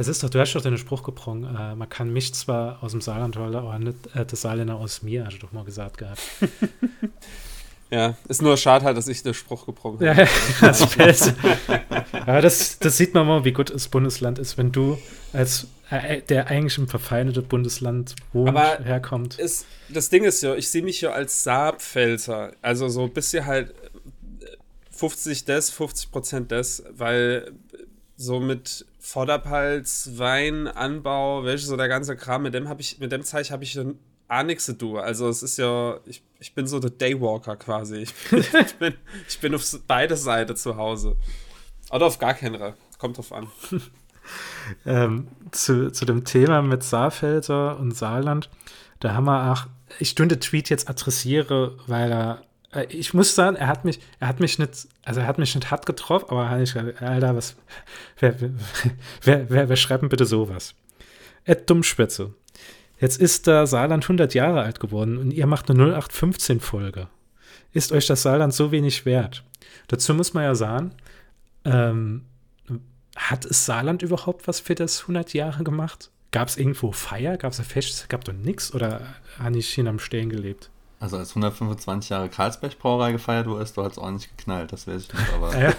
Das 0.00 0.08
ist 0.08 0.22
doch, 0.22 0.30
du 0.30 0.40
hast 0.40 0.54
doch 0.54 0.62
den 0.62 0.78
Spruch 0.78 1.02
gebrungen, 1.02 1.54
äh, 1.54 1.74
man 1.74 1.86
kann 1.86 2.10
mich 2.10 2.32
zwar 2.32 2.82
aus 2.82 2.92
dem 2.92 3.02
Saarland 3.02 3.36
holen, 3.36 3.54
aber 3.54 3.78
nicht 3.78 3.98
äh, 4.14 4.24
das 4.24 4.40
Saarländer 4.40 4.76
aus 4.76 5.02
mir, 5.02 5.26
hast 5.26 5.34
du 5.34 5.40
doch 5.40 5.52
mal 5.52 5.62
gesagt 5.62 5.98
gehabt. 5.98 6.22
ja, 7.90 8.16
ist 8.26 8.40
nur 8.40 8.56
schade 8.56 8.86
halt, 8.86 8.96
dass 8.96 9.08
ich 9.08 9.22
den 9.22 9.34
Spruch 9.34 9.66
gebrungen 9.66 9.98
habe. 9.98 10.22
Ja, 10.22 10.26
das, 11.06 11.34
aber 12.12 12.40
das, 12.40 12.78
das 12.78 12.96
sieht 12.96 13.12
man 13.12 13.26
mal, 13.26 13.44
wie 13.44 13.52
gut 13.52 13.74
das 13.74 13.88
Bundesland 13.88 14.38
ist, 14.38 14.56
wenn 14.56 14.72
du 14.72 14.96
als 15.34 15.66
äh, 15.90 16.22
der 16.22 16.46
eigentlich 16.46 16.78
im 16.78 16.88
verfeindete 16.88 17.42
Bundesland 17.42 18.16
wohnt, 18.32 18.48
aber 18.48 18.82
herkommt. 18.82 19.38
Ist, 19.38 19.66
das 19.90 20.08
Ding 20.08 20.24
ist 20.24 20.42
ja, 20.42 20.54
ich 20.54 20.70
sehe 20.70 20.82
mich 20.82 21.02
ja 21.02 21.10
als 21.10 21.44
Saarpfälzer, 21.44 22.52
also 22.62 22.88
so 22.88 23.02
ein 23.02 23.12
bisschen 23.12 23.44
halt 23.44 23.74
50 24.92 25.44
des, 25.44 25.68
50 25.68 26.10
Prozent 26.10 26.50
des, 26.52 26.84
weil 26.96 27.52
so 28.16 28.40
mit 28.40 28.86
Vorderpalz, 29.00 30.10
Wein, 30.16 30.68
Anbau, 30.68 31.44
welches 31.44 31.68
so 31.68 31.76
der 31.76 31.88
ganze 31.88 32.16
Kram, 32.16 32.42
mit 32.42 32.54
dem 32.54 32.68
habe 32.68 32.82
ich, 32.82 33.00
mit 33.00 33.10
dem 33.10 33.22
Zeug 33.24 33.50
habe 33.50 33.64
ich 33.64 33.72
dann 33.72 33.98
auch 34.28 34.42
nichts 34.44 34.66
zu 34.66 34.76
tun. 34.76 34.98
Also 34.98 35.28
es 35.28 35.42
ist 35.42 35.56
ja, 35.56 35.98
ich, 36.04 36.22
ich 36.38 36.54
bin 36.54 36.66
so 36.66 36.78
der 36.78 36.90
Daywalker 36.90 37.56
quasi. 37.56 37.96
Ich 37.96 38.14
bin, 38.14 38.40
ich 38.60 38.74
bin, 38.76 38.94
ich 39.26 39.40
bin 39.40 39.54
auf 39.54 39.64
beide 39.86 40.16
Seiten 40.16 40.54
zu 40.54 40.76
Hause. 40.76 41.16
Oder 41.90 42.06
auf 42.06 42.18
gar 42.18 42.34
keinen 42.34 42.60
Kommt 42.98 43.16
drauf 43.16 43.32
an. 43.32 43.48
ähm, 44.86 45.28
zu, 45.50 45.90
zu 45.90 46.04
dem 46.04 46.24
Thema 46.24 46.62
mit 46.62 46.82
Saarfelder 46.84 47.78
und 47.78 47.96
Saarland, 47.96 48.50
da 49.00 49.14
haben 49.14 49.24
wir 49.24 49.50
auch, 49.50 49.66
ich 49.98 50.14
den 50.14 50.40
Tweet 50.40 50.68
jetzt 50.68 50.88
adressiere, 50.88 51.78
weil 51.86 52.12
er 52.12 52.42
ich 52.88 53.14
muss 53.14 53.34
sagen, 53.34 53.56
er 53.56 53.66
hat 53.66 53.84
mich, 53.84 54.00
er 54.20 54.28
hat 54.28 54.40
mich 54.40 54.58
nicht, 54.58 54.88
also 55.04 55.20
er 55.20 55.26
hat 55.26 55.38
mich 55.38 55.54
nicht 55.54 55.70
hart 55.70 55.86
getroffen, 55.86 56.26
aber 56.30 56.60
ich 56.60 56.76
Alter, 56.76 57.36
was, 57.36 57.56
wer, 58.20 58.34
wer, 59.22 59.50
wer, 59.50 59.68
wer 59.68 59.76
schreibt 59.76 60.02
denn 60.02 60.08
bitte 60.08 60.26
sowas? 60.26 60.74
Ed 61.44 61.68
Dummspitze. 61.68 62.34
Jetzt 63.00 63.20
ist 63.20 63.46
da 63.46 63.66
Saarland 63.66 64.04
100 64.04 64.34
Jahre 64.34 64.60
alt 64.62 64.78
geworden 64.78 65.16
und 65.16 65.32
ihr 65.32 65.46
macht 65.46 65.70
eine 65.70 65.96
0815-Folge. 65.96 67.08
Ist 67.72 67.92
euch 67.92 68.06
das 68.06 68.22
Saarland 68.22 68.52
so 68.52 68.72
wenig 68.72 69.06
wert? 69.06 69.42
Dazu 69.88 70.14
muss 70.14 70.34
man 70.34 70.44
ja 70.44 70.54
sagen, 70.54 70.92
ähm, 71.64 72.26
hat 73.16 73.44
es 73.44 73.66
Saarland 73.66 74.02
überhaupt 74.02 74.46
was 74.46 74.60
für 74.60 74.74
das 74.74 75.02
100 75.02 75.34
Jahre 75.34 75.64
gemacht? 75.64 76.10
Gab 76.30 76.48
es 76.48 76.56
irgendwo 76.56 76.92
Feier? 76.92 77.36
Gab 77.36 77.52
es 77.52 77.58
ein 77.58 77.64
Fest? 77.64 78.08
Gab 78.08 78.24
doch 78.24 78.32
nichts? 78.32 78.72
Oder 78.74 79.00
habe 79.38 79.58
ich 79.58 79.68
hier 79.68 79.86
am 79.86 79.98
Stehen 79.98 80.30
gelebt? 80.30 80.70
Also 81.00 81.16
als 81.16 81.30
125 81.30 82.10
Jahre 82.10 82.28
Karlsberg 82.28 82.78
Brauerei 82.78 83.12
gefeiert 83.12 83.46
wurde, 83.46 83.64
du 83.64 83.82
hat 83.82 83.92
es 83.92 83.98
ordentlich 83.98 84.36
geknallt, 84.36 84.70
das 84.70 84.86
weiß 84.86 85.04
ich 85.04 85.12
nicht, 85.12 85.32
aber. 85.34 85.58
ja, 85.58 85.70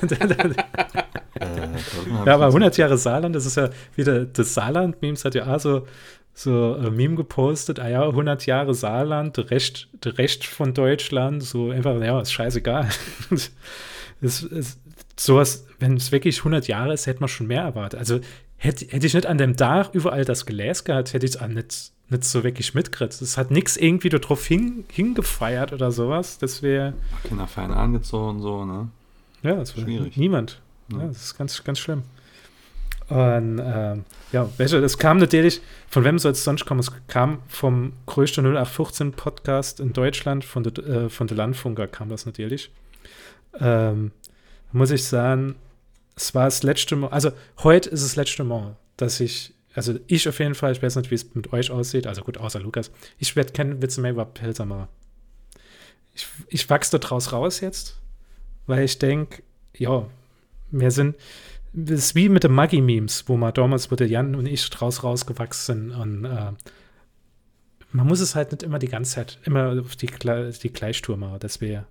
äh, 1.40 2.26
ja, 2.26 2.34
aber 2.34 2.48
100 2.48 2.76
Jahre 2.78 2.98
Saarland, 2.98 3.36
das 3.36 3.46
ist 3.46 3.56
ja 3.56 3.70
wieder, 3.96 4.26
das 4.26 4.56
Saarland-Memes 4.56 5.24
hat 5.24 5.36
ja 5.36 5.46
auch 5.46 5.60
so, 5.60 5.86
so 6.34 6.76
äh, 6.76 6.90
Meme 6.90 7.16
gepostet, 7.16 7.80
ah 7.80 7.88
ja, 7.88 8.02
100 8.02 8.48
Jahre 8.48 8.74
Saarland, 8.74 9.38
der 9.38 9.52
Rest, 9.52 9.90
der 10.04 10.18
Rest 10.18 10.44
von 10.44 10.74
Deutschland, 10.74 11.44
so 11.44 11.70
einfach, 11.70 12.02
ja, 12.02 12.20
ist 12.20 12.32
scheißegal. 12.32 12.90
es, 13.30 13.52
es, 14.22 14.80
sowas, 15.20 15.68
wenn 15.78 15.98
es 15.98 16.12
wirklich 16.12 16.40
100 16.40 16.68
Jahre 16.68 16.94
ist, 16.94 17.06
hätte 17.06 17.20
man 17.20 17.30
schon 17.30 17.46
mehr 17.46 17.62
erwartet. 17.62 18.00
Also 18.00 18.22
hätte, 18.62 18.86
hätte 18.86 19.08
ich 19.08 19.14
nicht 19.14 19.26
an 19.26 19.38
dem 19.38 19.58
Tag 19.58 19.90
überall 19.94 20.24
das 20.24 20.46
Gläs 20.46 20.84
gehabt, 20.84 21.14
hätte 21.14 21.26
ich 21.26 21.36
es 21.36 21.42
auch 21.42 21.48
nicht 21.48 21.92
nicht 22.12 22.26
so 22.26 22.44
wirklich 22.44 22.74
mitkriegt. 22.74 23.22
Es 23.22 23.38
hat 23.38 23.52
nichts 23.52 23.78
irgendwie 23.78 24.10
darauf 24.10 24.46
hin, 24.46 24.84
hingefeiert 24.92 25.72
oder 25.72 25.92
sowas. 25.92 26.38
Das 26.38 26.62
wäre. 26.62 26.94
Kinder 27.24 27.48
fein 27.48 27.72
angezogen, 27.72 28.42
so, 28.42 28.66
ne? 28.66 28.90
Ja, 29.44 29.56
das 29.56 29.76
wäre 29.76 29.86
schwierig. 29.86 30.18
Niemand. 30.18 30.60
Ja. 30.92 31.00
ja. 31.00 31.08
das 31.08 31.24
ist 31.24 31.38
ganz, 31.38 31.64
ganz 31.64 31.80
schlimm. 31.80 32.04
Und 33.08 33.62
ähm, 33.64 34.06
ja, 34.32 34.50
welche, 34.58 34.80
das 34.80 34.98
kam 34.98 35.18
natürlich, 35.18 35.62
von 35.90 36.04
wem 36.04 36.20
soll 36.20 36.34
es 36.34 36.44
sonst 36.44 36.66
kommen? 36.66 36.82
Es 36.82 36.92
kam 37.08 37.40
vom 37.48 37.94
größten 38.06 38.46
0815 38.46 39.14
Podcast 39.14 39.80
in 39.80 39.94
Deutschland, 39.94 40.46
von 40.46 40.64
der, 40.64 40.78
äh, 40.86 41.10
von 41.10 41.28
der 41.28 41.38
Landfunker 41.38 41.88
kam 41.88 42.10
das 42.10 42.26
natürlich. 42.26 42.72
Ähm, 43.60 44.12
muss 44.74 44.92
ich 44.92 45.06
sagen, 45.06 45.56
es 46.22 46.36
war 46.36 46.46
das 46.46 46.64
letzte 46.64 46.96
Mal, 46.96 47.10
also 47.10 47.32
heute 47.64 47.90
ist 47.90 48.02
es 48.02 48.10
das 48.10 48.16
letzte 48.16 48.44
Mal, 48.44 48.78
dass 48.98 49.20
ich 49.20 49.54
also 49.74 49.98
ich 50.08 50.28
auf 50.28 50.40
jeden 50.40 50.56
Fall, 50.56 50.74
ich 50.74 50.84
weiß 50.84 50.98
nicht, 50.98 51.12
wie 51.12 51.16
es 51.16 51.34
mit 51.34 51.54
euch 51.54 51.72
aussieht, 51.72 52.06
also 52.06 52.22
gut, 52.24 52.38
außer 52.38 52.60
Lukas, 52.60 52.92
ich 53.18 53.36
werde 53.36 53.54
keinen 53.54 53.82
Witze 53.82 54.02
mehr 54.02 54.12
über 54.12 54.26
Pilzer 54.26 54.66
machen. 54.66 54.88
Ich, 56.14 56.28
ich 56.50 56.70
wachse 56.70 56.92
da 56.92 56.98
draus 56.98 57.32
raus 57.32 57.62
jetzt, 57.62 57.98
weil 58.68 58.84
ich 58.84 59.00
denke, 59.00 59.44
ja, 59.78 60.08
wir 60.72 60.92
sind, 60.92 61.16
das 61.74 62.00
ist 62.00 62.16
wie 62.16 62.28
mit 62.28 62.44
den 62.44 62.52
Maggi-Memes, 62.52 63.26
wo 63.28 63.38
man 63.38 63.54
damals, 63.54 63.92
wo 63.92 63.96
der 63.96 64.08
Jan 64.08 64.36
und 64.36 64.46
ich 64.46 64.70
draus 64.70 65.04
rausgewachsen 65.04 65.90
sind 65.90 65.92
und 65.92 66.26
äh, 66.26 66.52
man 67.94 68.08
muss 68.08 68.20
es 68.20 68.36
halt 68.36 68.52
nicht 68.52 68.64
immer 68.64 68.80
die 68.80 68.88
ganze 68.88 69.16
Zeit, 69.16 69.40
immer 69.46 69.80
auf 69.80 69.96
die, 69.96 70.08
die 70.08 70.74
Gleichtour 70.74 71.16
machen, 71.16 71.40
deswegen, 71.42 71.86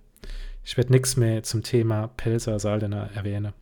ich 0.63 0.77
werde 0.77 0.91
nichts 0.91 1.17
mehr 1.17 1.41
zum 1.41 1.63
Thema 1.63 2.09
Pelzer 2.09 2.59
Saldener 2.59 3.09
erwähnen. 3.15 3.53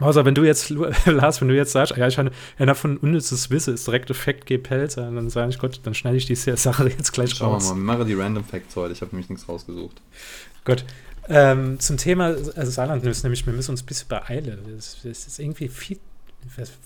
Außer 0.00 0.24
wenn 0.24 0.34
du 0.34 0.44
jetzt, 0.44 0.70
Lars, 1.06 1.40
wenn 1.40 1.48
du 1.48 1.54
jetzt 1.54 1.72
sagst, 1.72 1.96
ja, 1.96 2.08
ich 2.08 2.18
habe 2.18 2.30
einer 2.58 2.74
von 2.74 2.96
unnützes 2.96 3.50
Wissen 3.50 3.74
ist 3.74 3.86
direkt 3.86 4.10
Effekt 4.10 4.46
G-Pelzer, 4.46 5.10
dann 5.10 5.30
sage 5.30 5.50
ich, 5.50 5.58
Gott, 5.58 5.80
dann 5.84 5.94
schneide 5.94 6.16
ich 6.16 6.26
die 6.26 6.34
Sache 6.34 6.88
jetzt 6.96 7.12
gleich 7.12 7.30
Schauen 7.30 7.52
raus. 7.52 7.68
Schauen 7.68 7.78
wir 7.78 7.82
mal, 7.82 7.98
wir 7.98 7.98
machen 7.98 8.08
die 8.08 8.14
Random 8.14 8.44
Facts 8.44 8.74
heute, 8.76 8.92
ich 8.92 9.00
habe 9.00 9.10
nämlich 9.12 9.28
nichts 9.28 9.48
rausgesucht. 9.48 10.00
Gut. 10.64 10.84
Ähm, 11.28 11.78
zum 11.78 11.96
Thema 11.96 12.34
also 12.56 12.70
Saarland 12.70 13.04
ist 13.06 13.22
nämlich, 13.22 13.46
wir 13.46 13.52
müssen 13.52 13.70
uns 13.70 13.82
ein 13.82 13.86
bisschen 13.86 14.08
beeilen. 14.08 14.58
Das, 14.74 14.96
das 15.04 15.26
ist 15.26 15.38
irgendwie 15.38 15.68
viel. 15.68 15.98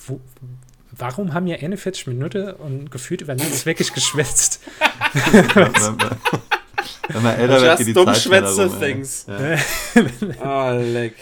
Wo, 0.07 0.21
warum 0.91 1.33
haben 1.33 1.47
wir 1.47 1.55
41 1.55 2.09
Minuten 2.09 2.51
und 2.51 2.91
gefühlt 2.91 3.23
über 3.23 3.35
nichts 3.35 3.65
wirklich 3.65 3.93
geschwätzt? 3.93 4.61
Wenn 7.09 7.23
man 7.23 7.37
älter 7.37 7.63
wird, 7.63 7.79
die 7.87 7.95
Zeit 7.95 8.17
schwätze 8.19 8.71
things. 8.79 9.27
Ja. 9.29 9.57
oh, 10.43 10.79
leck. 10.83 11.15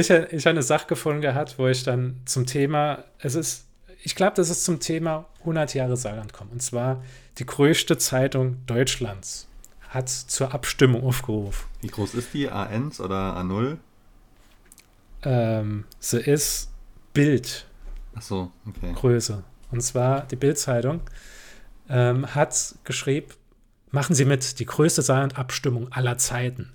Ich, 0.00 0.10
ich 0.10 0.44
habe 0.44 0.50
eine 0.50 0.62
Sache 0.62 0.86
gefunden 0.88 1.22
gehabt, 1.22 1.58
wo 1.58 1.68
ich 1.68 1.82
dann 1.82 2.20
zum 2.26 2.44
Thema, 2.44 3.04
es 3.18 3.34
ist, 3.34 3.64
ich 4.02 4.14
glaube, 4.14 4.34
das 4.36 4.50
ist 4.50 4.64
zum 4.64 4.78
Thema 4.78 5.24
100 5.40 5.72
Jahre 5.72 5.96
Saarland 5.96 6.34
kommen. 6.34 6.50
Und 6.50 6.62
zwar 6.62 7.02
die 7.38 7.46
größte 7.46 7.96
Zeitung 7.96 8.58
Deutschlands 8.66 9.48
hat 9.88 10.10
zur 10.10 10.52
Abstimmung 10.52 11.02
aufgerufen. 11.02 11.66
Wie 11.80 11.86
groß 11.86 12.14
ist 12.14 12.34
die? 12.34 12.50
A1 12.50 13.00
oder 13.00 13.38
A0? 13.38 13.78
Ähm, 15.22 15.84
sie 15.98 16.20
ist 16.20 16.70
Bild. 17.14 17.66
Ach 18.14 18.22
so, 18.22 18.50
okay. 18.68 18.92
Größe. 18.92 19.44
Und 19.70 19.80
zwar 19.80 20.26
die 20.26 20.36
Bild-Zeitung 20.36 21.00
ähm, 21.88 22.34
hat 22.34 22.74
geschrieben, 22.84 23.28
machen 23.90 24.14
Sie 24.14 24.26
mit, 24.26 24.58
die 24.58 24.66
größte 24.66 25.00
Saarland-Abstimmung 25.00 25.90
aller 25.90 26.18
Zeiten. 26.18 26.70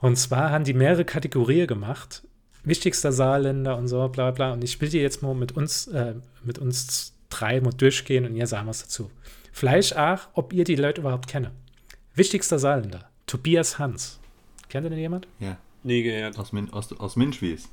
Und 0.00 0.16
zwar 0.16 0.50
haben 0.50 0.64
die 0.64 0.72
mehrere 0.72 1.04
Kategorien 1.04 1.66
gemacht 1.66 2.22
wichtigster 2.64 3.12
Saarländer 3.12 3.76
und 3.76 3.88
so, 3.88 4.08
bla 4.08 4.30
bla. 4.30 4.52
Und 4.52 4.64
ich 4.64 4.80
will 4.80 4.88
dir 4.88 5.02
jetzt 5.02 5.22
mal 5.22 5.34
mit 5.34 5.52
uns, 5.52 5.86
äh, 5.88 6.14
mit 6.44 6.58
uns 6.58 7.14
drei 7.28 7.60
mal 7.60 7.72
durchgehen 7.72 8.26
und 8.26 8.36
ihr 8.36 8.46
sagen 8.46 8.68
was 8.68 8.82
dazu. 8.82 9.10
Vielleicht 9.52 9.96
auch, 9.96 10.28
ob 10.34 10.52
ihr 10.52 10.64
die 10.64 10.76
Leute 10.76 11.00
überhaupt 11.00 11.28
kennt. 11.28 11.50
Wichtigster 12.14 12.58
Saarländer, 12.58 13.08
Tobias 13.26 13.78
Hans. 13.78 14.20
Kennt 14.68 14.86
ihr 14.86 14.90
den 14.90 14.98
jemand? 14.98 15.26
Ja. 15.38 15.56
Nie 15.82 16.02
gehört. 16.02 16.38
Aus, 16.38 16.52
Min 16.52 16.70
aus, 16.72 16.92
aus 16.98 17.16
Minschwies. 17.16 17.68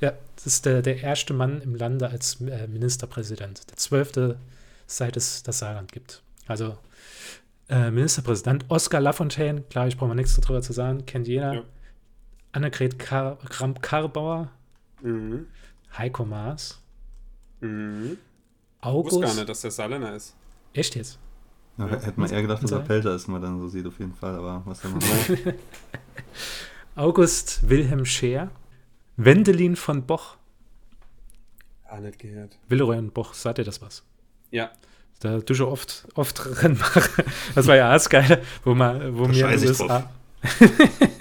Ja, 0.00 0.12
das 0.36 0.46
ist 0.46 0.66
der, 0.66 0.80
der 0.80 1.02
erste 1.02 1.34
Mann 1.34 1.60
im 1.60 1.74
Lande 1.74 2.08
als 2.08 2.40
äh, 2.40 2.66
Ministerpräsident. 2.68 3.68
Der 3.68 3.76
zwölfte, 3.76 4.38
seit 4.86 5.16
es 5.16 5.42
das 5.42 5.58
Saarland 5.58 5.92
gibt. 5.92 6.22
Also 6.46 6.78
äh, 7.68 7.90
Ministerpräsident 7.90 8.64
Oskar 8.68 9.00
Lafontaine, 9.00 9.62
klar, 9.62 9.88
ich 9.88 9.96
brauche 9.96 10.08
mal 10.08 10.14
nichts 10.14 10.38
darüber 10.40 10.62
zu 10.62 10.72
sagen, 10.72 11.04
kennt 11.04 11.28
jeder. 11.28 11.54
Ja. 11.54 11.62
Annegret 12.52 12.98
Kar 12.98 13.36
Kramp-Karrenbauer, 13.48 14.48
Mhm. 15.02 15.46
Heiko 15.96 16.24
Maas, 16.24 16.80
Mhm. 17.60 18.12
Ich 18.82 18.86
August. 18.86 19.16
wusste 19.16 19.26
gar 19.26 19.34
nicht, 19.34 19.48
dass 19.48 19.60
der 19.60 19.70
Saarländer 19.70 20.14
ist. 20.14 20.34
Echt 20.72 20.94
jetzt? 20.96 21.18
Ja, 21.78 21.86
Ja. 21.86 21.92
Hätte 22.00 22.18
man 22.20 22.30
eher 22.30 22.42
gedacht, 22.42 22.62
dass 22.62 22.70
er 22.70 22.78
Unser- 22.78 22.86
Pelter 22.88 23.14
ist, 23.14 23.26
wenn 23.28 23.32
man 23.32 23.42
dann 23.42 23.58
so 23.60 23.68
sieht, 23.68 23.86
auf 23.86 23.98
jeden 23.98 24.14
Fall. 24.14 24.34
Aber 24.36 24.62
was 24.64 24.80
soll 24.80 24.90
man 24.92 25.00
machen? 25.00 25.54
August 26.96 27.68
Wilhelm 27.68 28.04
Scheer, 28.04 28.50
Wendelin 29.16 29.76
von 29.76 30.04
Boch, 30.06 30.36
Ah, 31.86 31.98
nicht 31.98 32.20
gehört. 32.20 32.56
Villeroy 32.68 32.98
und 32.98 33.12
Boch, 33.14 33.34
sagt 33.34 33.58
ihr 33.58 33.64
das 33.64 33.82
was? 33.82 34.04
Ja. 34.52 34.70
Da 35.18 35.38
du 35.40 35.54
schon 35.54 35.66
oft, 35.66 36.06
oft 36.14 36.62
Rennen 36.62 36.78
machen. 36.78 37.24
Das 37.56 37.66
war 37.66 37.74
ja 37.76 37.90
alles 37.90 38.08
geil, 38.08 38.42
wo, 38.64 38.74
man, 38.74 39.16
wo 39.18 39.22
Da 39.24 39.28
mir 39.28 39.34
in 39.34 39.40
scheiß 39.40 39.60
den 39.62 39.72
ich 39.72 39.80
USA, 39.80 40.10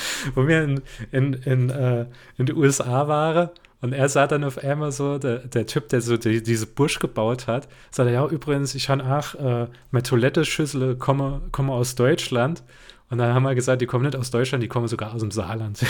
wo 0.34 0.46
wir 0.46 0.62
in, 0.64 0.80
in, 1.12 1.32
in, 1.34 1.70
äh, 1.70 2.06
in 2.36 2.46
den 2.46 2.56
USA 2.56 3.08
waren 3.08 3.50
und 3.80 3.92
er 3.92 4.08
sah 4.08 4.26
dann 4.26 4.42
auf 4.44 4.58
einmal 4.58 4.90
so, 4.92 5.18
der, 5.18 5.38
der 5.38 5.66
Typ, 5.66 5.88
der 5.90 6.00
so 6.00 6.16
die, 6.16 6.42
diese 6.42 6.66
Busch 6.66 6.98
gebaut 6.98 7.46
hat, 7.46 7.68
sagte, 7.90 8.12
ja, 8.12 8.26
übrigens, 8.26 8.74
ich 8.74 8.88
habe 8.88 9.04
auch 9.04 9.34
äh, 9.34 9.68
meine 9.92 10.02
Toiletteschüssel 10.02 10.96
komme, 10.96 11.42
komme 11.52 11.72
aus 11.72 11.94
Deutschland. 11.94 12.62
Und 13.10 13.18
dann 13.18 13.32
haben 13.32 13.44
wir 13.44 13.54
gesagt, 13.54 13.80
die 13.80 13.86
kommen 13.86 14.04
nicht 14.04 14.16
aus 14.16 14.30
Deutschland, 14.30 14.62
die 14.62 14.68
kommen 14.68 14.88
sogar 14.88 15.14
aus 15.14 15.20
dem 15.20 15.30
Saarland. 15.30 15.80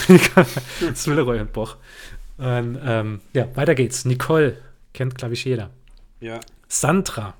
das 0.81 1.09
Willeroy 1.09 1.41
und 1.41 1.53
Boch. 1.53 1.77
Und 2.37 2.79
ähm, 2.85 3.21
ja, 3.33 3.49
weiter 3.57 3.75
geht's. 3.75 4.05
Nicole, 4.05 4.59
kennt, 4.93 5.17
glaube 5.17 5.35
ich, 5.35 5.45
jeder. 5.45 5.71
Ja. 6.21 6.39
Sandra. 6.69 7.35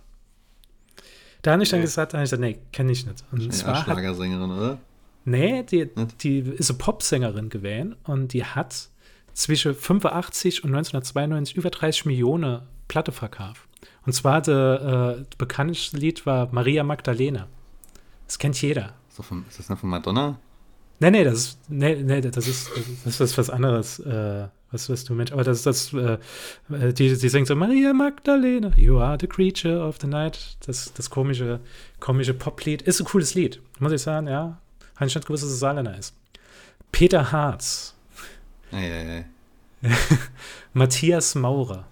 Da 1.43 1.53
habe 1.53 1.63
ich 1.63 1.69
dann 1.69 1.81
Nee. 1.81 1.85
gesagt, 1.85 2.13
da 2.13 2.19
habe 2.19 2.25
ich 2.25 2.31
gesagt, 2.31 2.41
nee, 2.41 2.59
kenne 2.73 2.91
ich 2.91 3.07
nicht. 3.07 3.23
Und 3.31 3.43
Ja, 3.43 3.51
zwar 3.51 3.77
hat, 3.77 3.85
Schlagersängerin, 3.85 4.51
oder? 4.51 4.79
Nee, 5.29 5.63
die, 5.63 5.89
Nicht? 5.95 6.23
die 6.23 6.39
ist 6.39 6.71
eine 6.71 6.79
Popsängerin 6.79 7.49
gewesen 7.49 7.97
und 8.05 8.33
die 8.33 8.45
hat 8.45 8.89
zwischen 9.35 9.75
85 9.75 10.65
und 10.65 10.71
1992 10.71 11.57
über 11.57 11.71
30 11.71 12.07
Millionen 12.07 12.63
Platte 12.89 13.13
verkauft. 13.13 13.63
Und 14.05 14.13
zwar 14.13 14.43
der 14.43 15.19
äh, 15.21 15.25
bekannteste 15.37 15.97
Lied 15.97 16.27
war 16.27 16.49
Maria 16.53 16.83
Magdalena. 16.83 17.47
Das 18.27 18.39
kennt 18.39 18.61
jeder. 18.61 18.95
So 19.11 19.23
von, 19.23 19.45
ist 19.49 19.59
das 19.59 19.69
noch 19.69 19.79
von 19.79 19.91
Madonna? 19.91 20.39
Nee, 21.01 21.11
nee, 21.11 21.25
das 21.25 21.35
ist, 21.35 21.59
nee, 21.69 22.03
nee, 22.03 22.21
das 22.21 22.49
ist, 22.49 22.71
das 23.05 23.21
ist 23.21 23.39
was 23.39 23.51
anderes, 23.51 24.01
äh, 24.01 24.49
was, 24.73 24.91
was 24.91 25.05
du 25.05 25.15
Mensch, 25.15 25.31
aber 25.31 25.45
das 25.45 25.59
ist 25.59 25.67
das, 25.67 25.93
äh, 25.93 26.19
äh, 26.75 26.93
die, 26.93 27.17
die 27.17 27.29
singt 27.29 27.47
so, 27.47 27.55
Maria 27.55 27.93
Magdalena, 27.93 28.73
you 28.77 28.99
are 28.99 29.17
the 29.21 29.29
creature 29.29 29.79
of 29.79 29.99
the 30.01 30.09
night, 30.09 30.57
das, 30.67 30.93
das 30.95 31.09
komische, 31.09 31.61
komische 32.01 32.35
Poplied, 32.35 32.83
ist 32.83 33.01
ein 33.01 33.05
cooles 33.05 33.35
Lied, 33.35 33.63
muss 33.79 33.93
ich 33.93 34.03
sagen, 34.03 34.27
ja, 34.27 34.59
habe 34.99 35.07
ich 35.07 35.15
nicht 35.15 35.27
gewusst, 35.27 35.43
dass 35.43 35.51
es 35.51 35.59
Saarländer 35.59 35.97
ist. 35.99 36.15
Peter 36.93 37.33
Harz, 37.33 37.95
Eieiei. 38.73 39.25
Matthias 40.73 41.35
Maurer, 41.35 41.85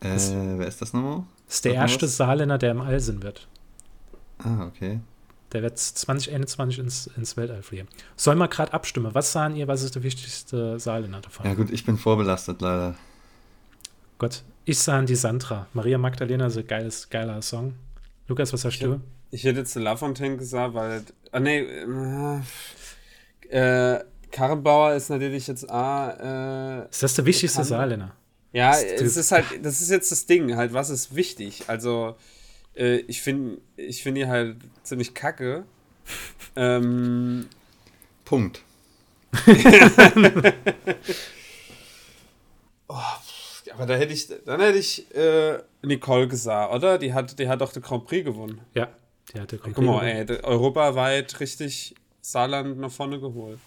Äh, 0.00 0.16
wer 0.58 0.66
ist 0.66 0.80
das 0.82 0.92
nochmal? 0.92 1.24
ist 1.48 1.64
der 1.64 1.74
erste 1.74 2.06
was. 2.06 2.16
Saarländer, 2.16 2.58
der 2.58 2.70
im 2.72 2.80
All 2.80 3.00
sein 3.00 3.22
wird. 3.22 3.46
Ah, 4.38 4.64
okay. 4.66 5.00
Der 5.52 5.62
wird 5.62 5.78
2021 5.78 6.78
ins, 6.78 7.06
ins 7.16 7.36
Weltall 7.36 7.62
fliegen. 7.62 7.88
Soll 8.16 8.36
mal 8.36 8.46
gerade 8.46 8.72
abstimmen. 8.72 9.12
Was 9.14 9.32
sahen 9.32 9.56
ihr, 9.56 9.66
was 9.66 9.82
ist 9.82 9.94
der 9.96 10.02
wichtigste 10.04 10.78
Saarländer 10.78 11.20
davon? 11.20 11.44
Ja 11.44 11.54
gut, 11.54 11.70
ich 11.70 11.84
bin 11.84 11.98
vorbelastet 11.98 12.60
leider. 12.60 12.94
Gott, 14.18 14.42
ich 14.64 14.78
sah 14.78 14.98
an 14.98 15.06
die 15.06 15.16
Sandra. 15.16 15.66
Maria 15.72 15.98
Magdalena 15.98 16.46
ist 16.46 16.56
ein 16.56 16.66
geiles, 16.66 17.08
geiler 17.10 17.42
Song. 17.42 17.74
Lukas, 18.28 18.52
was 18.52 18.60
sagst 18.60 18.80
du? 18.82 19.00
Ich 19.30 19.44
hätte 19.44 19.60
jetzt 19.60 19.74
Lafontaine 19.76 20.36
gesagt, 20.36 20.74
weil. 20.74 21.02
Ah, 21.32 21.40
nee. 21.40 21.60
Äh, 21.60 22.40
äh, 23.96 24.04
Karrenbauer 24.32 24.94
ist 24.94 25.08
natürlich 25.10 25.46
jetzt 25.46 25.68
A. 25.70 26.82
Äh, 26.84 26.88
Ist 26.90 27.02
das 27.02 27.14
der 27.14 27.26
wichtigste. 27.26 27.64
Saarländer? 27.64 28.14
ja, 28.52 28.70
Das- 28.72 28.82
es 28.82 29.16
ist 29.16 29.32
halt. 29.32 29.44
Das 29.62 29.80
ist 29.80 29.90
jetzt 29.90 30.10
das 30.12 30.26
Ding, 30.26 30.56
halt, 30.56 30.72
was 30.72 30.90
ist 30.90 31.14
wichtig? 31.14 31.64
Also, 31.68 32.16
äh, 32.76 32.96
ich 33.00 33.22
finde 33.22 33.58
ich 33.76 34.02
find 34.02 34.16
die 34.16 34.26
halt 34.26 34.56
ziemlich 34.82 35.14
kacke. 35.14 35.64
ähm, 36.56 37.48
Punkt. 38.24 38.62
aber 42.88 43.86
da 43.86 43.94
hätte 43.94 44.12
ich. 44.12 44.28
Dann 44.44 44.60
hätte 44.60 44.78
ich 44.78 45.12
äh, 45.14 45.58
Nicole 45.82 46.28
gesagt, 46.28 46.74
oder? 46.74 46.98
Die 46.98 47.12
hat, 47.14 47.38
die 47.38 47.48
hat 47.48 47.60
doch 47.60 47.72
den 47.72 47.82
Grand 47.82 48.04
Prix 48.06 48.24
gewonnen. 48.24 48.60
Ja, 48.74 48.88
der 49.32 49.42
hatte 49.42 49.58
Grand 49.58 49.74
Guck 49.74 49.84
mal, 49.84 50.02
ey, 50.04 50.26
europaweit 50.42 51.40
richtig 51.40 51.94
Saarland 52.20 52.78
nach 52.78 52.90
vorne 52.90 53.20
geholt. 53.20 53.58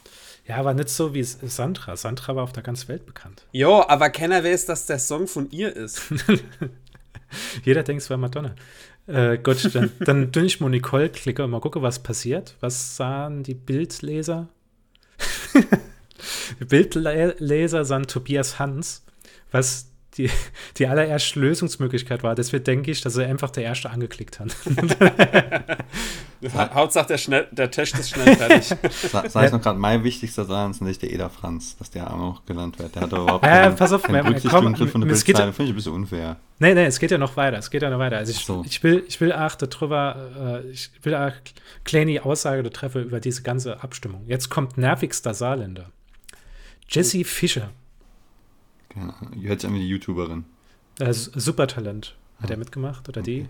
Ja, 0.45 0.57
aber 0.57 0.73
nicht 0.73 0.89
so 0.89 1.13
wie 1.13 1.23
Sandra. 1.23 1.95
Sandra 1.95 2.35
war 2.35 2.43
auf 2.43 2.51
der 2.51 2.63
ganzen 2.63 2.89
Welt 2.89 3.05
bekannt. 3.05 3.45
Jo, 3.51 3.83
aber 3.87 4.09
keiner 4.09 4.43
weiß, 4.43 4.65
dass 4.65 4.85
der 4.85 4.99
Song 4.99 5.27
von 5.27 5.49
ihr 5.51 5.73
ist. 5.73 6.01
Jeder 7.63 7.83
denkt, 7.83 8.03
es 8.03 8.09
war 8.09 8.17
Madonna. 8.17 8.55
Äh, 9.07 9.37
gut, 9.37 9.73
dann, 9.73 9.91
dann 9.99 10.31
dünn 10.33 10.45
ich 10.45 10.59
mal 10.59 10.69
Nicole 10.69 11.09
klicke 11.09 11.43
und 11.43 11.51
mal 11.51 11.61
gucke, 11.61 11.81
was 11.81 12.03
passiert. 12.03 12.55
Was 12.59 12.97
sahen 12.97 13.43
die 13.43 13.53
Bildleser? 13.53 14.49
Bildleser 16.59 17.85
sahen 17.85 18.07
Tobias 18.07 18.59
Hans, 18.59 19.03
was 19.51 19.87
die, 20.17 20.29
die 20.77 20.87
allererste 20.87 21.39
Lösungsmöglichkeit 21.39 22.23
war. 22.23 22.35
Deswegen 22.35 22.63
denke 22.63 22.91
ich, 22.91 23.01
dass 23.01 23.17
er 23.17 23.27
einfach 23.27 23.49
der 23.49 23.63
Erste 23.63 23.89
angeklickt 23.89 24.39
hat. 24.39 24.55
Hauptsache, 26.73 27.07
der, 27.07 27.17
schnell, 27.17 27.47
der 27.51 27.71
Test 27.71 27.97
ist 27.97 28.09
schnell 28.09 28.35
fertig. 28.35 28.67
Sa 28.91 29.27
sag 29.29 29.45
ich 29.45 29.51
noch 29.51 29.61
gerade, 29.61 29.79
mein 29.79 30.03
wichtigster 30.03 30.43
ist 30.69 30.81
nicht 30.81 31.01
der 31.01 31.11
Eder 31.11 31.29
Franz, 31.29 31.77
dass 31.77 31.89
der 31.89 32.11
auch 32.13 32.17
noch 32.17 32.45
genannt 32.45 32.77
wird. 32.79 32.95
Der 32.95 33.03
hat 33.03 33.13
doch 33.13 33.23
überhaupt 33.23 33.45
Ja, 33.45 33.61
keine, 33.63 33.75
pass 33.75 33.93
auf, 33.93 34.03
keine 34.03 34.19
komm, 34.19 34.27
Berücksichtigung 34.27 34.73
drin 34.73 34.87
von 34.89 35.01
der 35.01 35.11
es 35.11 35.23
geht- 35.23 35.35
Bildzeile. 35.35 35.53
Finde 35.53 35.69
ich 35.69 35.73
ein 35.73 35.75
bisschen 35.77 35.93
unfair. 35.93 36.35
Nee, 36.59 36.73
nee, 36.73 36.85
es 36.85 36.99
geht 36.99 37.11
ja 37.11 37.17
noch 37.17 37.37
weiter. 37.37 37.57
Es 37.57 37.69
geht 37.69 37.81
ja 37.81 37.89
noch 37.89 37.99
weiter. 37.99 38.17
Also 38.17 38.31
ich, 38.31 38.45
so. 38.45 38.63
ich 38.65 38.83
will, 38.83 39.03
ich 39.07 39.21
will 39.21 39.31
auch 39.31 39.55
darüber, 39.55 40.61
äh, 40.65 40.69
ich 40.71 40.91
will 41.01 41.15
auch 41.15 41.31
kleine 41.85 42.23
Aussage 42.25 42.69
treffen 42.71 43.03
über 43.05 43.19
diese 43.21 43.41
ganze 43.41 43.81
Abstimmung. 43.81 44.23
Jetzt 44.27 44.49
kommt 44.49 44.77
nervigster 44.77 45.33
Saarländer. 45.33 45.85
Jessie 46.89 47.23
Fischer, 47.23 47.69
Keine 48.93 49.13
Ahnung. 49.15 49.41
Hört 49.41 49.61
sich 49.61 49.69
an 49.69 49.75
wie 49.75 49.79
die 49.79 49.87
YouTuberin. 49.89 50.45
äh, 50.99 51.11
Supertalent. 51.13 52.15
Hat 52.41 52.49
er 52.51 52.57
mitgemacht 52.57 53.07
oder 53.09 53.21
die? 53.21 53.47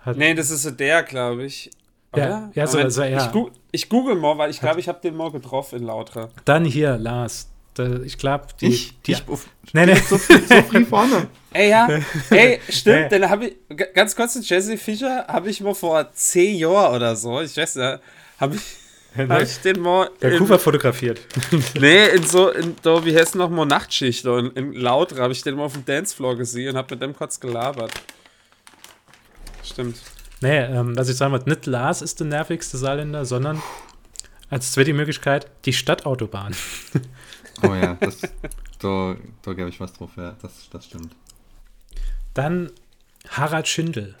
Hat, 0.00 0.16
nee, 0.16 0.34
das 0.34 0.50
ist 0.50 0.62
so 0.62 0.70
der, 0.70 1.02
glaube 1.02 1.44
ich. 1.44 1.70
Ja, 2.16 2.24
Oder? 2.26 2.50
ja, 2.54 2.66
so- 2.66 2.76
Moment, 2.78 2.92
so, 2.92 3.02
ja. 3.02 3.26
Ich, 3.26 3.32
gu 3.32 3.50
ich 3.70 3.88
google 3.88 4.16
mal, 4.16 4.36
weil 4.38 4.50
ich 4.50 4.58
glaube, 4.60 4.80
ich 4.80 4.88
habe 4.88 5.00
den 5.00 5.14
mal 5.16 5.30
getroffen 5.30 5.78
in 5.80 5.84
Lautra. 5.84 6.28
Dann 6.44 6.64
hier, 6.64 6.96
Lars. 6.96 7.48
Da, 7.74 8.00
ich 8.00 8.18
glaube, 8.18 8.46
die. 8.60 8.66
ich? 8.68 9.00
die 9.02 9.12
ich 9.12 9.28
auf, 9.28 9.46
nee, 9.74 9.86
nee. 9.86 9.94
so, 9.94 10.18
früh, 10.18 10.38
so 10.40 10.62
früh 10.62 10.84
vorne. 10.84 11.28
Ey, 11.52 11.70
ja, 11.70 11.86
ey, 11.88 12.00
Nee. 12.30 12.60
stimmt, 12.72 13.12
dann 13.12 13.28
habe 13.30 13.46
ich, 13.48 13.56
ganz 13.94 14.16
kurz, 14.16 14.32
den 14.34 14.42
Jesse 14.42 14.76
Fischer 14.76 15.26
habe 15.28 15.50
ich 15.50 15.60
mal 15.60 15.74
vor 15.74 16.12
zehn 16.12 16.56
Jahren 16.56 16.94
oder 16.96 17.14
so, 17.16 17.40
ich 17.40 17.56
weiß 17.56 17.74
ja, 17.76 18.00
habe 18.40 18.54
ich, 18.56 18.62
hab 19.16 19.42
ich 19.42 19.58
den 19.58 19.80
mal. 19.80 20.10
Der 20.22 20.32
in- 20.32 20.38
Kufa 20.38 20.58
fotografiert. 20.58 21.20
Nee, 21.80 22.08
in 22.10 22.22
so, 22.24 22.50
in, 22.50 22.76
da, 22.82 23.04
wie 23.04 23.16
heißt 23.16 23.34
noch 23.34 23.50
mal 23.50 23.66
Nachtschicht, 23.66 24.24
da 24.24 24.38
in, 24.38 24.72
Lautra 24.72 25.22
habe 25.22 25.32
ich 25.32 25.42
den 25.42 25.56
mal 25.56 25.64
auf 25.64 25.72
dem 25.72 25.84
Dancefloor 25.84 26.36
gesehen 26.36 26.70
und 26.70 26.76
habe 26.76 26.94
mit 26.94 27.02
dem 27.02 27.14
kurz 27.14 27.38
gelabert. 27.40 27.92
Stimmt. 29.64 29.96
Nee, 30.40 30.58
ähm, 30.64 30.96
was 30.96 31.08
ich 31.08 31.16
sagen 31.16 31.32
wollte, 31.32 31.48
nicht 31.48 31.66
Lars 31.66 32.02
ist 32.02 32.18
der 32.20 32.26
nervigste 32.26 32.78
Saarländer, 32.78 33.24
sondern 33.24 33.62
als 34.48 34.72
zweite 34.72 34.92
Möglichkeit 34.94 35.46
die 35.64 35.72
Stadtautobahn. 35.72 36.54
Oh 37.62 37.74
ja, 37.74 37.94
das, 38.00 38.22
da, 38.78 39.16
da 39.42 39.52
gebe 39.52 39.68
ich 39.68 39.78
was 39.80 39.92
drauf. 39.92 40.12
Ja, 40.16 40.34
das, 40.40 40.70
das 40.72 40.86
stimmt. 40.86 41.14
Dann 42.32 42.70
Harald 43.28 43.68
Schindel. 43.68 44.14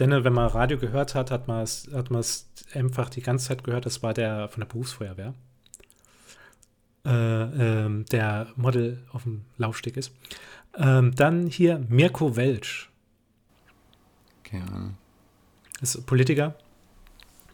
Denn 0.00 0.10
äh, 0.12 0.24
wenn 0.24 0.32
man 0.32 0.48
Radio 0.48 0.78
gehört 0.78 1.14
hat, 1.14 1.30
hat 1.30 1.46
man 1.46 1.62
es 1.62 1.88
hat 1.92 2.10
man's 2.10 2.48
einfach 2.74 3.10
die 3.10 3.22
ganze 3.22 3.48
Zeit 3.48 3.62
gehört. 3.62 3.86
Das 3.86 4.02
war 4.02 4.14
der 4.14 4.48
von 4.48 4.60
der 4.62 4.66
Berufsfeuerwehr, 4.66 5.34
äh, 7.04 7.10
ähm, 7.10 8.06
der 8.06 8.48
Model 8.56 9.06
auf 9.12 9.22
dem 9.24 9.42
Laufsteg 9.58 9.96
ist. 9.96 10.12
Ähm, 10.76 11.14
dann 11.14 11.46
hier 11.46 11.84
Mirko 11.88 12.36
Welsch, 12.36 12.90
Keine 14.42 14.64
Ahnung. 14.72 14.96
ist 15.80 16.06
Politiker. 16.06 16.54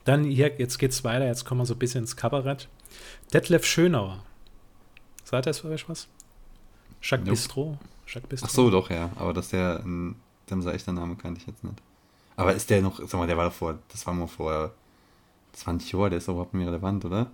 Dann 0.04 0.22
hier, 0.22 0.56
jetzt 0.58 0.78
geht's 0.78 1.02
weiter, 1.02 1.26
jetzt 1.26 1.44
kommen 1.44 1.62
wir 1.62 1.66
so 1.66 1.74
ein 1.74 1.78
bisschen 1.80 2.02
ins 2.02 2.14
Kabarett. 2.14 2.68
Detlef 3.32 3.64
Schönauer. 3.64 4.22
Sagt 5.24 5.46
das 5.46 5.60
für 5.60 5.68
euch 5.68 5.88
was? 5.88 6.06
Jacques 7.02 7.26
Nope. 7.26 7.30
Bistro? 7.30 7.78
Jacques 8.06 8.28
Bistro? 8.28 8.46
Ach 8.48 8.54
so, 8.54 8.70
doch, 8.70 8.90
ja. 8.90 9.10
Aber 9.16 9.32
dass 9.32 9.48
der, 9.48 9.80
ein, 9.84 10.14
dem 10.48 10.62
sei 10.62 10.74
echter 10.74 10.92
Name 10.92 11.16
kannte 11.16 11.40
ich 11.40 11.46
jetzt 11.48 11.64
nicht. 11.64 11.82
Aber 12.36 12.54
ist 12.54 12.68
der 12.70 12.82
noch, 12.82 12.98
sag 13.00 13.14
mal, 13.14 13.26
der 13.26 13.36
war 13.36 13.46
doch 13.46 13.54
vor, 13.54 13.78
das 13.90 14.06
war 14.06 14.14
mal 14.14 14.26
vor 14.26 14.72
20 15.52 15.92
Jahren, 15.92 16.10
der 16.10 16.18
ist 16.18 16.28
doch 16.28 16.34
überhaupt 16.34 16.54
nicht 16.54 16.66
relevant, 16.66 17.04
oder? 17.04 17.30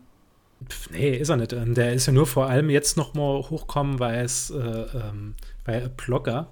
Pff, 0.68 0.90
nee, 0.90 1.16
ist 1.16 1.28
er 1.28 1.36
nicht. 1.36 1.53
Ähm, 1.53 1.74
Der 1.74 1.92
ist 1.92 2.07
ja 2.07 2.12
nur 2.12 2.26
vor 2.26 2.46
allem 2.48 2.70
jetzt 2.70 2.96
noch 2.96 3.14
mal 3.14 3.42
hochkommen, 3.50 3.98
weil 3.98 4.24
es, 4.24 4.50
äh, 4.50 4.57
ähm, 4.59 5.34
weil 5.64 5.82
ein 5.84 5.96
Blogger 5.96 6.48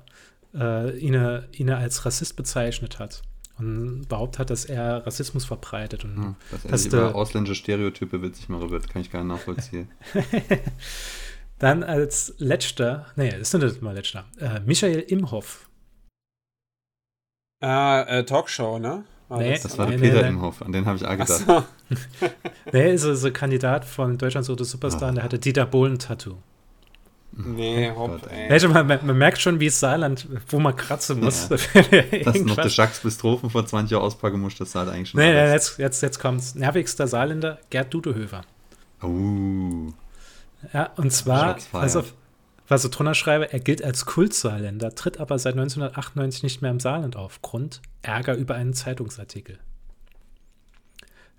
äh, 0.52 0.98
ihn, 0.98 1.14
ihn 1.52 1.70
als 1.70 2.04
Rassist 2.04 2.34
bezeichnet 2.36 2.98
hat. 2.98 3.22
und 3.58 4.08
behauptet 4.08 4.38
hat, 4.40 4.50
dass 4.50 4.64
er 4.64 5.06
Rassismus 5.06 5.44
verbreitet. 5.44 6.02
Und 6.04 6.16
Hm, 6.16 6.36
dass 6.50 6.64
er 6.64 6.70
dass 6.72 6.82
sich 6.82 6.90
der- 6.90 7.10
über 7.10 7.14
ausländische 7.14 7.54
Stereotype 7.54 8.20
witzig 8.22 8.48
machen 8.48 8.70
wird, 8.70 8.88
kann 8.88 9.02
ich 9.02 9.10
gar 9.12 9.22
nicht 9.22 9.32
nachvollziehen. 9.36 9.88
Dann 11.58 11.82
als 11.82 12.34
letzter, 12.38 13.06
nee, 13.16 13.28
ist 13.38 13.52
nicht 13.52 13.82
mal 13.82 13.94
letzter, 13.94 14.24
äh, 14.40 14.60
Michael 14.60 15.00
Imhoff. 15.00 15.68
Ah, 17.60 18.02
äh, 18.08 18.24
Talkshow, 18.24 18.78
ne? 18.78 19.04
War 19.28 19.38
Nee. 19.38 19.58
Das 19.62 19.78
war 19.78 19.86
Nee, 19.86 19.92
der 19.92 20.00
nee, 20.00 20.08
Peter 20.08 20.22
nee. 20.22 20.28
Imhoff, 20.28 20.62
an 20.62 20.72
den 20.72 20.86
habe 20.86 20.96
ich 20.96 21.04
auch 21.04 21.10
Ach 21.10 21.16
gedacht. 21.18 21.44
so. 21.46 21.62
Nee, 22.72 22.92
ist 22.94 23.02
so 23.02 23.26
ein 23.26 23.32
Kandidat 23.32 23.84
von 23.84 24.16
Deutschland 24.18 24.44
so 24.46 24.54
der 24.54 24.66
Superstar 24.66 25.10
und 25.10 25.16
der 25.16 25.24
hatte 25.24 25.38
Dieter 25.38 25.66
Bohlen-Tattoo. 25.66 26.36
Nee, 27.32 27.90
hopp, 27.94 28.22
Gott, 28.22 28.30
ey. 28.30 28.68
Man, 28.68 28.86
man 28.86 29.18
merkt 29.18 29.40
schon, 29.40 29.60
wie 29.60 29.66
es 29.66 29.78
Saarland, 29.78 30.26
wo 30.48 30.58
man 30.58 30.74
kratzen 30.74 31.20
muss. 31.20 31.48
Ja. 31.48 32.32
du 32.32 32.44
noch 32.44 32.56
der 32.56 32.66
Jacques 32.66 33.00
Bistrophen 33.00 33.50
vor 33.50 33.64
20 33.64 33.92
Jahren 33.92 34.02
auspacken 34.02 34.40
musst, 34.40 34.60
das 34.60 34.74
halt 34.74 34.88
eigentlich 34.88 35.10
schon 35.10 35.20
Nee, 35.20 35.32
nee, 35.32 35.52
jetzt, 35.52 35.78
jetzt, 35.78 36.02
jetzt 36.02 36.18
kommt's. 36.18 36.54
Nervigster 36.56 37.06
Saarländer, 37.06 37.58
Gerd 37.70 37.94
Dudehöfer. 37.94 38.42
Uh, 39.02 39.92
Ja, 40.72 40.90
und 40.96 41.12
zwar, 41.12 41.56
also, 41.72 42.04
was 42.70 42.84
ich 42.84 42.90
drunter 42.90 43.14
schreibe, 43.14 43.52
er 43.52 43.60
gilt 43.60 43.82
als 43.82 44.06
Kultsaarländer, 44.06 44.94
tritt 44.94 45.18
aber 45.18 45.38
seit 45.38 45.54
1998 45.54 46.42
nicht 46.42 46.62
mehr 46.62 46.70
im 46.70 46.80
Saarland 46.80 47.16
auf. 47.16 47.42
Grund 47.42 47.82
Ärger 48.02 48.36
über 48.36 48.54
einen 48.54 48.74
Zeitungsartikel. 48.74 49.58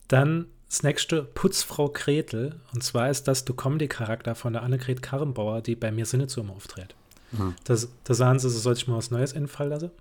Dann 0.08 0.48
das 0.68 0.84
nächste, 0.84 1.24
Putzfrau 1.24 1.90
Gretel. 1.90 2.56
Und 2.74 2.84
zwar 2.84 3.10
ist 3.10 3.28
das 3.28 3.46
der 3.46 3.56
Comedy-Charakter 3.56 4.36
von 4.36 4.54
der 4.54 4.64
Annegret 4.64 5.02
Karrenbauer, 5.02 5.62
die 5.62 5.76
bei 5.76 5.92
mir 5.92 6.06
Sinne 6.06 6.28
zu 6.28 6.42
immer 6.42 6.54
auftritt. 6.54 6.96
Mhm. 7.32 7.56
Das, 7.64 7.90
da 8.04 8.14
sagen 8.14 8.40
sie, 8.40 8.50
so 8.50 8.60
soll 8.60 8.74
ich 8.74 8.88
mal 8.88 8.98
was 8.98 9.12
Neues 9.12 9.34
einfallen 9.36 9.70
lassen. 9.70 9.92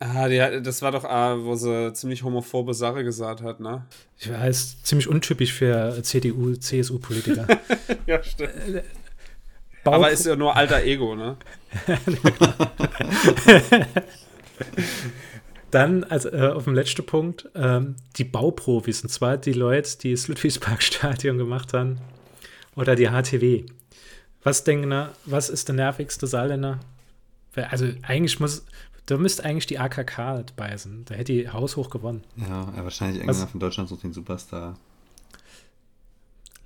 Ah, 0.00 0.28
die, 0.28 0.38
das 0.62 0.82
war 0.82 0.90
doch, 0.90 1.04
ah, 1.04 1.36
wo 1.44 1.54
sie 1.54 1.92
ziemlich 1.92 2.24
homophobe 2.24 2.74
Sache 2.74 3.04
gesagt 3.04 3.40
hat, 3.42 3.60
ne? 3.60 3.86
Ich 4.18 4.30
weiß, 4.30 4.82
ziemlich 4.82 5.08
untypisch 5.08 5.52
für 5.52 6.02
CDU, 6.02 6.56
CSU-Politiker. 6.56 7.46
Ja, 8.06 8.22
stimmt. 8.22 8.52
Bau- 9.84 9.94
Aber 9.94 10.10
ist 10.10 10.24
ja 10.26 10.36
nur 10.36 10.54
alter 10.56 10.82
Ego, 10.84 11.14
ne? 11.16 11.36
Dann, 15.70 16.04
also 16.04 16.28
äh, 16.30 16.48
auf 16.48 16.64
dem 16.64 16.74
letzten 16.74 17.06
Punkt, 17.06 17.48
ähm, 17.54 17.96
die 18.16 18.24
Bauprofis, 18.24 19.02
und 19.02 19.08
zwar 19.08 19.38
die 19.38 19.54
Leute, 19.54 19.96
die 19.98 20.10
das 20.12 20.28
Ludwigsparkstadion 20.28 21.38
gemacht 21.38 21.72
haben 21.72 21.98
oder 22.76 22.94
die 22.94 23.08
HTW. 23.08 23.64
Was 24.42 24.64
denken 24.64 24.92
ihr, 24.92 25.12
was 25.24 25.48
ist 25.48 25.68
der 25.68 25.76
nervigste 25.76 26.26
Saarländer? 26.26 26.78
Also 27.54 27.86
eigentlich 28.02 28.38
muss, 28.38 28.66
da 29.06 29.16
müsste 29.16 29.44
eigentlich 29.44 29.66
die 29.66 29.78
AKK 29.78 30.44
dabei 30.54 30.76
sein. 30.76 31.04
Da 31.06 31.14
hätte 31.14 31.32
die 31.32 31.48
haushoch 31.48 31.88
gewonnen. 31.90 32.22
ja, 32.36 32.66
wahrscheinlich 32.84 33.20
Was- 33.20 33.26
irgendeiner 33.28 33.48
von 33.50 33.60
Deutschland 33.60 33.88
sucht 33.88 34.02
den 34.02 34.12
Superstar. 34.12 34.76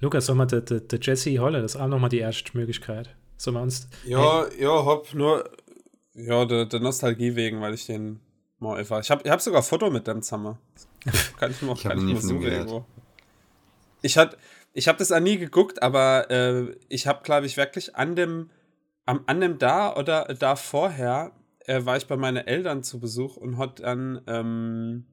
Lukas, 0.01 0.26
soll 0.26 0.36
man 0.36 0.49
der, 0.49 0.61
der, 0.61 0.80
der 0.80 0.99
Jesse 1.01 1.38
Holle, 1.38 1.62
das 1.62 1.74
ist 1.74 1.80
auch 1.80 1.88
nochmal 1.88 2.11
die 2.11 2.18
erste 2.18 2.57
Möglichkeit. 2.57 3.14
Soll 3.36 3.55
man 3.55 3.64
uns, 3.64 3.88
Ja, 4.05 4.47
ja, 4.59 4.84
hopp, 4.84 5.14
nur, 5.14 5.49
ja, 6.14 6.44
der, 6.44 6.66
der 6.66 6.80
Nostalgie 6.80 7.36
wegen, 7.36 7.61
weil 7.61 7.74
ich 7.74 7.86
den 7.86 8.20
mal 8.59 8.78
einfach. 8.78 9.01
Ich 9.01 9.11
habe 9.11 9.22
ich 9.24 9.30
hab 9.30 9.40
sogar 9.40 9.61
ein 9.61 9.64
Foto 9.64 9.90
mit 9.90 10.07
dem 10.07 10.22
Zammer. 10.22 10.59
Kann 11.38 11.51
ich 11.51 11.62
mal, 11.62 11.74
Ich 11.74 11.86
hab 11.86 11.92
kann 11.92 12.09
ich 12.09 12.20
suchen 12.20 12.42
irgendwo. 12.42 12.84
Ich 14.03 14.18
hat, 14.18 14.36
ich 14.72 14.88
habe 14.88 14.99
das 14.99 15.12
auch 15.12 15.20
nie 15.20 15.38
geguckt, 15.38 15.82
aber 15.82 16.30
äh, 16.30 16.76
ich 16.88 17.07
habe, 17.07 17.22
glaube 17.22 17.47
ich, 17.47 17.57
wirklich 17.57 17.97
an 17.97 18.16
dem, 18.16 18.51
am, 19.05 19.22
an 19.26 19.40
dem 19.40 19.59
da 19.59 19.94
oder 19.97 20.24
da 20.38 20.57
vorher 20.57 21.32
äh, 21.61 21.84
war 21.84 21.97
ich 21.97 22.07
bei 22.07 22.16
meinen 22.16 22.47
Eltern 22.47 22.82
zu 22.82 23.01
Besuch 23.01 23.36
und 23.36 23.59
hat 23.59 23.80
dann, 23.80 24.20
ähm, 24.26 25.07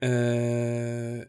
äh, 0.00 1.26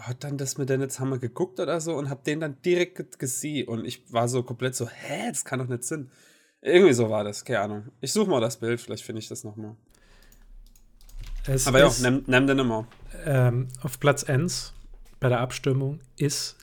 hat 0.00 0.24
dann 0.24 0.38
das 0.38 0.58
mit 0.58 0.68
den 0.70 0.80
jetzt 0.80 1.00
haben 1.00 1.10
wir 1.10 1.18
geguckt 1.18 1.60
oder 1.60 1.80
so 1.80 1.94
und 1.96 2.08
hab 2.10 2.24
den 2.24 2.40
dann 2.40 2.60
direkt 2.62 3.18
gesehen 3.18 3.68
und 3.68 3.84
ich 3.84 4.12
war 4.12 4.28
so 4.28 4.42
komplett 4.42 4.74
so, 4.74 4.88
hä, 4.88 5.28
das 5.28 5.44
kann 5.44 5.58
doch 5.58 5.66
nicht 5.68 5.84
Sinn. 5.84 6.10
Irgendwie 6.62 6.92
so 6.92 7.08
war 7.10 7.24
das, 7.24 7.44
keine 7.44 7.60
Ahnung. 7.60 7.84
Ich 8.00 8.12
suche 8.12 8.28
mal 8.30 8.40
das 8.40 8.58
Bild, 8.58 8.80
vielleicht 8.80 9.02
finde 9.04 9.20
ich 9.20 9.28
das 9.28 9.44
nochmal. 9.44 9.76
es 11.46 11.66
Aber 11.66 11.78
ja, 11.78 11.90
nimm, 12.02 12.24
nimm 12.26 12.46
den 12.46 12.58
immer. 12.58 12.86
ähm, 13.24 13.68
auf 13.82 13.98
Platz 13.98 14.24
1 14.24 14.72
bei 15.20 15.28
der 15.28 15.40
Abstimmung 15.40 16.00
ist, 16.16 16.56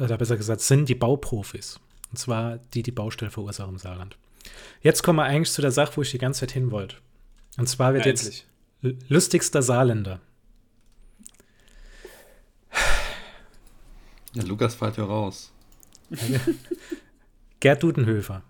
oder 0.00 0.16
besser 0.18 0.36
gesagt, 0.36 0.60
sind 0.60 0.88
die 0.88 0.94
Bauprofis. 0.94 1.80
Und 2.10 2.18
zwar 2.18 2.58
die, 2.74 2.82
die 2.82 2.90
Baustelle 2.92 3.30
verursachen 3.30 3.72
im 3.74 3.78
Saarland. 3.78 4.18
Jetzt 4.82 5.02
kommen 5.02 5.18
wir 5.18 5.24
eigentlich 5.24 5.52
zu 5.52 5.62
der 5.62 5.72
Sache, 5.72 5.96
wo 5.96 6.02
ich 6.02 6.10
die 6.10 6.18
ganze 6.18 6.40
Zeit 6.40 6.52
hin 6.52 6.70
wollte. 6.70 6.96
Und 7.58 7.68
zwar 7.68 7.94
wird 7.94 8.04
Ja, 8.04 8.10
jetzt 8.12 8.24
endlich. 8.82 9.08
lustigster 9.08 9.62
Saarländer. 9.62 10.20
Ja, 14.34 14.42
Lukas 14.44 14.74
fällt 14.74 14.96
ja 14.96 15.04
raus. 15.04 15.52
Gerd 17.60 17.82
Dudenhöfer. 17.82 18.42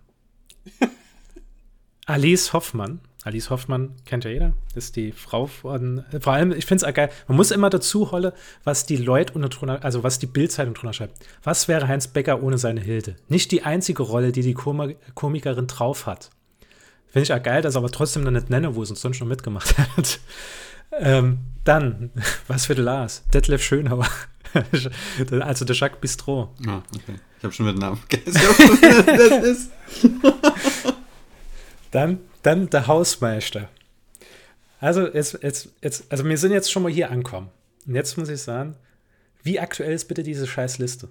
Alice 2.07 2.53
Hoffmann. 2.53 3.01
Alice 3.25 3.51
Hoffmann 3.51 3.95
kennt 4.05 4.25
ja 4.25 4.31
jeder. 4.31 4.53
Ist 4.75 4.97
die 4.97 5.13
Frau 5.13 5.47
von. 5.47 6.05
Vor 6.21 6.33
allem, 6.33 6.53
ich 6.53 6.67
finde 6.67 6.87
es 6.87 6.95
geil. 6.95 7.11
Man 7.29 7.37
muss 7.37 7.53
immer 7.53 7.71
dazu 7.71 8.11
holle, 8.11 8.35
was 8.65 8.87
die 8.87 8.97
Leute 8.97 9.33
unter 9.35 9.49
drunter, 9.49 9.85
also 9.85 10.03
was 10.03 10.19
die 10.19 10.27
Bildzeitung 10.27 10.75
drunter 10.75 10.93
schreibt. 10.93 11.25
Was 11.45 11.69
wäre 11.69 11.87
Heinz 11.87 12.09
Becker 12.09 12.43
ohne 12.43 12.59
seine 12.59 12.81
Hilde? 12.81 13.17
Nicht 13.29 13.53
die 13.53 13.63
einzige 13.63 14.03
Rolle, 14.03 14.33
die 14.33 14.43
die 14.43 14.55
Komi 14.55 14.97
Komikerin 15.15 15.69
drauf 15.69 16.07
hat. 16.07 16.31
Finde 17.09 17.25
ich 17.25 17.33
auch 17.33 17.43
geil, 17.43 17.63
dass 17.63 17.75
er 17.77 17.79
aber 17.79 17.91
trotzdem 17.91 18.25
noch 18.25 18.31
nicht 18.31 18.51
nenne, 18.51 18.75
wo 18.75 18.83
es 18.83 18.91
uns 18.91 19.01
sonst 19.01 19.21
noch 19.21 19.29
mitgemacht 19.29 19.77
hat. 19.97 20.19
Ähm, 20.99 21.39
dann, 21.65 22.11
was 22.49 22.67
für 22.67 22.75
der 22.75 22.85
Lars? 22.85 23.25
Detlef 23.33 23.63
Schönauer. 23.63 24.09
also 25.41 25.65
der 25.65 25.77
Jacques 25.77 26.01
Bistro. 26.01 26.55
Ah, 26.67 26.83
okay. 26.95 27.19
Ich 27.39 27.45
habe 27.45 27.55
schon 27.55 27.67
mit 27.67 27.77
dem 27.77 27.81
Namen 27.81 27.97
vergessen. 27.97 28.41
das 29.07 29.45
ist. 29.45 29.71
Dann, 31.91 32.21
dann 32.43 32.71
der 32.71 32.87
Hausmeister. 32.87 33.69
Also, 34.81 35.07
jetzt, 35.07 35.39
jetzt, 35.43 35.69
jetzt, 35.81 36.05
also 36.11 36.25
wir 36.25 36.37
sind 36.37 36.53
jetzt 36.53 36.71
schon 36.71 36.83
mal 36.83 36.93
hier 36.93 37.11
angekommen. 37.11 37.51
Und 37.87 37.95
jetzt 37.95 38.19
muss 38.19 38.29
ich 38.29 38.43
sagen, 38.43 38.77
wie 39.43 39.59
aktuell 39.59 39.93
ist 39.93 40.07
bitte 40.07 40.23
diese 40.23 40.47
scheiß 40.47 40.79
Liste? 40.79 41.09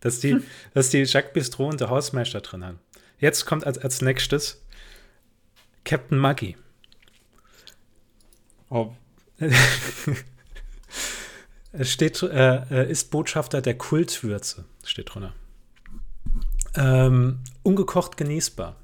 Dass 0.00 0.20
die, 0.20 0.38
dass 0.74 0.90
die 0.90 1.02
Jacques 1.02 1.32
Bistro 1.32 1.68
und 1.68 1.80
der 1.80 1.90
Hausmeister 1.90 2.40
drin 2.40 2.64
haben. 2.64 2.78
Jetzt 3.18 3.44
kommt 3.44 3.66
als, 3.66 3.78
als 3.78 4.00
nächstes 4.02 4.62
Captain 5.84 6.18
Maggie. 6.18 6.56
Hopp. 8.70 8.96
Es 11.72 11.92
steht, 11.92 12.20
äh, 12.22 12.56
äh, 12.70 12.90
ist 12.90 13.12
Botschafter 13.12 13.62
der 13.62 13.78
Kultwürze, 13.78 14.64
steht 14.82 15.14
drunter. 15.14 15.32
Ähm, 16.74 17.40
ungekocht 17.62 18.16
genießbar. 18.16 18.76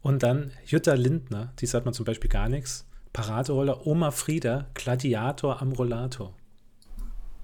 Und 0.00 0.22
dann 0.22 0.52
Jutta 0.66 0.94
Lindner, 0.94 1.52
die 1.58 1.66
sagt 1.66 1.84
man 1.84 1.92
zum 1.92 2.06
Beispiel 2.06 2.30
gar 2.30 2.48
nichts. 2.48 2.86
Paraderolle 3.12 3.84
Oma 3.84 4.12
Frieda, 4.12 4.66
Gladiator 4.74 5.60
am 5.60 5.72
Rollator. 5.72 6.32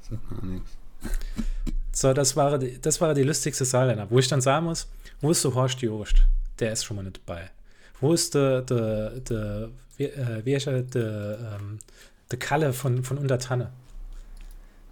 Sagt 0.01 0.23
auch 0.33 0.43
nichts. 0.43 0.71
So, 1.93 2.15
das 2.15 2.37
war, 2.37 2.59
die, 2.59 2.81
das 2.81 3.01
war 3.01 3.13
die 3.13 3.23
lustigste 3.23 3.65
Saarländer. 3.65 4.11
Wo 4.11 4.19
ich 4.19 4.29
dann 4.29 4.41
sagen 4.41 4.67
muss, 4.67 4.89
wo 5.21 5.31
ist 5.31 5.45
der 5.45 5.55
Horst 5.55 5.83
Jost? 5.83 6.23
Der 6.59 6.73
ist 6.73 6.85
schon 6.85 6.97
mal 6.97 7.03
nicht 7.03 7.21
dabei. 7.27 7.51
Wo 8.01 8.15
ist 8.15 8.35
der, 8.35 8.63
der, 8.63 9.21
der, 9.21 9.71
wie, 9.97 10.05
äh, 10.05 10.45
wie 10.45 10.53
er, 10.53 10.83
der, 10.83 11.59
ähm, 11.61 11.79
der 12.31 12.39
Kalle 12.39 12.73
von, 12.73 13.05
von 13.05 13.19
Untertanne? 13.19 13.73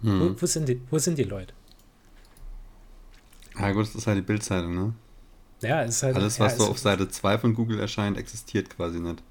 Hm. 0.01 0.35
Wo, 0.37 0.41
wo, 0.41 0.45
sind 0.45 0.67
die, 0.67 0.81
wo 0.89 0.97
sind 0.97 1.17
die 1.17 1.23
Leute? 1.23 1.53
Ja, 3.57 3.71
gut, 3.71 3.85
das 3.85 3.95
ist 3.95 4.07
halt 4.07 4.17
die 4.17 4.21
Bildzeitung, 4.21 4.73
ne? 4.75 4.93
Ja, 5.61 5.83
es 5.83 5.97
ist 5.97 6.03
halt. 6.03 6.15
Alles, 6.15 6.37
ja, 6.37 6.45
was 6.45 6.57
so 6.57 6.63
es- 6.63 6.69
auf 6.69 6.79
Seite 6.79 7.09
2 7.09 7.37
von 7.37 7.53
Google 7.53 7.79
erscheint, 7.79 8.17
existiert 8.17 8.69
quasi 8.69 8.99
nicht. 8.99 9.21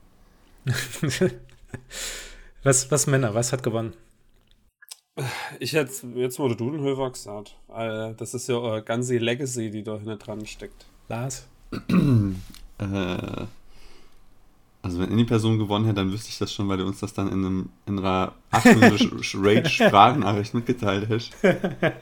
was, 2.63 2.91
was 2.91 3.07
Männer, 3.07 3.35
was 3.35 3.53
hat 3.53 3.63
gewonnen? 3.63 3.95
Ich 5.59 5.73
hätte 5.73 6.07
jetzt 6.15 6.39
wurde 6.39 6.57
Dudenhöfer 6.57 7.11
gesagt. 7.11 7.57
Äh, 7.69 8.15
das 8.15 8.35
ist 8.35 8.49
ja 8.49 8.63
eine 8.63 8.83
ganze 8.83 9.19
Legacy, 9.19 9.71
die 9.71 9.83
da 9.83 9.97
hinten 9.99 10.19
dran 10.19 10.47
steckt. 10.47 10.87
Lars? 11.09 11.47
Äh, 12.79 13.45
also 14.83 14.99
wenn 14.99 15.17
die 15.17 15.25
Person 15.25 15.59
gewonnen 15.59 15.85
hätte, 15.85 15.97
dann 15.97 16.13
wüsste 16.13 16.31
ich 16.31 16.39
das 16.39 16.53
schon, 16.53 16.69
weil 16.69 16.79
du 16.79 16.87
uns 16.87 17.01
das 17.01 17.13
dann 17.13 17.29
in, 17.29 17.45
einem, 17.45 17.69
in 17.87 17.99
einer 17.99 18.33
8 18.51 18.67
Rage-Sprachnachricht 19.35 20.55
mitgeteilt 20.55 21.09
hast. 21.11 21.33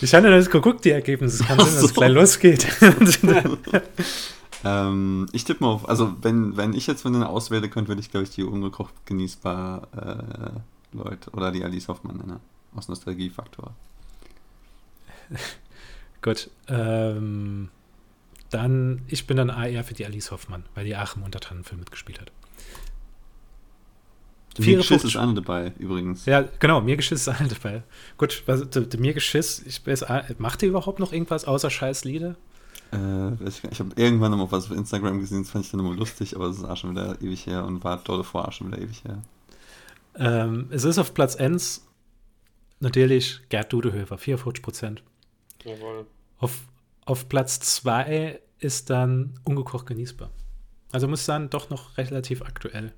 Ich 0.00 0.12
ja 0.12 0.20
nicht 0.20 0.50
geguckt, 0.50 0.84
die 0.84 0.90
Ergebnisse. 0.90 1.42
Es 1.42 1.48
kann 1.48 1.58
sein, 1.58 1.66
dass 1.66 1.82
es 1.82 1.94
gleich 1.94 2.12
losgeht. 2.12 2.66
Ähm, 4.66 5.26
ich 5.32 5.44
tippe 5.44 5.62
mal 5.62 5.72
auf, 5.72 5.86
also 5.86 6.16
wenn, 6.22 6.56
wenn 6.56 6.72
ich 6.72 6.86
jetzt 6.86 7.02
von 7.02 7.12
denen 7.12 7.24
auswähle 7.24 7.68
könnte, 7.68 7.88
würde 7.88 8.00
ich 8.00 8.10
glaube 8.10 8.24
ich 8.24 8.30
die 8.30 8.44
ungekocht 8.44 8.94
genießbar 9.04 9.88
äh, 9.94 10.96
Leute 10.96 11.30
oder 11.32 11.52
die 11.52 11.62
Alice 11.62 11.88
Hoffmann 11.88 12.16
nennen. 12.16 12.40
Aus 12.74 12.88
Nostalgiefaktor. 12.88 13.74
Gut. 16.22 16.48
Ähm, 16.68 17.68
dann, 18.50 19.02
ich 19.08 19.26
bin 19.26 19.36
dann 19.36 19.50
AR 19.50 19.84
für 19.84 19.94
die 19.94 20.04
Alice 20.04 20.30
Hoffmann, 20.30 20.64
weil 20.74 20.84
die 20.84 20.96
Aachen 20.96 21.22
Untertannenfilm 21.22 21.80
mitgespielt 21.80 22.20
hat. 22.20 22.32
Mir 24.58 24.76
Geschiss 24.76 25.02
ist 25.02 25.16
einer 25.16 25.34
dabei, 25.34 25.72
übrigens. 25.78 26.26
Ja, 26.26 26.42
genau, 26.60 26.80
mir 26.80 26.96
Geschiss 26.96 27.22
ist 27.22 27.28
einer 27.28 27.48
dabei. 27.48 27.82
Gut, 28.18 28.44
was, 28.46 28.68
de, 28.70 28.86
de, 28.86 29.00
mir 29.00 29.12
Geschiss, 29.12 29.62
ich 29.66 29.84
weiß, 29.84 30.04
macht 30.38 30.62
ihr 30.62 30.68
überhaupt 30.68 31.00
noch 31.00 31.12
irgendwas 31.12 31.44
außer 31.44 31.70
Scheißlieder? 31.70 32.36
Äh, 32.92 33.48
ich, 33.48 33.64
ich 33.64 33.80
habe 33.80 33.90
irgendwann 33.96 34.30
noch 34.30 34.38
mal 34.38 34.52
was 34.52 34.66
auf 34.66 34.76
Instagram 34.76 35.18
gesehen, 35.18 35.42
das 35.42 35.50
fand 35.50 35.64
ich 35.64 35.70
dann 35.72 35.80
immer 35.80 35.94
lustig, 35.94 36.36
aber 36.36 36.46
das 36.46 36.58
ist 36.58 36.64
auch 36.64 36.76
schon 36.76 36.92
wieder 36.92 37.20
ewig 37.20 37.46
her 37.46 37.64
und 37.64 37.82
war 37.82 38.00
dort 38.04 38.20
davor 38.20 38.46
auch 38.46 38.52
schon 38.52 38.68
wieder 38.68 38.80
ewig 38.80 39.02
her. 39.04 39.22
Ähm, 40.16 40.68
es 40.70 40.84
ist 40.84 40.98
auf 40.98 41.14
Platz 41.14 41.34
1 41.34 41.84
natürlich 42.80 43.40
Gerd 43.48 43.72
Dudehöfer, 43.72 44.18
54 44.18 44.62
Prozent. 44.62 45.02
Jawohl. 45.64 46.06
Auf, 46.38 46.60
auf 47.04 47.28
Platz 47.28 47.60
2 47.60 48.40
ist 48.58 48.90
dann 48.90 49.38
ungekocht 49.44 49.86
genießbar. 49.86 50.30
Also 50.92 51.08
muss 51.08 51.24
sagen, 51.24 51.50
doch 51.50 51.70
noch 51.70 51.98
relativ 51.98 52.42
aktuell. 52.42 52.92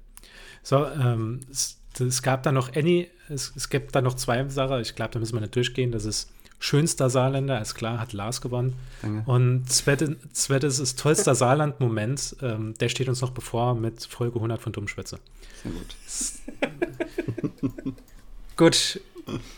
So, 0.63 0.87
ähm, 0.87 1.41
es, 1.51 1.81
es, 1.99 2.23
gab 2.23 2.43
da 2.43 2.53
noch 2.53 2.75
Annie, 2.77 3.09
es, 3.29 3.53
es 3.57 3.71
gibt 3.71 3.95
da 3.95 4.03
noch 4.03 4.15
zwei 4.15 4.47
Sachen, 4.49 4.81
ich 4.81 4.95
glaube, 4.95 5.13
da 5.13 5.19
müssen 5.19 5.35
wir 5.35 5.41
nicht 5.41 5.57
durchgehen. 5.57 5.93
Das 5.93 6.05
ist 6.05 6.31
schönster 6.59 7.11
Saarländer, 7.11 7.61
ist 7.61 7.75
klar, 7.75 7.99
hat 7.99 8.13
Lars 8.13 8.41
gewonnen. 8.41 8.75
Danke. 9.03 9.31
Und 9.31 9.71
zweites 9.71 10.79
ist 10.79 10.99
tollster 10.99 11.35
Saarland-Moment, 11.35 12.37
ähm, 12.43 12.75
der 12.75 12.89
steht 12.89 13.09
uns 13.09 13.21
noch 13.21 13.31
bevor 13.31 13.75
mit 13.75 14.05
Folge 14.05 14.37
100 14.37 14.61
von 14.61 14.73
Dummschwätze. 14.73 15.19
Sehr 15.63 15.73
gut. 15.73 15.95
gut, 18.57 19.01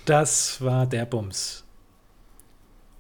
das 0.05 0.61
war 0.61 0.86
der 0.86 1.07
Bums. 1.07 1.64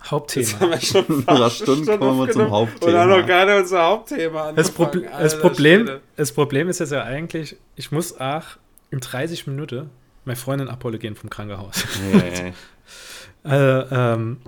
Hauptthema. 0.04 0.46
Jetzt 0.46 0.60
haben 0.60 0.70
wir 0.70 0.80
schon 0.80 1.22
fast 1.24 1.56
Stunden 1.56 1.98
kommen 1.98 2.18
wir 2.18 2.30
zum 2.32 2.50
Hauptthema. 2.50 3.02
Und 3.02 3.08
noch 3.08 3.26
gerade 3.26 3.58
unser 3.58 3.84
Hauptthema 3.84 4.52
das, 4.52 4.70
Proble 4.70 5.08
das, 5.18 5.38
Problem, 5.38 5.90
das 6.16 6.32
Problem 6.32 6.68
ist 6.68 6.78
jetzt 6.80 6.92
ja 6.92 7.02
eigentlich, 7.02 7.56
ich 7.76 7.90
muss 7.90 8.18
auch 8.18 8.44
in 8.90 9.00
30 9.00 9.46
Minuten 9.46 9.90
meine 10.24 10.36
Freundin 10.36 10.68
abholen 10.68 10.98
gehen 10.98 11.16
vom 11.16 11.30
Krankenhaus. 11.30 11.84
Ja, 12.12 12.18
ja, 12.18 12.52
ja. 13.44 13.80
äh, 13.80 14.14
ähm, 14.14 14.38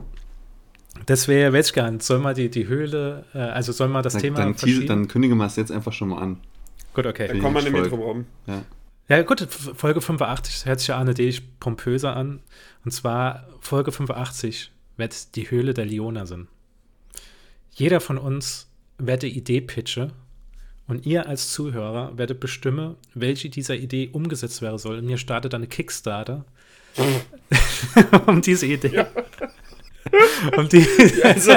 das 1.06 1.28
wäre, 1.28 1.52
weiß 1.52 1.68
ich 1.68 1.72
gar 1.72 1.90
nicht, 1.90 2.02
soll 2.02 2.18
man 2.18 2.34
die, 2.34 2.50
die 2.50 2.66
Höhle, 2.66 3.24
äh, 3.34 3.38
also 3.38 3.72
soll 3.72 3.88
man 3.88 4.02
das 4.02 4.14
dann, 4.14 4.22
Thema 4.22 4.38
dann, 4.38 4.54
verschieben? 4.54 4.86
Dann 4.86 5.08
kündigen 5.08 5.36
wir 5.36 5.46
es 5.46 5.56
jetzt 5.56 5.72
einfach 5.72 5.92
schon 5.92 6.08
mal 6.08 6.18
an. 6.18 6.40
Gut, 6.94 7.06
okay. 7.06 7.28
Dann 7.28 7.40
kommen 7.40 7.56
wir 7.56 7.62
nämlich 7.62 7.88
drum 7.88 8.00
rum. 8.00 8.26
Ja. 8.46 8.62
Ja, 9.08 9.22
gut, 9.22 9.40
Folge 9.40 10.00
85 10.00 10.66
hört 10.66 10.78
sich 10.78 10.88
ja 10.88 10.96
anedeisch 10.96 11.42
pompöser 11.58 12.14
an. 12.14 12.40
Und 12.84 12.92
zwar 12.92 13.48
Folge 13.60 13.90
85 13.90 14.70
wird 15.00 15.34
die 15.34 15.50
Höhle 15.50 15.74
der 15.74 15.86
Leona 15.86 16.26
sein. 16.26 16.46
Jeder 17.72 18.00
von 18.00 18.18
uns 18.18 18.68
wird 18.98 19.24
die 19.24 19.36
Idee 19.36 19.60
pitchen 19.60 20.12
und 20.86 21.06
ihr 21.06 21.26
als 21.26 21.52
Zuhörer 21.52 22.16
werdet 22.16 22.38
bestimmen, 22.38 22.96
welche 23.14 23.50
dieser 23.50 23.74
Idee 23.74 24.10
umgesetzt 24.12 24.62
werden 24.62 24.78
soll. 24.78 24.98
Und 24.98 25.08
ihr 25.08 25.18
startet 25.18 25.54
eine 25.54 25.66
Kickstarter 25.66 26.44
um 28.26 28.42
diese 28.42 28.66
Idee. 28.66 28.94
Ja. 28.94 29.08
um 30.56 30.68
die 30.68 30.86
also, 31.22 31.52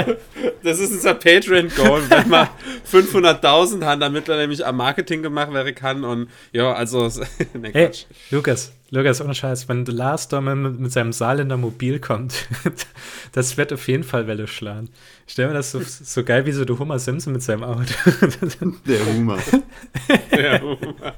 das 0.64 0.80
ist 0.80 0.92
unser 0.92 1.16
Patreon-Goal, 1.16 2.04
wenn 2.10 2.30
man 2.30 2.48
500.000 2.92 3.84
haben, 3.84 4.02
damit 4.02 4.30
er 4.30 4.38
nämlich 4.38 4.66
am 4.66 4.78
Marketing 4.78 5.24
gemacht 5.24 5.54
werden 5.54 5.74
kann. 5.74 6.04
Und 6.04 6.30
ja, 6.52 6.74
also, 6.74 7.08
ne, 7.54 7.72
hey, 7.74 7.92
Lukas, 8.32 8.74
Lukas, 8.94 9.22
ohne 9.22 9.34
Scheiß, 9.34 9.68
wenn 9.70 9.86
der 9.86 9.96
Lars 9.96 10.28
da 10.28 10.40
mit, 10.40 10.80
mit 10.80 10.92
seinem 10.92 11.14
Saarländer 11.14 11.58
Mobil 11.58 12.00
kommt, 12.00 12.48
das 13.32 13.58
wird 13.58 13.74
auf 13.74 13.88
jeden 13.88 14.04
Fall 14.04 14.28
Welle 14.28 14.46
schlagen. 14.46 14.90
Ich 15.26 15.34
stelle 15.34 15.48
mir 15.48 15.56
das 15.56 15.72
so, 15.72 15.82
so 15.84 16.24
geil 16.24 16.46
wie 16.46 16.52
so 16.52 16.64
der 16.64 16.78
Hummer 16.78 17.00
Simpson 17.00 17.34
mit 17.34 17.42
seinem 17.42 17.64
Auto. 17.64 17.82
Der 18.86 19.06
Hummer. 19.08 19.40
Der 20.32 20.62
Hummer. 20.62 21.16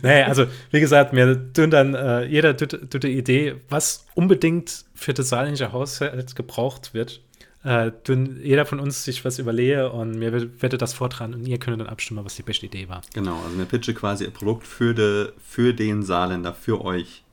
nee, 0.00 0.22
also 0.22 0.46
wie 0.70 0.78
gesagt, 0.78 1.12
mir 1.12 1.52
tun 1.52 1.72
dann, 1.72 1.94
äh, 1.94 2.24
jeder 2.26 2.56
tut, 2.56 2.88
tut 2.88 3.02
die 3.02 3.18
Idee, 3.18 3.56
was 3.68 4.06
unbedingt 4.14 4.84
für 4.94 5.12
das 5.12 5.30
saarländische 5.30 5.72
Haushalt 5.72 6.36
gebraucht 6.36 6.94
wird. 6.94 7.20
Äh, 7.68 7.92
tun 8.02 8.40
jeder 8.42 8.64
von 8.64 8.80
uns 8.80 9.04
sich 9.04 9.26
was 9.26 9.38
überlege 9.38 9.92
und 9.92 10.18
mir 10.18 10.32
werde 10.32 10.78
das 10.78 10.94
vortragen 10.94 11.34
und 11.34 11.46
ihr 11.46 11.58
könnt 11.58 11.78
dann 11.78 11.86
abstimmen, 11.86 12.24
was 12.24 12.34
die 12.34 12.42
beste 12.42 12.64
Idee 12.64 12.88
war. 12.88 13.02
Genau, 13.12 13.38
also 13.44 13.54
mir 13.58 13.66
pitche 13.66 13.92
quasi 13.92 14.24
ein 14.24 14.32
Produkt 14.32 14.66
für, 14.66 14.94
de, 14.94 15.32
für 15.38 15.74
den 15.74 16.02
Saarländer, 16.02 16.54
für 16.54 16.82
euch. 16.82 17.24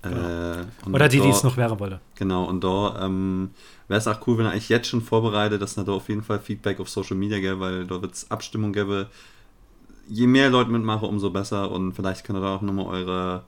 Genau. 0.00 0.16
Äh, 0.16 0.64
Oder 0.90 1.10
die, 1.10 1.20
die 1.20 1.28
es 1.28 1.42
noch 1.42 1.58
wäre 1.58 1.78
wolle. 1.78 2.00
Genau, 2.14 2.44
und 2.44 2.64
da 2.64 3.04
ähm, 3.04 3.50
wäre 3.86 3.98
es 3.98 4.08
auch 4.08 4.26
cool, 4.26 4.38
wenn 4.38 4.46
ihr 4.46 4.52
euch 4.52 4.70
jetzt 4.70 4.88
schon 4.88 5.02
vorbereitet, 5.02 5.60
dass 5.60 5.76
ihr 5.76 5.84
da 5.84 5.92
auf 5.92 6.08
jeden 6.08 6.22
Fall 6.22 6.40
Feedback 6.40 6.80
auf 6.80 6.88
Social 6.88 7.18
Media 7.18 7.38
gäbe, 7.38 7.60
weil 7.60 7.86
da 7.86 8.00
wird 8.00 8.14
es 8.14 8.30
Abstimmung 8.30 8.72
gäbe, 8.72 9.08
je 10.08 10.26
mehr 10.26 10.48
Leute 10.48 10.70
mitmachen, 10.70 11.06
umso 11.06 11.28
besser. 11.28 11.70
Und 11.70 11.92
vielleicht 11.92 12.24
könnt 12.24 12.38
ihr 12.38 12.42
da 12.42 12.56
auch 12.56 12.62
nochmal 12.62 12.86
eure, 12.86 13.44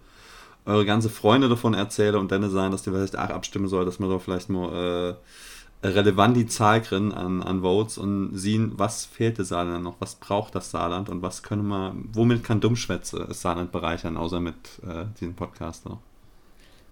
eure 0.67 0.85
ganze 0.85 1.09
Freunde 1.09 1.49
davon 1.49 1.73
erzählen 1.73 2.17
und 2.17 2.31
dann 2.31 2.51
sagen, 2.51 2.71
dass 2.71 2.83
die 2.83 2.91
vielleicht 2.91 3.17
auch 3.17 3.31
abstimmen 3.31 3.69
soll, 3.69 3.87
dass 3.87 3.99
man 3.99 4.11
da 4.11 4.19
vielleicht 4.19 4.51
mal 4.51 5.15
äh, 5.15 5.15
relevant 5.83 6.37
die 6.37 6.47
Zahl 6.47 6.81
kriegen 6.81 7.13
an, 7.13 7.43
an 7.43 7.63
Votes 7.63 7.99
und 7.99 8.37
sehen, 8.37 8.73
was 8.77 9.05
fehlt 9.05 9.39
der 9.39 9.45
Saarland 9.45 9.83
noch, 9.83 9.97
was 10.01 10.15
braucht 10.15 10.55
das 10.55 10.71
Saarland 10.71 11.09
und 11.09 11.23
was 11.23 11.43
können 11.43 11.67
wir, 11.67 11.95
womit 12.13 12.45
kann 12.45 12.61
Dummschwätze 12.61 13.27
das 13.29 13.43
Saarland 13.43 13.73
bereichern, 13.73 14.17
außer 14.17 14.41
mit 14.41 14.55
äh, 14.87 15.05
diesem 15.21 15.35
Podcast 15.35 15.87
noch. 15.87 15.99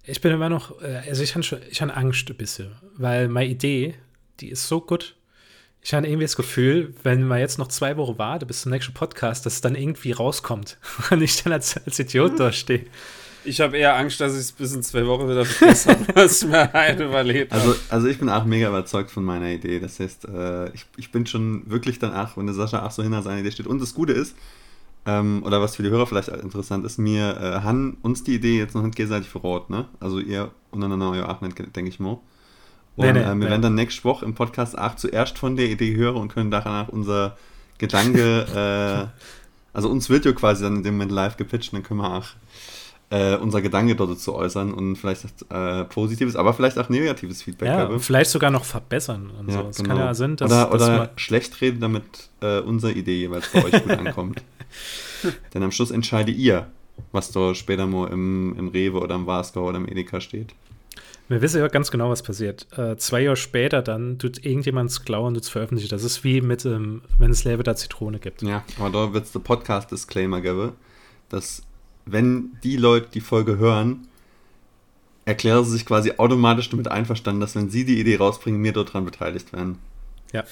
Ich 0.03 0.19
bin 0.19 0.31
immer 0.31 0.49
noch, 0.49 0.81
äh, 0.81 1.03
also 1.07 1.23
ich 1.23 1.35
habe 1.35 1.61
ich 1.69 1.81
hab 1.81 1.95
Angst 1.95 2.29
ein 2.29 2.35
bisschen, 2.35 2.71
weil 2.97 3.27
meine 3.27 3.49
Idee, 3.49 3.95
die 4.39 4.49
ist 4.49 4.67
so 4.67 4.81
gut, 4.81 5.15
ich 5.83 5.93
habe 5.93 6.05
irgendwie 6.05 6.25
das 6.25 6.35
Gefühl, 6.35 6.93
wenn 7.01 7.27
man 7.27 7.39
jetzt 7.39 7.57
noch 7.57 7.67
zwei 7.67 7.97
Wochen 7.97 8.17
wartet 8.17 8.47
bis 8.47 8.61
zum 8.61 8.71
nächsten 8.71 8.93
Podcast, 8.93 9.45
dass 9.45 9.53
es 9.53 9.61
dann 9.61 9.75
irgendwie 9.75 10.11
rauskommt 10.11 10.77
und 11.09 11.21
ich 11.21 11.41
dann 11.41 11.53
als, 11.53 11.77
als 11.77 11.97
Idiot 11.97 12.33
da 12.39 12.51
stehe. 12.51 12.85
Ich 13.43 13.59
habe 13.61 13.77
eher 13.77 13.95
Angst, 13.95 14.19
dass 14.21 14.33
ich 14.33 14.39
es 14.39 14.51
bis 14.51 14.73
in 14.73 14.83
zwei 14.83 15.05
Wochen 15.07 15.27
wieder 15.29 15.45
vergessen 15.45 15.91
habe, 15.91 16.05
was 16.15 16.43
mir 16.45 16.71
halt 16.71 16.99
überlebt 16.99 17.51
also, 17.51 17.75
also 17.89 18.07
ich 18.07 18.19
bin 18.19 18.29
auch 18.29 18.45
mega 18.45 18.69
überzeugt 18.69 19.11
von 19.11 19.23
meiner 19.23 19.49
Idee. 19.49 19.79
Das 19.79 19.99
heißt, 19.99 20.25
äh, 20.25 20.69
ich, 20.73 20.85
ich 20.97 21.11
bin 21.11 21.25
schon 21.25 21.69
wirklich 21.69 21.99
dann 21.99 22.13
auch, 22.13 22.37
wenn 22.37 22.45
der 22.45 22.55
Sascha 22.55 22.85
auch 22.85 22.91
so 22.91 23.03
hinter 23.03 23.21
seiner 23.21 23.39
Idee 23.39 23.51
steht. 23.51 23.67
Und 23.67 23.81
das 23.81 23.93
Gute 23.93 24.13
ist, 24.13 24.35
ähm, 25.05 25.41
oder 25.43 25.61
was 25.61 25.75
für 25.75 25.83
die 25.83 25.89
Hörer 25.89 26.05
vielleicht 26.05 26.27
interessant 26.27 26.85
ist, 26.85 26.99
mir 26.99 27.37
äh, 27.37 27.63
haben 27.63 27.97
uns 28.03 28.23
die 28.23 28.35
Idee 28.35 28.59
jetzt 28.59 28.75
noch 28.75 28.83
nicht 28.83 28.95
gegenseitig 28.95 29.29
verraten, 29.29 29.73
ne? 29.73 29.85
Also 29.99 30.19
ihr 30.19 30.51
untereinander 30.69 31.29
auch 31.29 31.41
nicht, 31.41 31.57
denke 31.75 31.89
ich 31.89 31.99
mal. 31.99 32.19
Und 32.95 33.05
nee, 33.05 33.13
nee, 33.13 33.19
äh, 33.19 33.25
wir 33.25 33.35
nee. 33.35 33.45
werden 33.49 33.61
dann 33.63 33.75
nächste 33.75 34.03
Woche 34.03 34.25
im 34.25 34.35
Podcast 34.35 34.77
auch 34.77 34.95
zuerst 34.95 35.39
von 35.39 35.55
der 35.55 35.67
Idee 35.67 35.95
hören 35.95 36.17
und 36.17 36.31
können 36.31 36.51
danach 36.51 36.89
unser 36.89 37.37
Gedanke, 37.79 39.09
äh, 39.11 39.21
also 39.73 39.89
uns 39.89 40.09
wird 40.09 40.25
ja 40.25 40.33
quasi 40.33 40.63
dann 40.63 40.77
in 40.77 40.83
dem 40.83 40.95
Moment 40.95 41.11
live 41.11 41.37
gepitcht, 41.37 41.73
dann 41.73 41.81
können 41.81 42.01
wir 42.01 42.17
auch 42.17 42.27
äh, 43.11 43.35
unser 43.35 43.61
Gedanke 43.61 43.95
dort 43.95 44.17
zu 44.19 44.33
äußern 44.33 44.73
und 44.73 44.95
vielleicht 44.95 45.25
äh, 45.49 45.83
positives, 45.83 46.37
aber 46.37 46.53
vielleicht 46.53 46.79
auch 46.79 46.87
negatives 46.87 47.43
Feedback 47.43 47.67
ja, 47.67 47.77
habe. 47.79 47.99
Vielleicht 47.99 48.31
sogar 48.31 48.51
noch 48.51 48.63
verbessern 48.63 49.29
und 49.37 49.49
ja, 49.49 49.61
so. 49.61 49.69
Es 49.69 49.77
genau. 49.77 49.89
kann 49.89 49.97
ja 49.97 50.13
sein, 50.13 50.35
dass, 50.37 50.49
oder, 50.49 50.65
dass 50.65 50.89
oder 50.89 51.11
schlecht 51.17 51.59
reden, 51.59 51.81
damit 51.81 52.03
äh, 52.39 52.59
unsere 52.61 52.93
Idee 52.93 53.19
jeweils 53.19 53.49
bei 53.49 53.65
euch 53.65 53.83
gut 53.83 53.91
ankommt. 53.97 54.41
Denn 55.53 55.61
am 55.61 55.71
Schluss 55.71 55.91
entscheide 55.91 56.31
ihr, 56.31 56.67
was 57.11 57.31
da 57.31 57.53
später 57.53 57.85
mal 57.85 58.09
im, 58.11 58.55
im 58.57 58.69
Rewe 58.69 58.99
oder 59.01 59.15
im 59.15 59.27
Wasgau 59.27 59.67
oder 59.67 59.77
im 59.77 59.87
Edeka 59.89 60.21
steht. 60.21 60.55
Wir 61.27 61.41
wissen 61.41 61.59
ja 61.59 61.67
ganz 61.67 61.91
genau, 61.91 62.09
was 62.09 62.23
passiert. 62.23 62.65
Äh, 62.77 62.95
zwei 62.95 63.21
Jahre 63.21 63.35
später 63.35 63.81
dann 63.81 64.19
tut 64.19 64.45
irgendjemand 64.45 64.89
es 64.89 65.03
klauen 65.03 65.35
und 65.35 65.41
es 65.41 65.49
veröffentlicht. 65.49 65.91
Das 65.91 66.03
ist 66.05 66.23
wie 66.23 66.39
mit, 66.39 66.65
ähm, 66.65 67.01
wenn 67.19 67.31
es 67.31 67.43
da 67.43 67.75
Zitrone 67.75 68.19
gibt. 68.19 68.41
Ja, 68.41 68.63
aber 68.79 68.89
da 68.89 69.13
wird 69.13 69.25
es 69.25 69.31
der 69.33 69.39
Podcast-Disclaimer 69.39 70.39
geben, 70.39 70.71
dass 71.29 71.63
wenn 72.11 72.57
die 72.63 72.77
Leute 72.77 73.09
die 73.13 73.21
Folge 73.21 73.57
hören, 73.57 74.07
erklären 75.25 75.63
sie 75.65 75.71
sich 75.71 75.85
quasi 75.85 76.13
automatisch 76.17 76.69
damit 76.69 76.87
einverstanden, 76.87 77.41
dass 77.41 77.55
wenn 77.55 77.69
sie 77.69 77.85
die 77.85 77.99
Idee 77.99 78.17
rausbringen, 78.17 78.63
wir 78.63 78.73
dort 78.73 78.93
dran 78.93 79.05
beteiligt 79.05 79.53
werden. 79.53 79.77
Ja. 80.33 80.43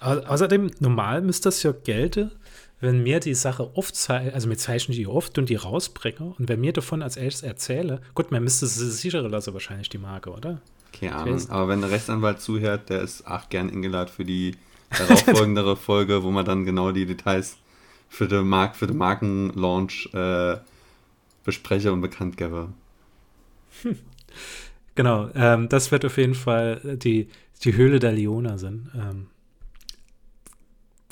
Außerdem, 0.00 0.70
normal 0.80 1.22
müsste 1.22 1.48
das 1.48 1.62
ja 1.62 1.72
gelten, 1.72 2.30
wenn 2.80 3.02
mir 3.02 3.18
die 3.20 3.34
Sache 3.34 3.76
oft 3.76 3.96
zeichnen, 3.96 4.34
also 4.34 4.48
mir 4.48 4.56
zeichnen 4.56 4.96
die 4.96 5.06
oft 5.06 5.36
und 5.38 5.48
die 5.48 5.56
rausbringe 5.56 6.34
und 6.38 6.48
wenn 6.48 6.60
mir 6.60 6.72
davon 6.72 7.02
als 7.02 7.16
erstes 7.16 7.42
erzähle, 7.42 8.00
gut, 8.14 8.30
man 8.30 8.44
müsste 8.44 8.66
sie 8.66 8.90
sichern 8.90 9.28
lassen 9.28 9.52
wahrscheinlich 9.54 9.88
die 9.88 9.98
Marke, 9.98 10.30
oder? 10.30 10.60
Keine 10.92 11.16
Ahnung, 11.16 11.50
aber 11.50 11.68
wenn 11.68 11.80
der 11.80 11.90
Rechtsanwalt 11.90 12.40
zuhört, 12.40 12.88
der 12.88 13.02
ist 13.02 13.26
auch 13.26 13.48
gern 13.48 13.70
eingeladen 13.70 14.10
für 14.14 14.24
die 14.24 14.56
darauffolgendere 14.96 15.76
Folge, 15.76 16.22
wo 16.22 16.30
man 16.30 16.44
dann 16.44 16.64
genau 16.64 16.92
die 16.92 17.06
Details 17.06 17.56
für 18.08 18.28
den, 18.28 18.48
Mark 18.48 18.76
für 18.76 18.86
den 18.86 18.96
Markenlaunch 18.96 20.10
äh, 20.12 20.56
bespreche 21.44 21.92
und 21.92 22.00
bekannt 22.00 22.36
gebe. 22.36 22.68
Hm. 23.82 23.98
Genau, 24.94 25.30
ähm, 25.34 25.68
das 25.68 25.92
wird 25.92 26.04
auf 26.04 26.16
jeden 26.16 26.34
Fall 26.34 26.98
die, 27.02 27.28
die 27.62 27.76
Höhle 27.76 28.00
der 28.00 28.12
Leona 28.12 28.58
sein. 28.58 28.90
Ähm, 28.94 29.26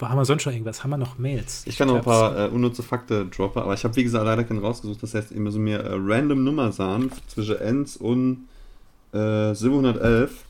haben 0.01 0.19
wir 0.19 0.25
sonst 0.25 0.43
schon 0.43 0.53
irgendwas? 0.53 0.83
Haben 0.83 0.91
wir 0.91 0.99
noch 0.99 1.19
Mails? 1.19 1.63
Ich 1.67 1.79
kann 1.79 1.89
noch 1.89 1.97
ein 1.97 2.03
paar 2.03 2.37
äh, 2.37 2.49
unnütze 2.49 2.83
Fakten 2.83 3.31
droppen, 3.31 3.63
aber 3.63 3.73
ich 3.73 3.85
habe 3.85 3.97
wie 3.97 4.05
gesagt 4.05 4.25
leider 4.25 4.45
keinen 4.45 4.59
rausgesucht. 4.59 5.03
Das 5.03 5.15
heißt, 5.15 5.33
ihr 5.33 5.41
müsst 5.41 5.57
mir 5.57 5.79
äh, 5.79 5.95
random 5.95 6.45
Nummer 6.45 6.73
sagen 6.73 7.11
zwischen 7.29 7.57
Ends 7.57 7.97
und 7.97 8.47
äh, 9.13 9.55
711. 9.55 10.45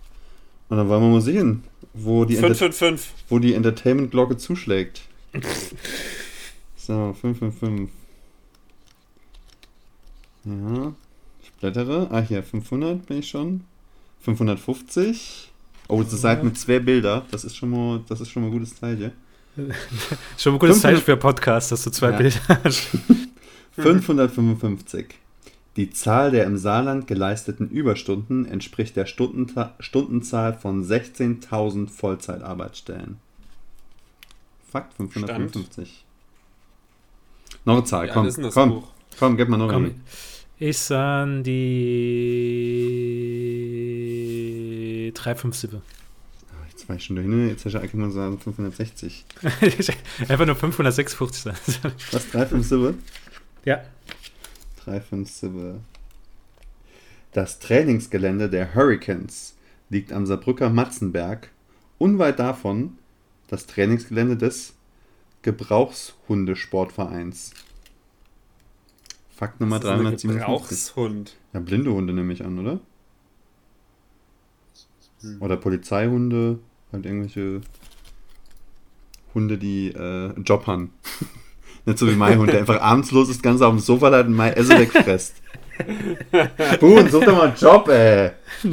Und 0.69 0.79
dann 0.79 0.89
wollen 0.89 1.03
wir 1.03 1.11
mal 1.11 1.21
sehen, 1.21 1.63
wo 1.95 2.25
die, 2.25 2.35
5, 2.35 2.59
5, 2.59 2.77
5. 2.77 3.13
Wo 3.29 3.39
die 3.39 3.55
Entertainment-Glocke 3.55 4.37
zuschlägt. 4.37 5.03
So, 6.87 7.13
555. 7.21 7.89
Ja, 10.45 10.93
ich 11.43 11.53
blättere. 11.55 12.07
Ah, 12.13 12.21
hier, 12.21 12.45
500 12.45 13.05
bin 13.07 13.19
ich 13.19 13.29
schon. 13.29 13.65
550. 14.21 15.51
Oh, 15.89 16.05
das 16.05 16.21
seid 16.21 16.45
mit 16.45 16.57
zwei 16.57 16.79
Bilder. 16.79 17.27
Das 17.33 17.43
ist 17.43 17.57
schon 17.57 17.71
mal, 17.71 18.03
das 18.09 18.21
ist 18.21 18.31
schon 18.31 18.43
mal 18.43 18.51
ein 18.51 18.53
gutes 18.53 18.77
Zeichen. 18.77 19.11
Schon 20.37 20.53
ein 20.53 20.59
gutes 20.59 20.83
Zeichen 20.83 21.01
für 21.01 21.17
Podcast, 21.17 21.73
dass 21.73 21.83
du 21.83 21.91
zwei 21.91 22.11
Ja. 22.11 22.19
Bilder 22.19 22.61
hast. 22.63 22.89
555. 23.73 25.07
Die 25.77 25.91
Zahl 25.91 26.31
der 26.31 26.45
im 26.45 26.57
Saarland 26.57 27.07
geleisteten 27.07 27.69
Überstunden 27.71 28.45
entspricht 28.47 28.95
der 28.97 29.07
Stundenta 29.07 29.75
Stundenzahl 29.81 30.55
von 30.55 30.85
16.000 30.85 31.89
Vollzeitarbeitsstellen. 31.89 33.17
Fakt 34.71 34.95
555. 34.95 36.06
Noch 37.67 37.75
eine 37.75 37.85
Zahl, 37.85 38.09
komm, 38.09 38.25
das 38.25 38.41
komm, 38.55 38.71
Buch? 38.71 38.89
komm, 39.19 39.37
gib 39.37 39.49
mal 39.49 39.57
noch 39.57 39.73
eine. 39.73 39.93
ich 40.61 40.79
sage 40.79 41.43
die 41.43 41.53
357. 45.13 45.81
Jetzt 46.71 46.89
war 46.89 46.95
ich 46.95 47.05
schon 47.05 47.17
durch, 47.17 47.27
ne? 47.27 47.49
Jetzt 47.49 47.65
hast 47.65 47.73
du 47.73 47.79
eigentlich 47.79 47.95
mal 47.95 48.13
sagen 48.13 48.39
560. 48.39 49.25
Einfach 50.29 50.47
nur 50.47 50.55
556 50.55 51.43
sein. 51.43 51.57
Was, 52.13 52.31
357? 52.31 53.03
ja. 53.65 53.83
357. 54.85 55.81
Das 57.33 57.59
Trainingsgelände 57.59 58.49
der 58.49 58.77
Hurricanes 58.77 59.57
liegt 59.91 60.13
am 60.13 60.25
Saarbrücker 60.25 60.71
Matzenberg. 60.71 61.51
Unweit 61.99 62.39
davon 62.39 62.97
das 63.49 63.67
Trainingsgelände 63.67 64.37
des 64.37 64.76
Gebrauchshundesportvereins. 65.47 67.53
Fakt 69.35 69.61
Nummer 69.61 69.79
Das 69.79 69.85
ist 69.85 69.91
ein 69.93 70.03
357. 70.03 70.41
Gebrauchshund. 70.41 71.37
Ja, 71.53 71.61
blinde 71.61 71.93
Hunde 71.93 72.13
nehme 72.13 72.33
ich 72.33 72.45
an, 72.45 72.59
oder? 72.59 72.81
Oder 75.41 75.57
Polizeihunde, 75.57 76.59
halt 76.93 77.07
irgendwelche 77.07 77.61
Hunde, 79.35 79.57
die 79.57 79.93
äh, 79.93 80.33
einen 80.35 80.43
Job 80.45 80.67
haben. 80.67 80.93
Nicht 81.87 81.99
so 81.99 82.09
wie 82.09 82.17
mein 82.17 82.39
Hund, 82.39 82.51
der 82.51 82.59
einfach 82.61 82.81
abends 82.81 83.13
los 83.13 83.29
ist, 83.29 83.43
ganz 83.43 83.63
auf 83.63 83.73
dem 83.73 83.79
Sofa 83.79 84.11
hat 84.11 84.27
und 84.27 84.35
mein 84.35 84.55
Essen 84.55 84.79
wegfresst. 84.79 85.37
Boon, 86.81 87.09
such 87.09 87.25
doch 87.25 87.37
mal 87.37 87.49
einen 87.49 87.57
Job, 87.57 87.89
ey. 87.89 88.33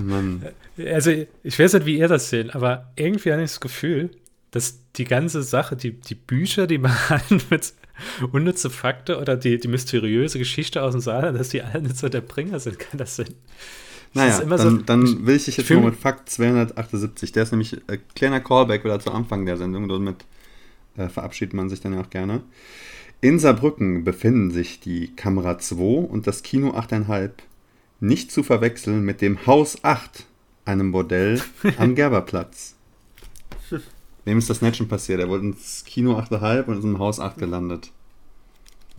Mann. 0.00 0.46
Also, 0.78 1.10
ich 1.42 1.58
weiß 1.58 1.72
nicht, 1.72 1.86
wie 1.86 1.98
ihr 1.98 2.06
das 2.06 2.30
seht, 2.30 2.54
aber 2.54 2.92
irgendwie 2.94 3.32
habe 3.32 3.42
ich 3.42 3.50
das 3.50 3.60
Gefühl, 3.60 4.10
dass 4.50 4.78
die 4.96 5.04
ganze 5.04 5.42
Sache, 5.42 5.76
die, 5.76 5.92
die 5.92 6.14
Bücher, 6.14 6.66
die 6.66 6.78
man 6.78 6.96
mit 7.50 7.72
unnütze 8.32 8.70
Fakte 8.70 9.18
oder 9.20 9.36
die, 9.36 9.58
die 9.58 9.68
mysteriöse 9.68 10.38
Geschichte 10.38 10.82
aus 10.82 10.92
dem 10.92 11.00
Saal, 11.00 11.32
dass 11.32 11.48
die 11.50 11.62
alle 11.62 11.82
nicht 11.82 11.96
so 11.96 12.08
der 12.08 12.20
Bringer 12.20 12.60
sind, 12.60 12.78
kann 12.78 12.98
das 12.98 13.16
sein? 13.16 13.34
Naja, 14.14 14.36
ist 14.36 14.42
immer 14.42 14.56
dann, 14.56 14.76
so- 14.78 14.82
dann 14.82 15.26
will 15.26 15.36
ich 15.36 15.44
dich 15.44 15.58
jetzt 15.58 15.68
mich- 15.70 15.80
mit 15.84 15.96
Fakt 15.96 16.30
278. 16.30 17.32
Der 17.32 17.42
ist 17.42 17.50
nämlich 17.52 17.74
äh, 17.88 17.98
kleiner 18.14 18.40
Callback 18.40 18.84
wieder 18.84 19.00
zu 19.00 19.10
Anfang 19.10 19.44
der 19.44 19.56
Sendung. 19.58 19.86
Damit 19.88 20.24
äh, 20.96 21.08
verabschiedet 21.08 21.52
man 21.52 21.68
sich 21.68 21.80
dann 21.80 21.92
ja 21.92 22.00
auch 22.00 22.08
gerne. 22.10 22.40
In 23.20 23.38
Saarbrücken 23.38 24.04
befinden 24.04 24.50
sich 24.50 24.80
die 24.80 25.14
Kamera 25.14 25.58
2 25.58 26.06
und 26.06 26.26
das 26.26 26.42
Kino 26.42 26.70
8,5 26.70 27.30
nicht 28.00 28.30
zu 28.32 28.42
verwechseln 28.44 29.02
mit 29.04 29.20
dem 29.20 29.44
Haus 29.44 29.82
8, 29.84 30.24
einem 30.64 30.92
Bordell 30.92 31.42
am 31.78 31.94
Gerberplatz. 31.96 32.76
Wem 34.28 34.38
ist 34.38 34.50
das 34.50 34.60
nicht 34.60 34.76
schon 34.76 34.88
passiert? 34.88 35.20
Er 35.20 35.28
wurde 35.30 35.46
ins 35.46 35.84
Kino 35.86 36.18
8,5 36.18 36.64
und 36.64 36.78
ist 36.78 36.84
im 36.84 36.98
Haus 36.98 37.18
8 37.18 37.38
gelandet. 37.38 37.90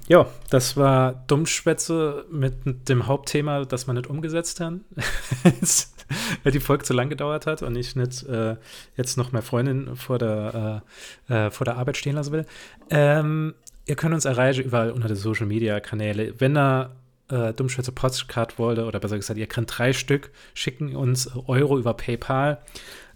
Ja, 0.08 0.26
das 0.50 0.76
war 0.76 1.24
Dummschwätze 1.28 2.26
mit 2.32 2.90
dem 2.90 3.06
Hauptthema, 3.06 3.64
das 3.66 3.86
man 3.86 3.96
nicht 3.96 4.10
umgesetzt 4.10 4.60
hat, 4.60 4.74
weil 6.44 6.52
die 6.52 6.60
Folge 6.60 6.84
zu 6.84 6.94
lang 6.94 7.10
gedauert 7.10 7.46
hat 7.46 7.62
und 7.62 7.76
ich 7.76 7.96
nicht 7.96 8.24
äh, 8.24 8.56
jetzt 8.98 9.18
noch 9.18 9.32
mehr 9.32 9.44
Freundin 9.44 9.96
vor 9.96 10.18
der, 10.18 10.82
äh, 11.30 11.34
äh, 11.34 11.52
vor 11.52 11.66
der 11.66 11.78
Arbeit 11.78 11.98
stehen 11.98 12.16
lassen 12.16 12.32
will. 12.32 12.46
Ähm, 12.90 13.54
ihr 13.86 13.96
könnt 13.96 14.16
uns 14.16 14.26
erreichen 14.26 14.64
überall 14.64 14.92
unter 14.92 15.10
den 15.10 15.18
Social 15.18 15.46
Media 15.46 15.80
Kanäle. 15.80 16.34
Wenn 16.40 16.58
ihr 16.58 16.96
äh, 17.30 17.54
Dummschwätze 17.54 17.92
Postcard 17.92 18.58
wollte, 18.58 18.86
oder 18.86 19.00
besser 19.00 19.18
gesagt, 19.18 19.38
ihr 19.38 19.46
könnt 19.46 19.78
drei 19.78 19.94
Stück 19.94 20.32
schicken 20.56 20.96
uns 20.96 21.30
Euro 21.46 21.78
über 21.78 21.94
PayPal 21.94 22.64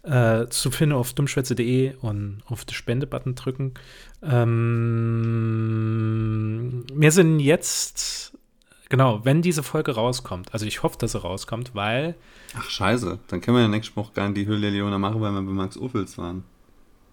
äh, 0.04 0.48
zu 0.48 0.70
finden 0.70 0.96
auf 0.96 1.14
dummschwätze.de 1.14 1.96
und 2.02 2.42
auf 2.46 2.66
den 2.66 2.74
Spende-Button 2.74 3.36
drücken. 3.36 3.74
Ähm, 4.22 4.44
wir 6.94 7.12
sind 7.12 7.40
jetzt, 7.40 8.38
genau, 8.90 9.24
wenn 9.24 9.42
diese 9.42 9.64
Folge 9.64 9.94
rauskommt, 9.94 10.54
also 10.54 10.66
ich 10.66 10.84
hoffe, 10.84 10.98
dass 10.98 11.14
sie 11.14 11.22
rauskommt, 11.22 11.74
weil 11.74 12.16
Ach, 12.56 12.70
scheiße. 12.70 13.20
Dann 13.28 13.42
können 13.42 13.58
wir 13.58 13.62
ja 13.62 13.68
nächsten 13.68 13.96
Woche 13.96 14.14
gar 14.14 14.28
nicht 14.28 14.38
die 14.38 14.46
Höhle 14.46 14.62
der 14.62 14.72
Leona 14.72 14.98
machen, 14.98 15.22
weil 15.22 15.32
wir 15.32 15.42
bei 15.42 15.52
Max 15.52 15.78
Ophüls 15.78 16.18
waren. 16.18 16.44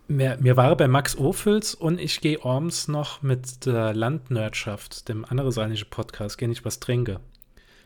mir, 0.08 0.36
mir 0.40 0.56
war 0.56 0.76
bei 0.76 0.88
Max 0.88 1.16
Ophüls 1.16 1.74
und 1.74 2.00
ich 2.00 2.20
gehe 2.20 2.44
abends 2.44 2.88
noch 2.88 3.22
mit 3.22 3.64
der 3.66 3.94
Landnördschaft, 3.94 5.08
dem 5.08 5.24
anderen 5.24 5.52
saarländischen 5.52 5.90
Podcast, 5.90 6.38
gehe 6.38 6.50
ich 6.50 6.64
was 6.64 6.80
trinke. 6.80 7.20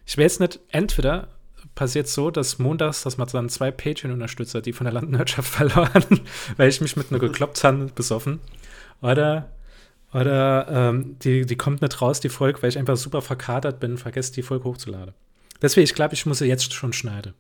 Ich 0.07 0.19
weiß 0.19 0.41
nicht, 0.41 0.61
entweder 0.69 1.29
passiert 1.75 2.09
so, 2.09 2.31
dass 2.31 2.59
montags, 2.59 3.03
dass 3.03 3.17
man 3.17 3.29
dann 3.29 3.49
zwei 3.49 3.71
Patreon-Unterstützer, 3.71 4.61
die 4.63 4.73
von 4.73 4.85
der 4.85 4.93
Landwirtschaft 4.95 5.49
verloren, 5.53 6.21
weil 6.57 6.69
ich 6.69 6.81
mich 6.81 6.97
mit 6.97 7.11
einer 7.11 7.19
gekloppt 7.21 7.63
habe, 7.65 7.87
besoffen. 7.95 8.41
Oder, 9.03 9.51
oder 10.13 10.67
ähm, 10.71 11.17
die, 11.23 11.45
die 11.47 11.57
kommt 11.57 11.83
nicht 11.83 12.01
raus, 12.01 12.21
die 12.21 12.29
Folge, 12.29 12.63
weil 12.63 12.69
ich 12.71 12.79
einfach 12.79 12.97
super 12.97 13.23
verkatert 13.23 13.81
bin 13.81 13.99
vergesse, 13.99 14.33
die 14.33 14.43
Folge 14.43 14.65
hochzuladen. 14.65 15.15
Deswegen, 15.63 15.85
ich 15.85 15.95
glaube, 15.95 16.15
ich 16.15 16.27
muss 16.27 16.39
sie 16.39 16.47
jetzt 16.47 16.73
schon 16.73 16.93
schneiden. 16.93 17.35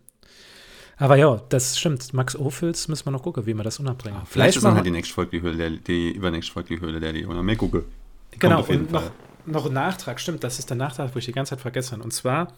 Aber 0.96 1.16
ja, 1.16 1.42
das 1.48 1.76
stimmt. 1.78 2.12
Max 2.14 2.36
Ophüls 2.36 2.86
müssen 2.88 3.06
wir 3.06 3.10
noch 3.10 3.22
gucken, 3.22 3.46
wie 3.46 3.54
wir 3.54 3.64
das 3.64 3.80
unterbringen. 3.80 4.20
Vielleicht 4.26 4.56
ist 4.56 4.62
dann 4.62 4.70
machen 4.70 4.76
halt 4.76 4.84
wir- 4.84 4.90
die 4.92 4.96
nächste 4.96 5.14
Folge 5.14 5.30
die 5.32 5.42
Höhle 5.42 5.56
der, 5.56 5.70
die 5.70 6.12
übernächste 6.12 6.52
Folge 6.52 6.76
die 6.76 6.80
Höhle 6.80 7.00
der 7.00 7.12
Leona. 7.12 7.42
Mehr 7.42 7.56
gucke. 7.56 7.84
Genau, 8.38 8.60
auf 8.60 8.68
jeden 8.68 8.84
und 8.86 8.92
noch, 8.92 9.02
Fall. 9.02 9.10
Noch 9.46 9.66
ein 9.66 9.72
Nachtrag, 9.72 10.20
stimmt, 10.20 10.44
das 10.44 10.58
ist 10.58 10.70
der 10.70 10.76
Nachtrag, 10.76 11.14
wo 11.14 11.18
ich 11.18 11.24
die 11.24 11.32
ganze 11.32 11.50
Zeit 11.50 11.60
vergessen. 11.60 12.00
Und 12.00 12.12
zwar, 12.12 12.48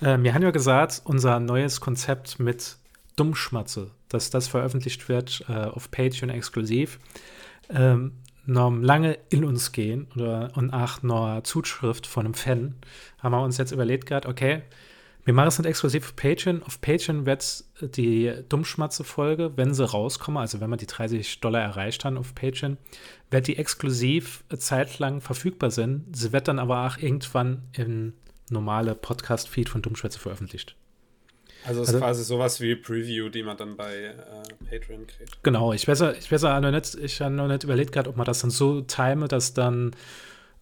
äh, 0.00 0.18
wir 0.18 0.34
haben 0.34 0.42
ja 0.42 0.50
gesagt, 0.50 1.02
unser 1.04 1.40
neues 1.40 1.80
Konzept 1.80 2.38
mit 2.38 2.76
Dummschmatze, 3.16 3.90
dass 4.08 4.30
das 4.30 4.48
veröffentlicht 4.48 5.08
wird 5.08 5.44
äh, 5.48 5.52
auf 5.52 5.90
Patreon 5.90 6.30
exklusiv, 6.30 6.98
ähm, 7.70 8.12
noch 8.44 8.70
lange 8.70 9.18
in 9.28 9.44
uns 9.44 9.72
gehen 9.72 10.06
oder 10.14 10.50
und 10.54 10.70
auch 10.72 11.02
noch 11.02 11.42
Zuschrift 11.42 12.06
von 12.06 12.26
einem 12.26 12.34
Fan, 12.34 12.76
haben 13.18 13.32
wir 13.32 13.42
uns 13.42 13.58
jetzt 13.58 13.72
überlegt 13.72 14.06
gehabt, 14.06 14.26
okay, 14.26 14.62
wir 15.26 15.34
machen 15.34 15.48
es 15.48 15.58
nicht 15.58 15.68
exklusiv 15.68 16.04
auf 16.06 16.16
Patreon. 16.16 16.62
Auf 16.62 16.80
Patreon 16.80 17.26
wird 17.26 17.64
die 17.80 18.32
Dummschmatze-Folge, 18.48 19.52
wenn 19.56 19.74
sie 19.74 19.84
rauskommen, 19.84 20.40
also 20.40 20.60
wenn 20.60 20.70
wir 20.70 20.76
die 20.78 20.86
30 20.86 21.40
Dollar 21.40 21.60
erreicht 21.60 22.04
haben 22.04 22.16
auf 22.16 22.34
Patreon, 22.34 22.78
wird 23.30 23.46
die 23.48 23.58
exklusiv 23.58 24.44
zeitlang 24.56 25.20
verfügbar 25.20 25.70
sein. 25.70 26.04
Sie 26.12 26.32
wird 26.32 26.48
dann 26.48 26.58
aber 26.58 26.86
auch 26.86 26.96
irgendwann 26.98 27.62
im 27.72 28.14
normale 28.50 28.94
Podcast-Feed 28.94 29.68
von 29.68 29.82
Dummschwätze 29.82 30.18
veröffentlicht. 30.18 30.76
Also 31.64 31.82
es 31.82 31.88
Also- 31.88 31.98
ist 31.98 32.04
quasi 32.04 32.22
sowas 32.24 32.60
wie 32.60 32.76
Preview, 32.76 33.28
die 33.28 33.42
man 33.42 33.56
dann 33.56 33.76
bei 33.76 33.92
äh, 33.96 34.14
Patreon 34.70 35.08
kriegt. 35.08 35.42
Genau, 35.42 35.72
ich 35.72 35.88
weiß, 35.88 35.98
ja- 36.00 36.12
ich 36.12 36.30
weiß 36.30 36.42
ja 36.42 36.60
noch 36.60 36.70
nicht, 36.70 36.94
ich 36.94 37.20
habe 37.20 37.34
noch 37.34 37.48
nicht 37.48 37.64
überlegt 37.64 37.90
gehabt, 37.90 38.06
ob 38.08 38.16
man 38.16 38.24
das 38.26 38.38
dann 38.40 38.50
so 38.50 38.82
time, 38.82 39.26
dass 39.26 39.52
dann 39.54 39.90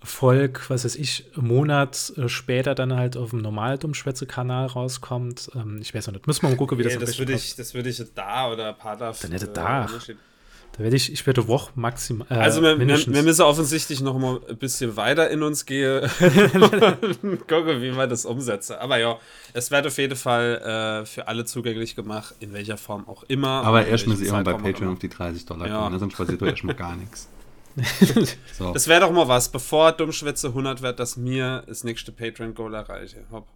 Volk, 0.05 0.68
was 0.70 0.84
weiß 0.84 0.96
ich, 0.96 1.24
einen 1.36 1.48
Monat 1.48 2.12
äh, 2.16 2.28
später 2.28 2.74
dann 2.74 2.94
halt 2.94 3.16
auf 3.16 3.30
dem 3.30 3.40
normalen 3.40 3.78
Dummschwätze-Kanal 3.78 4.66
rauskommt. 4.66 5.50
Ähm, 5.55 5.78
ich 5.80 5.94
weiß 5.94 6.07
noch 6.07 6.14
nicht. 6.14 6.26
Müssen 6.26 6.42
wir 6.42 6.50
mal 6.50 6.57
gucken, 6.57 6.78
wie 6.78 6.82
das 6.84 6.94
Nee, 6.94 7.00
das 7.00 7.18
würde 7.18 7.32
ich, 7.32 7.57
das 7.57 7.74
würde 7.74 7.88
ich 7.88 8.02
da 8.14 8.52
oder 8.52 8.72
Pader. 8.74 9.14
Dann 9.20 9.32
hätte 9.32 9.48
da. 9.48 9.88
Da 10.76 10.82
werde 10.82 10.96
ich, 10.96 11.12
ich 11.12 11.24
werde 11.24 11.46
Woche 11.46 11.70
maximal. 11.76 12.26
Äh, 12.28 12.34
Also 12.34 12.61
wir, 12.61 12.76
wir, 12.80 12.88
wir 12.88 13.22
müssen 13.22 13.42
offensichtlich 13.42 14.00
noch 14.00 14.18
mal 14.18 14.40
ein 14.48 14.57
bisschen 14.57 14.96
weiter 14.96 15.30
in 15.30 15.42
uns 15.44 15.66
gehen. 15.66 16.02
Gucken, 17.48 17.80
wie 17.80 17.92
man 17.92 18.09
das 18.11 18.24
umsetze. 18.24 18.80
Aber 18.80 18.98
ja, 18.98 19.16
es 19.52 19.70
wird 19.70 19.86
auf 19.86 19.96
jeden 19.98 20.16
Fall 20.16 21.02
äh, 21.02 21.07
für 21.07 21.28
alle 21.28 21.44
zugänglich 21.44 21.94
gemacht, 21.94 22.34
in 22.40 22.52
welcher 22.52 22.76
Form 22.76 23.07
auch 23.09 23.22
immer. 23.28 23.62
Aber 23.64 23.78
und 23.78 23.84
in 23.84 23.90
erst 23.92 24.07
müssen 24.09 24.20
welchem 24.20 24.34
sie 24.34 24.34
immer 24.34 24.44
bei 24.44 24.55
Patreon 24.72 24.92
auf 24.94 24.98
die 24.98 25.09
30 25.09 25.46
Dollar 25.46 25.68
Ja. 25.68 25.78
kommen, 25.78 25.92
ne? 25.92 25.98
sonst 26.00 26.16
passiert 26.16 26.42
doch 26.42 26.46
erstmal 26.48 26.74
gar 26.74 26.96
nichts. 26.96 27.28
So. 28.53 28.72
Das 28.72 28.87
wäre 28.87 29.01
doch 29.01 29.11
mal 29.11 29.27
was, 29.27 29.51
bevor 29.51 29.93
Dummschwätze 29.93 30.49
100 30.49 30.81
wird, 30.83 31.01
dass 31.01 31.16
mir 31.16 31.64
das 31.66 31.83
nächste 31.83 32.12
Patreon-Goal 32.12 32.72
erreiche. 32.75 33.25
Hopp. 33.33 33.49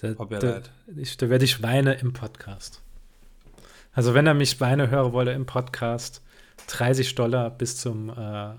Da, 0.00 0.14
Hab 0.18 0.30
ja 0.30 0.38
da, 0.38 0.50
leid. 0.50 0.70
ich, 0.96 1.16
da 1.16 1.28
werde 1.28 1.44
ich 1.44 1.62
weine 1.62 1.94
im 1.94 2.12
Podcast. 2.12 2.82
Also 3.92 4.14
wenn 4.14 4.26
er 4.26 4.34
mich 4.34 4.60
weine 4.60 4.90
hören 4.90 5.12
wolle 5.12 5.32
im 5.32 5.46
Podcast, 5.46 6.22
30 6.68 7.14
Dollar 7.14 7.50
bis 7.50 7.78
zum, 7.78 8.10
äh, 8.10 8.50
äh, 8.50 8.54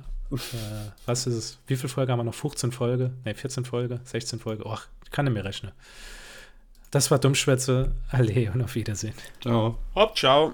was 1.06 1.28
ist 1.28 1.36
es, 1.36 1.60
wie 1.68 1.76
viel 1.76 1.90
Folge 1.90 2.12
haben 2.12 2.20
wir 2.20 2.24
noch? 2.24 2.34
15 2.34 2.72
Folge? 2.72 3.12
Ne, 3.24 3.36
14 3.36 3.66
Folge, 3.66 4.00
16 4.04 4.40
Folge. 4.40 4.66
Och, 4.66 4.82
ich 5.04 5.12
kann 5.12 5.26
nicht 5.26 5.34
mehr 5.36 5.46
rechnen. 5.46 5.72
Das 6.92 7.12
war 7.12 7.20
Dummschwätze. 7.20 7.92
Alle 8.10 8.52
und 8.52 8.62
auf 8.64 8.76
Wiedersehen. 8.76 9.14
Ciao. 9.42 9.78
Hopp, 9.94 10.18
ciao. 10.18 10.54